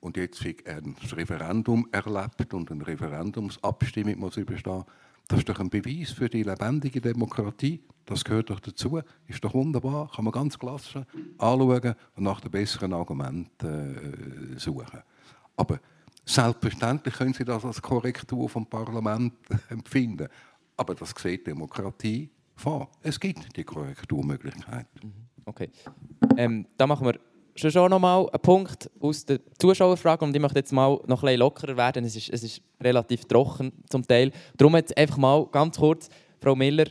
[0.00, 4.84] und jetzt ein Referendum erlebt und eine Referendumsabstimmung muss überstehen,
[5.28, 7.80] das ist doch ein Beweis für die lebendige Demokratie.
[8.04, 9.00] Das gehört doch dazu.
[9.28, 10.10] Ist doch wunderbar.
[10.10, 11.06] Kann man ganz klasse
[11.38, 15.02] anschauen und nach den besseren Argumenten äh, suchen.
[15.56, 15.78] Aber
[16.24, 19.34] selbstverständlich können Sie das als Korrektur vom Parlament
[19.68, 20.28] empfinden.
[20.80, 22.90] Aber das sieht Demokratie vor.
[23.02, 24.86] Es gibt die Korrekturmöglichkeit.
[25.02, 25.12] Mhm.
[25.44, 25.68] Okay.
[26.38, 27.20] Ähm, da machen wir
[27.54, 31.20] schon, schon noch mal einen Punkt aus der Zuschauerfrage und ich möchte jetzt mal noch
[31.20, 32.06] bisschen lockerer werden.
[32.06, 34.32] Es ist, es ist relativ trocken zum Teil.
[34.56, 36.08] Darum jetzt einfach mal ganz kurz,
[36.40, 36.86] Frau Miller,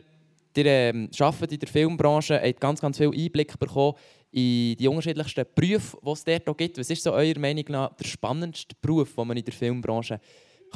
[0.55, 3.95] ihr ähm, arbeitet in der Filmbranche, habt ganz, ganz viel Einblick bekommen
[4.29, 6.77] in die unterschiedlichsten Berufe, die es dort gibt.
[6.77, 10.21] Was ist so eurer Meinung nach der spannendste Beruf, den man in der Filmbranche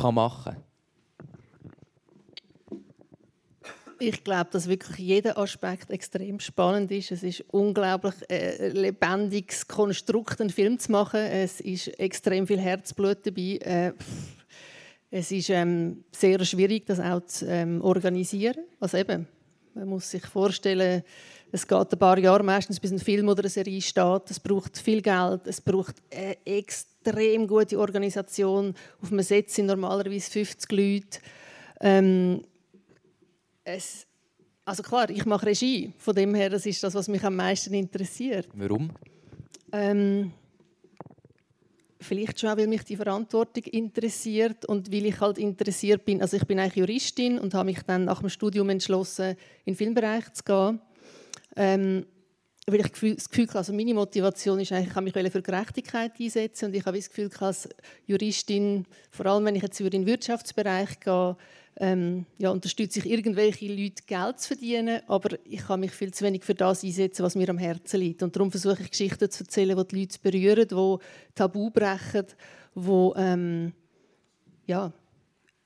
[0.01, 0.72] machen kann?
[4.06, 7.12] Ich glaube, dass wirklich jeder Aspekt extrem spannend ist.
[7.12, 11.22] Es ist unglaublich äh, lebendiges Konstrukt, einen Film zu machen.
[11.22, 13.60] Es ist extrem viel Herzblut dabei.
[13.62, 13.93] Äh,
[15.10, 18.66] es ist ähm, sehr schwierig, das auch zu ähm, organisieren.
[18.82, 19.26] Also eben,
[19.74, 21.04] man muss sich vorstellen,
[21.54, 24.30] es geht ein paar Jahre meistens, bis ein Film oder eine Serie steht.
[24.30, 28.76] Es braucht viel Geld, es braucht eine extrem gute Organisation.
[29.02, 31.19] Auf einem Set sind normalerweise 50 Leute.
[31.80, 32.41] Ähm,
[33.64, 34.07] es,
[34.65, 35.94] also klar, ich mache Regie.
[35.98, 38.48] Von dem her, das ist das, was mich am meisten interessiert.
[38.53, 38.91] Warum?
[39.72, 40.31] Ähm,
[41.99, 46.22] vielleicht schon auch, weil mich die Verantwortung interessiert und weil ich halt interessiert bin.
[46.22, 49.35] Also ich bin eigentlich Juristin und habe mich dann nach dem Studium entschlossen,
[49.65, 50.81] in den Filmbereich zu gehen.
[51.56, 52.06] Ähm,
[52.65, 56.14] weil ich das Gefühl hatte, also meine Motivation ist eigentlich, ich habe mich für Gerechtigkeit
[56.18, 57.68] einsetzen und ich habe das Gefühl als
[58.06, 61.35] Juristin, vor allem wenn ich jetzt über den Wirtschaftsbereich gehe,
[61.78, 66.24] ähm, ja, unterstütze ich irgendwelche Leute Geld zu verdienen, aber ich kann mich viel zu
[66.24, 68.22] wenig für das einsetzen, was mir am Herzen liegt.
[68.22, 72.26] Und darum versuche ich Geschichten zu erzählen, die die Leute berühren, die Tabu brechen,
[72.76, 73.74] die ähm,
[74.68, 74.94] ja,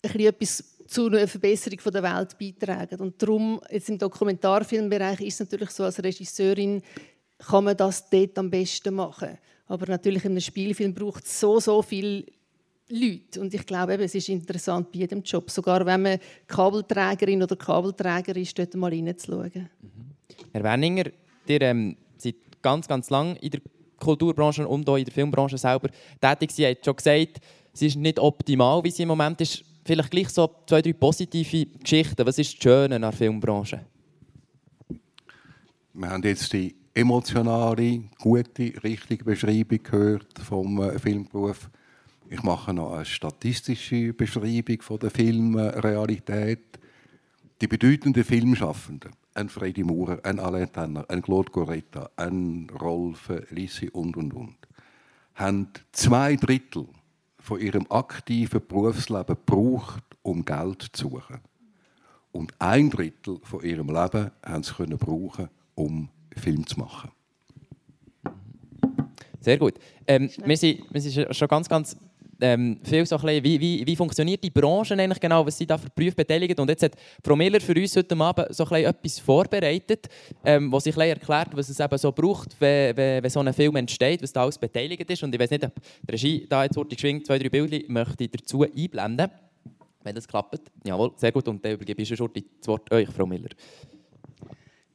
[0.01, 2.99] etwas zu einer Verbesserung der Welt beitragen.
[3.01, 6.81] Und darum, jetzt im Dokumentarfilmbereich ist es natürlich so, als Regisseurin
[7.37, 9.37] kann man das dort am besten machen.
[9.67, 12.25] Aber natürlich in einem Spielfilm braucht es so, so viel
[12.89, 13.41] Leute.
[13.41, 17.55] Und ich glaube, eben, es ist interessant bei jedem Job, sogar wenn man Kabelträgerin oder
[17.55, 19.69] Kabelträger ist, dort mal reinzuschauen.
[19.81, 20.47] Mhm.
[20.53, 21.05] Herr Werninger,
[21.47, 23.61] ihr ähm, seid ganz, ganz lang in der
[23.99, 25.89] Kulturbranche und auch in der Filmbranche selber
[26.21, 26.51] tätig.
[26.51, 27.39] Sie haben schon gesagt,
[27.73, 29.63] es ist nicht optimal, wie sie im Moment ist.
[29.85, 32.25] Vielleicht gleich so zwei, drei positive Geschichten.
[32.25, 33.81] Was ist das Schöne an der Filmbranche?
[35.93, 41.69] Wir haben jetzt die emotionale, gute, richtige Beschreibung gehört vom äh, Filmberuf.
[42.29, 46.77] Ich mache noch eine statistische Beschreibung von der Filmrealität.
[47.61, 53.89] Die bedeutenden Filmschaffenden, ein Freddy Maurer, ein Alain Tanner, ein Claude Goretta, ein Rolf Lissi
[53.89, 54.57] und und und,
[55.35, 56.87] haben zwei Drittel
[57.39, 61.39] von ihrem aktiven Berufsleben gebraucht, um Geld zu suchen.
[62.33, 67.09] Und ein Drittel von ihrem Leben haben sie können brauchen, um Film zu machen.
[69.39, 69.75] Sehr gut.
[70.05, 71.95] Ähm, wir, sind, wir sind schon ganz, ganz
[72.41, 75.77] ähm, viel so ein wie, wie, wie funktioniert die Branche eigentlich genau, was sie da
[75.77, 76.57] für Berufe beteiligen.
[76.59, 76.93] Und jetzt hat
[77.23, 80.07] Frau Miller für uns heute Abend so etwas vorbereitet,
[80.43, 83.75] ähm, was sich erklärt, was es eben so braucht, wenn, wenn, wenn, so ein Film
[83.75, 85.23] entsteht, was da alles beteiligt ist.
[85.23, 88.63] Und ich weiß nicht, ob die Regie da jetzt geschwind zwei, drei Bilder möchte dazu
[88.63, 89.29] einblenden
[90.07, 90.71] wenn das klappt.
[90.85, 91.47] Jawohl, sehr gut.
[91.47, 93.49] Und dann übergebe ich schon das Wort euch, Frau Miller.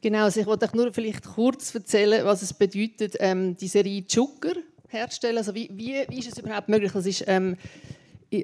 [0.00, 4.04] Genau, also ich wollte euch nur vielleicht kurz erzählen, was es bedeutet, ähm, die Serie
[4.04, 4.54] Zucker
[4.92, 5.38] herstellen?
[5.38, 6.92] Also wie, wie, ist es überhaupt möglich?
[6.92, 7.56] Das ist ähm,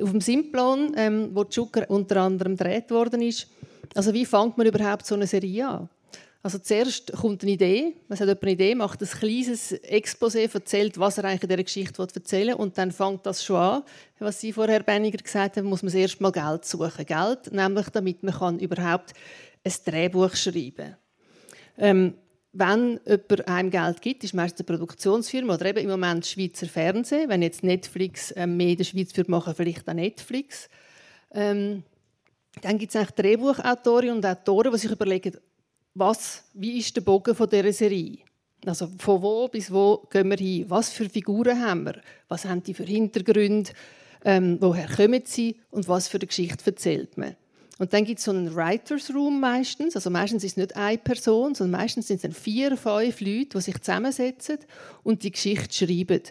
[0.02, 3.48] auf dem Simplon, ähm, wo Zucker unter anderem gedreht worden ist.
[3.94, 5.88] Also wie fängt man überhaupt so eine Serie an?
[6.40, 11.18] Also zuerst kommt eine Idee, man hat eine Idee, macht ein kleines Exposé, erzählt, was
[11.18, 13.82] er eigentlich in dieser Geschichte erzählen will und dann fängt das schon an.
[14.20, 17.04] Was Sie vorher, Benniger, gesagt haben, muss man erst mal Geld suchen.
[17.04, 19.14] Geld, nämlich damit man überhaupt
[19.64, 20.96] ein Drehbuch schreiben kann.
[21.76, 22.14] Ähm,
[22.52, 27.28] wenn jemand einem Geld gibt, ist meistens eine Produktionsfirma oder eben im Moment Schweizer Fernsehen.
[27.28, 30.68] Wenn jetzt Netflix ähm, mehr in der Schweiz würde machen, vielleicht auch Netflix.
[31.32, 31.82] Ähm,
[32.62, 35.36] dann gibt es eigentlich Drehbuchautorinnen und Autoren, die sich überlegen,
[35.94, 38.18] was, wie ist der Bogen von dieser Serie?
[38.64, 40.64] Also von wo bis wo gehen wir hin?
[40.68, 42.00] Was für Figuren haben wir?
[42.28, 43.70] Was haben die für Hintergründe?
[44.24, 45.60] Ähm, woher kommen sie?
[45.70, 47.36] Und was für eine Geschichte erzählt man?
[47.78, 49.94] Und dann gibt es so einen Writers Room meistens.
[49.94, 53.46] Also meistens ist es nicht eine Person, sondern meistens sind es dann vier, fünf Leute,
[53.46, 54.59] die sich zusammensetzen
[55.05, 56.22] und die Geschichte schreiben.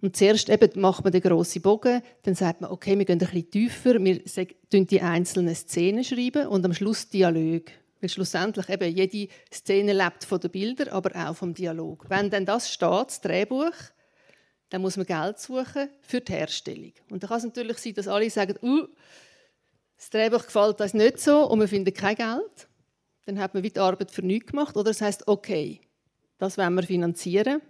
[0.00, 3.26] Und zuerst eben macht man den grossen Bogen, dann sagt man, okay, wir gehen ein
[3.26, 7.70] bisschen tiefer, wir schreiben die einzelnen Szenen schreiben und am Schluss Dialog.
[8.00, 12.04] Weil schlussendlich eben jede Szene lebt von den Bildern, aber auch vom Dialog.
[12.08, 13.72] Wenn dann das steht, das Drehbuch,
[14.68, 16.92] dann muss man Geld suchen für die Herstellung.
[17.08, 18.86] Und dann kann es natürlich sein, dass alle sagen, uh,
[19.96, 22.68] das Drehbuch gefällt uns nicht so und wir finden kein Geld,
[23.26, 24.76] dann hat man die Arbeit für nichts gemacht.
[24.76, 25.80] Oder es heißt okay,
[26.38, 27.62] das wollen wir finanzieren.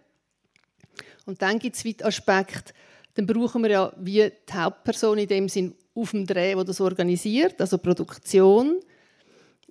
[1.26, 2.74] Und dann gibt es den Aspekt,
[3.14, 6.80] dann brauchen wir ja wie die Hauptperson in dem Sinn auf dem Dreh, die das
[6.80, 8.80] organisiert, also Produktion.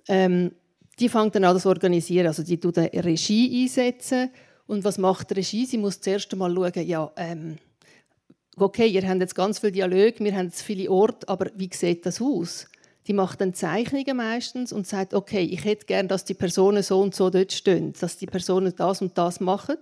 [0.08, 0.52] Ähm,
[0.98, 4.30] die fängt dann an, das organisieren, also die tut eine Regie einsetzen.
[4.66, 5.66] Und was macht die Regie?
[5.66, 7.58] Sie muss zuerst einmal schauen, ja, ähm,
[8.56, 12.06] okay, ihr habt jetzt ganz viele Dialoge, wir haben jetzt viele Orte, aber wie sieht
[12.06, 12.66] das aus?
[13.06, 17.00] Die macht dann Zeichnungen meistens und sagt, okay, ich hätte gern, dass die Personen so
[17.00, 19.76] und so dort stehen, dass die Personen das und das machen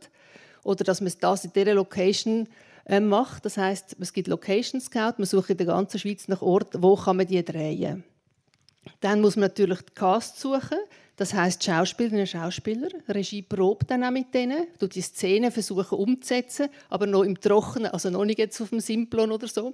[0.64, 2.48] oder dass man das in dieser Location
[2.84, 3.44] äh, macht.
[3.44, 6.96] Das heißt, es gibt Location Scout, man sucht in der ganzen Schweiz nach Orten, wo
[6.96, 8.02] kann man die drehen.
[9.00, 10.78] Dann muss man natürlich den Cast suchen.
[11.22, 12.88] Das heißt Schauspielerinnen und Schauspieler.
[13.06, 17.92] Regie probt dann auch mit denen, tut die Szene versuchen umzusetzen, aber noch im Trockenen,
[17.92, 19.72] also noch nicht jetzt auf dem Simplon oder so.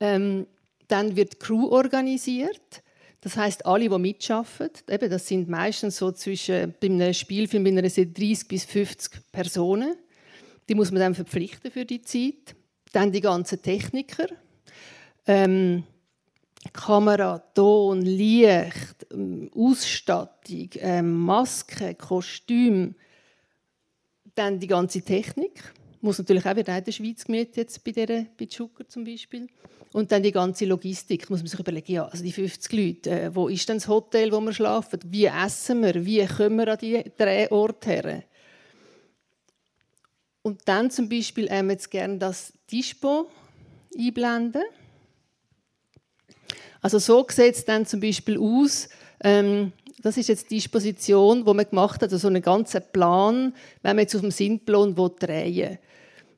[0.00, 0.48] Ähm,
[0.88, 2.82] dann wird Crew organisiert.
[3.20, 7.78] Das heißt, alle, die mitschaffen, eben, das sind meistens so zwischen bei einem Spielfilm in
[7.78, 9.94] einer 30 bis 50 Personen.
[10.68, 12.56] Die muss man dann verpflichten für die Zeit.
[12.90, 14.26] Dann die ganzen Techniker.
[15.24, 15.84] Ähm,
[16.72, 22.94] Kamera, Ton, Licht, ähm, Ausstattung, ähm, Maske, Kostüm,
[24.34, 25.72] dann die ganze Technik.
[26.00, 29.48] Muss natürlich auch wieder in der Schweiz gemietet, jetzt bei, der, bei Zucker zum Beispiel.
[29.92, 33.34] Und dann die ganze Logistik, muss man sich überlegen, ja, also die 50 Leute, äh,
[33.34, 35.00] wo ist denn das Hotel, wo wir schlafen?
[35.06, 36.04] Wie essen wir?
[36.04, 38.22] Wie kommen wir an die Drehorte her?
[40.42, 43.28] Und dann zum Beispiel ähm, jetzt gerne das Dispo
[43.96, 44.62] einblenden.
[46.80, 48.88] Also so sieht es dann zum Beispiel aus.
[49.22, 49.72] Ähm,
[50.02, 53.52] das ist jetzt die Disposition, die man gemacht hat, also einen ganzen Plan,
[53.82, 55.78] wenn man jetzt auf dem Sintplan drehen.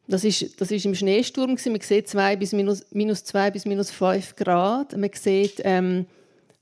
[0.09, 1.57] Das ist, das ist im Schneesturm.
[1.67, 4.97] Man sieht zwei bis minus, minus 2 bis minus 5 Grad.
[4.97, 6.07] Man sieht, ähm,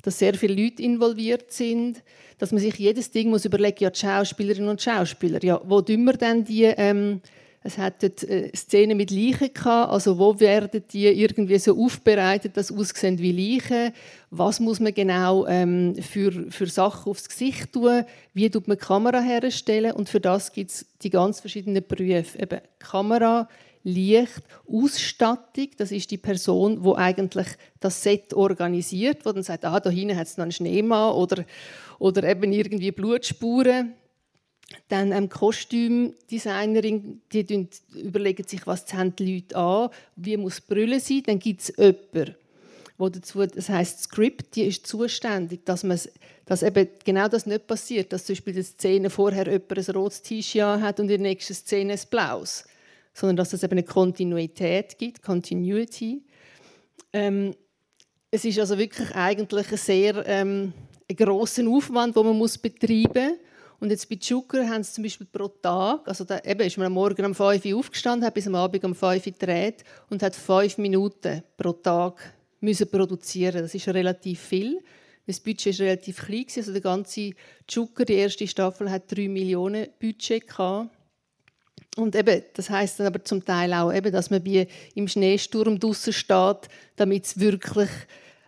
[0.03, 2.03] dass sehr viele Leute involviert sind,
[2.39, 6.05] dass man sich jedes Ding muss überlegen ja, die Schauspielerinnen und Schauspieler, ja, wo tun
[6.05, 7.21] wir denn die ähm,
[7.69, 12.73] es hat äh, Szenen mit Leichen gehabt, also wo werden die irgendwie so aufbereitet, dass
[12.73, 13.93] aussehen wie Leichen?
[14.31, 18.05] Was muss man genau ähm, für, für Sachen aufs Gesicht tun?
[18.35, 19.93] Wie tut man die Kamera herstellen?
[19.93, 22.39] Und für das gibt es die ganz verschiedenen Berufe.
[22.39, 23.49] Eben Kamera,
[23.85, 27.49] Licht, Ausstattung, das ist die Person, wo eigentlich
[27.81, 31.45] das Set organisiert, wo dann sagt, ah, da hinten hat es noch einen Schneemann oder,
[31.99, 33.95] oder eben irgendwie Blutspuren
[34.89, 41.23] dann ähm, Kostümdesignerin, die überlegen sich, was die Leute an, wie muss Brille sein.
[41.27, 42.35] Dann gibt es jemanden,
[42.99, 45.87] wo dazu, das heißt Script, die ist zuständig, dass,
[46.45, 49.95] dass eben genau das nicht passiert, dass zum Beispiel in der Szene vorher jemand ein
[49.95, 52.65] rotes T-Shirt hat und in der nächsten Szene ein blaues,
[53.15, 56.23] sondern dass es eben eine Kontinuität gibt, Continuity.
[57.13, 57.55] Ähm,
[58.31, 60.75] es ist also wirklich eigentlich ein sehr ähm,
[61.11, 63.48] ein grosser Aufwand, den man muss betreiben muss
[63.81, 66.87] und jetzt bei Zucker haben sie zum Beispiel pro Tag, also da eben ist man
[66.87, 70.23] am Morgen um 5 Uhr aufgestanden, hat bis am Abend um 5 Uhr gedreht und
[70.23, 73.63] hat 5 Minuten pro Tag müssen produzieren.
[73.63, 74.81] Das ist relativ viel.
[75.27, 77.33] Das Budget war relativ klein, also der ganze
[77.67, 80.91] Zucker, die erste Staffel, hat 3 Millionen Budget gehabt.
[81.97, 85.79] Und eben, das heißt dann aber zum Teil auch, eben, dass man wie im Schneesturm
[85.79, 87.91] draußen steht, damit es wirklich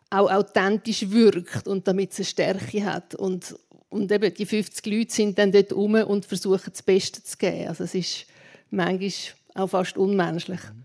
[0.08, 3.14] auch authentisch wirkt und damit es eine Stärke hat.
[3.14, 3.56] Und,
[3.90, 7.68] und eben die 50 Leute sind dann dort rum und versuchen das Beste zu geben.
[7.68, 8.26] Also es ist
[8.70, 9.10] manchmal
[9.54, 10.60] auch fast unmenschlich.
[10.62, 10.84] Mhm.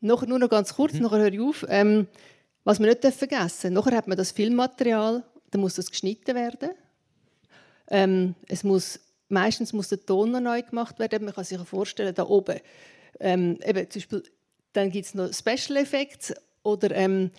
[0.00, 1.02] Noch, nur noch ganz kurz, mhm.
[1.02, 1.66] nachher höre ich auf.
[1.68, 2.08] Ähm,
[2.64, 6.70] was wir nicht vergessen dürfen, nachher hat man das Filmmaterial, dann muss das geschnitten werden.
[7.88, 11.24] Ähm, es muss, meistens muss der Ton noch neu gemacht werden.
[11.24, 12.58] Man kann sich vorstellen, da oben,
[13.20, 14.22] ähm, eben, zum Beispiel,
[14.72, 17.30] dann gibt es noch Special Effects oder ähm,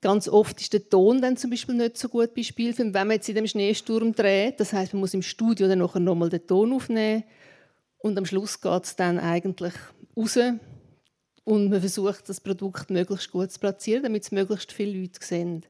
[0.00, 3.16] Ganz oft ist der Ton dann zum Beispiel nicht so gut bei Spielfilmen, wenn man
[3.16, 4.60] jetzt in dem Schneesturm dreht.
[4.60, 7.24] Das heißt, man muss im Studio dann nachher nochmal den Ton aufnehmen
[7.98, 9.74] und am Schluss geht es dann eigentlich
[10.16, 10.38] raus
[11.44, 15.66] und man versucht, das Produkt möglichst gut zu platzieren, damit es möglichst viele Leute sehen.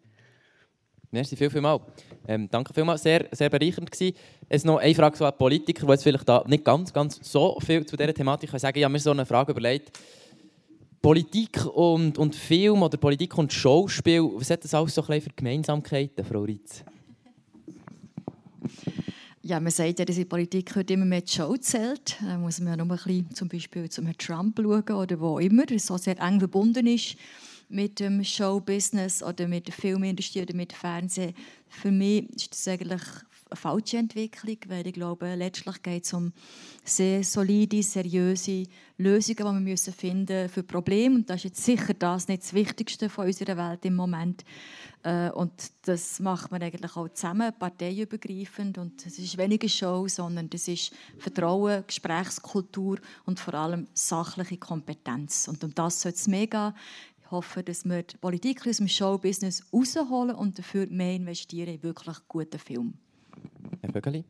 [1.13, 1.81] Merci viel, viel mal.
[2.29, 4.17] Ähm, danke vielmals, sehr, sehr bereichernd gewesen.
[4.49, 7.59] Es noch eine Frage so an Politiker, die jetzt vielleicht da nicht ganz, ganz so
[7.61, 8.79] viel zu dieser Thematik sagen.
[8.79, 9.99] Ich habe mir so eine Frage überlegt.
[11.03, 16.25] Politik und, und Film oder Politik und Schauspiel, was hat das alles so für Gemeinsamkeiten,
[16.25, 16.85] Frau Ritz?
[19.43, 22.19] Ja, man sagt ja, dass in Politik heute immer mehr die Show zählt.
[22.21, 25.39] Da muss man ja nur ein bisschen zum Beispiel zum Herrn Trump schauen oder wo
[25.39, 27.17] immer, das so sehr eng verbunden ist
[27.71, 31.35] mit dem Showbusiness oder mit der Filmindustrie oder mit dem Fernsehen.
[31.69, 33.03] Für mich ist das eigentlich
[33.53, 36.33] falsche Entwicklung, weil ich glaube, letztlich geht es um
[36.85, 38.65] sehr solide, seriöse
[38.99, 41.17] Lösungen, die wir müssen finden für Probleme.
[41.17, 44.45] Und das ist jetzt sicher das nicht das Wichtigste von unserer Welt im Moment.
[45.03, 45.53] Äh, und
[45.83, 48.79] das macht man eigentlich auch zusammen, parteiübergreifend.
[48.79, 55.49] Und es ist weniger Show, sondern das ist Vertrauen, Gesprächskultur und vor allem sachliche Kompetenz.
[55.49, 56.27] Und um das soll es.
[56.29, 61.83] Ich hoffe, dass wir die Politik aus dem Showbusiness rausholen und dafür mehr investieren in
[61.83, 62.95] wirklich guten Film.
[63.81, 64.25] Herr Bögeli?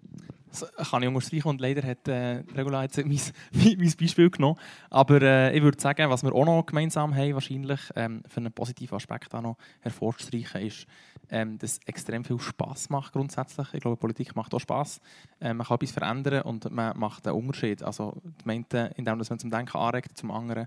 [0.50, 3.20] Das kann ich unterstreichen und leider hat äh, Regula jetzt mein,
[3.52, 4.58] mein Beispiel genommen.
[4.90, 8.52] Aber äh, ich würde sagen, was wir auch noch gemeinsam haben, wahrscheinlich ähm, für einen
[8.52, 10.86] positiven Aspekt auch noch hervorzustreichen, ist,
[11.30, 13.68] ähm, dass es extrem viel Spaß macht grundsätzlich.
[13.74, 15.00] Ich glaube, Politik macht auch Spaß.
[15.40, 17.84] Ähm, man kann etwas verändern und man macht einen Unterschied.
[17.84, 18.66] Also, indem
[19.04, 20.66] man zum Denken anregt, zum anderen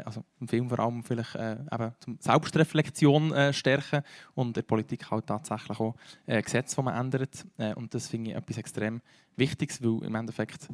[0.00, 4.02] also im Film vor allem vielleicht äh, eben zum Selbstreflexion äh, stärken
[4.34, 5.94] und in der Politik halt tatsächlich auch
[6.26, 7.46] äh, Gesetze, die man ändert.
[7.58, 9.00] Äh, und das finde ich etwas extrem
[9.36, 10.68] Wichtiges, weil im Endeffekt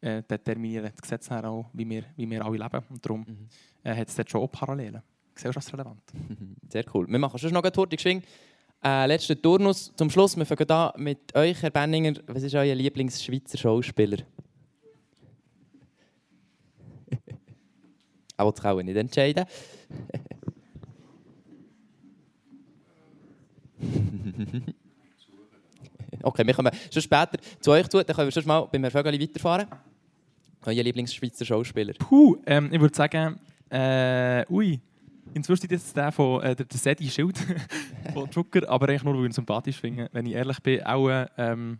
[0.00, 2.82] äh, determinieren die Gesetze auch, wie wir, wie wir alle leben.
[2.88, 3.48] Und darum mhm.
[3.82, 5.02] äh, hat es dort schon auch Parallelen.
[5.34, 6.02] Gesellschaftsrelevant.
[6.68, 7.06] Sehr cool.
[7.08, 8.24] Wir machen schon noch eine Torte geschwingt.
[8.84, 10.36] Äh, letzter Turnus zum Schluss.
[10.36, 12.14] Wir fangen da mit euch, Herr Benninger.
[12.26, 14.18] Was ist euer Lieblingsschweizer Schauspieler?
[18.42, 19.44] Er sich auch nicht entscheiden.
[26.22, 28.02] okay, wir kommen schon später zu euch zu.
[28.02, 29.66] Dann können wir schon mal beim Herrn Vögeli weiterfahren.
[30.64, 31.92] Euer Lieblingsschweizer Schauspieler?
[31.98, 34.80] Puh, ähm, ich würde sagen, äh, ui,
[35.34, 37.38] inzwischen ist jetzt der von äh, der, der Sedi Schild
[38.12, 40.08] von Drucker, aber eigentlich nur, weil ich ihn sympathisch finde.
[40.12, 41.78] Wenn ich ehrlich bin, auch ähm,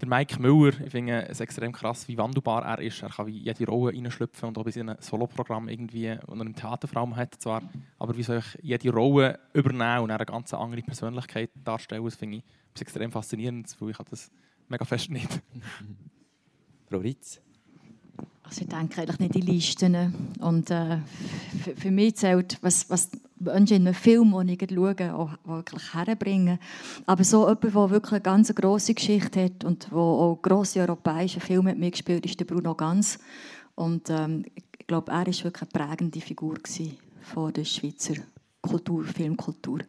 [0.00, 3.02] der Mike Müller, ich finde es extrem krass, wie wandelbar er ist.
[3.02, 6.54] Er kann wie jede Rolle reinschlüpfen und auch bei seinem Soloprogramm irgendwie, und er im
[6.54, 7.62] Theater vor allem hat zwar,
[7.98, 12.38] aber wie soll ich jede Rolle übernehmen und eine ganz andere Persönlichkeit darstellen, das finde
[12.38, 14.30] ich extrem faszinierend, weil ich das
[14.68, 15.28] mega fest nicht.
[16.88, 17.40] Frau Ritz?
[18.42, 20.14] Also ich denke eigentlich nicht in Listen.
[20.40, 20.98] Und äh,
[21.62, 23.10] für, für mich zählt, was, was
[23.44, 26.58] Menschen in einem Film, den ich schaue, auch wirklich herbringen.
[27.06, 31.40] Aber so jemand, der wirklich eine ganz grosse Geschichte hat und der auch grosse europäische
[31.40, 33.18] Filme mit mir gespielt ist der Bruno Ganz.
[33.74, 36.56] Und ähm, ich glaube, er war wirklich eine prägende Figur
[37.22, 38.14] von der Schweizer
[38.60, 39.80] Kultur, Filmkultur.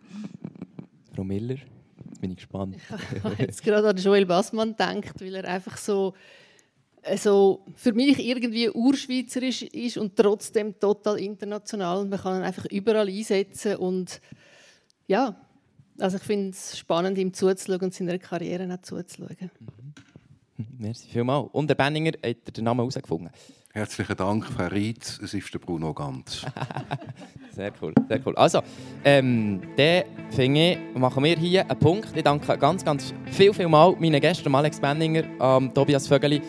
[1.14, 2.76] Frau Miller, jetzt bin ich gespannt.
[3.16, 6.14] ich habe jetzt gerade an Joel Bassmann gedacht, weil er einfach so
[7.06, 12.06] also für mich irgendwie urschweizerisch ist und trotzdem total international.
[12.06, 14.22] Man kann ihn einfach überall einsetzen und
[15.08, 15.36] ja,
[16.00, 19.52] also ich finde es spannend, ihm zuzuschauen und seiner Karriere auch zuzuschauen.
[19.60, 19.94] Mhm.
[20.78, 21.50] Merci vielmals.
[21.52, 23.30] Und der Benninger hat den Namen herausgefunden.
[23.74, 25.20] Herzlichen Dank, Frau Rietz.
[25.22, 26.46] Es ist der Bruno Ganz.
[27.52, 28.34] sehr cool, sehr cool.
[28.38, 28.62] Also,
[29.04, 32.16] ähm, dann finde ich, machen wir hier einen Punkt.
[32.16, 36.42] Ich danke ganz, ganz viel, viel mal meinen Gästen, Alex Benninger, ähm, Tobias Vögeli,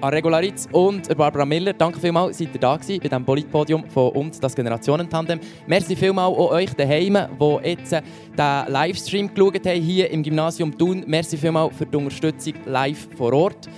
[0.00, 1.72] an Regularitz und Barbara Miller.
[1.72, 5.40] Danke vielmals, seid ihr da gewesen bei diesem Politpodium von uns, das Generationentandem.
[5.66, 8.02] Merci vielmals auch euch daheim, die jetzt äh,
[8.36, 11.04] den Livestream geschaut haben, hier im Gymnasium Thun.
[11.06, 13.68] Merci vielmals für die Unterstützung live vor Ort.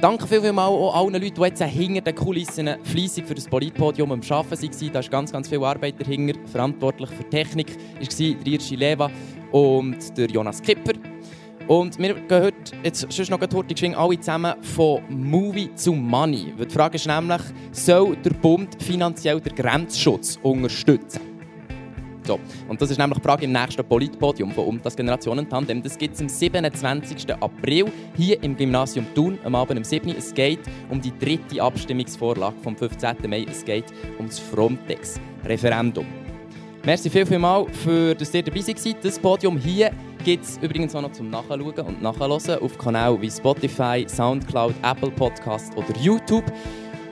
[0.00, 4.20] Danke vielmals auch allen Leuten, die jetzt hinter den Kulissen fleissig für das Politpodium am
[4.28, 4.92] Arbeiten waren.
[4.92, 6.38] Da ist ganz, ganz viel Arbeit dahinter.
[6.46, 9.10] Verantwortlich für Technik war der Irschi Leva
[9.52, 10.92] und der Jonas Kipper.
[11.68, 16.54] Und wir gehen heute jetzt schon noch heute alle zusammen von Movie zu Money.
[16.56, 17.40] Die Frage ist nämlich,
[17.72, 21.20] soll der Bund finanziell den Grenzschutz unterstützen?
[22.24, 22.38] So.
[22.68, 25.82] Und das ist nämlich die Frage im nächsten Politpodium von Um das Generationentandem.
[25.82, 27.34] Das gibt es am 27.
[27.34, 27.86] April
[28.16, 30.18] hier im Gymnasium Thun, am Abend um 7 Uhr.
[30.18, 33.16] Es geht um die dritte Abstimmungsvorlage vom 15.
[33.28, 33.44] Mai.
[33.50, 33.86] Es geht
[34.18, 36.06] um das Frontex-Referendum.
[36.84, 39.04] Merci viel, viel mal, für dass ihr dabei seid.
[39.04, 39.90] Das Podium hier
[40.26, 45.12] gibt es übrigens auch noch zum Nachschauen und Nachhören auf Kanälen wie Spotify, Soundcloud, Apple
[45.12, 46.44] Podcast oder YouTube.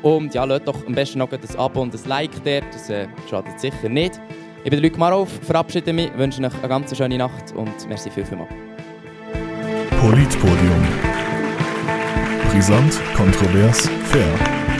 [0.03, 3.07] Und ja, lasst doch am besten noch ein Abo und ein Like dort, das äh,
[3.31, 4.20] schadet sicher nicht.
[4.65, 8.24] Ich bin Luc Marov, verabschiede mich, wünsche euch eine ganz schöne Nacht und merci viel,
[8.24, 8.49] viel mal.
[10.01, 10.85] Politpodium.
[12.51, 14.74] Brisant, kontrovers, fair.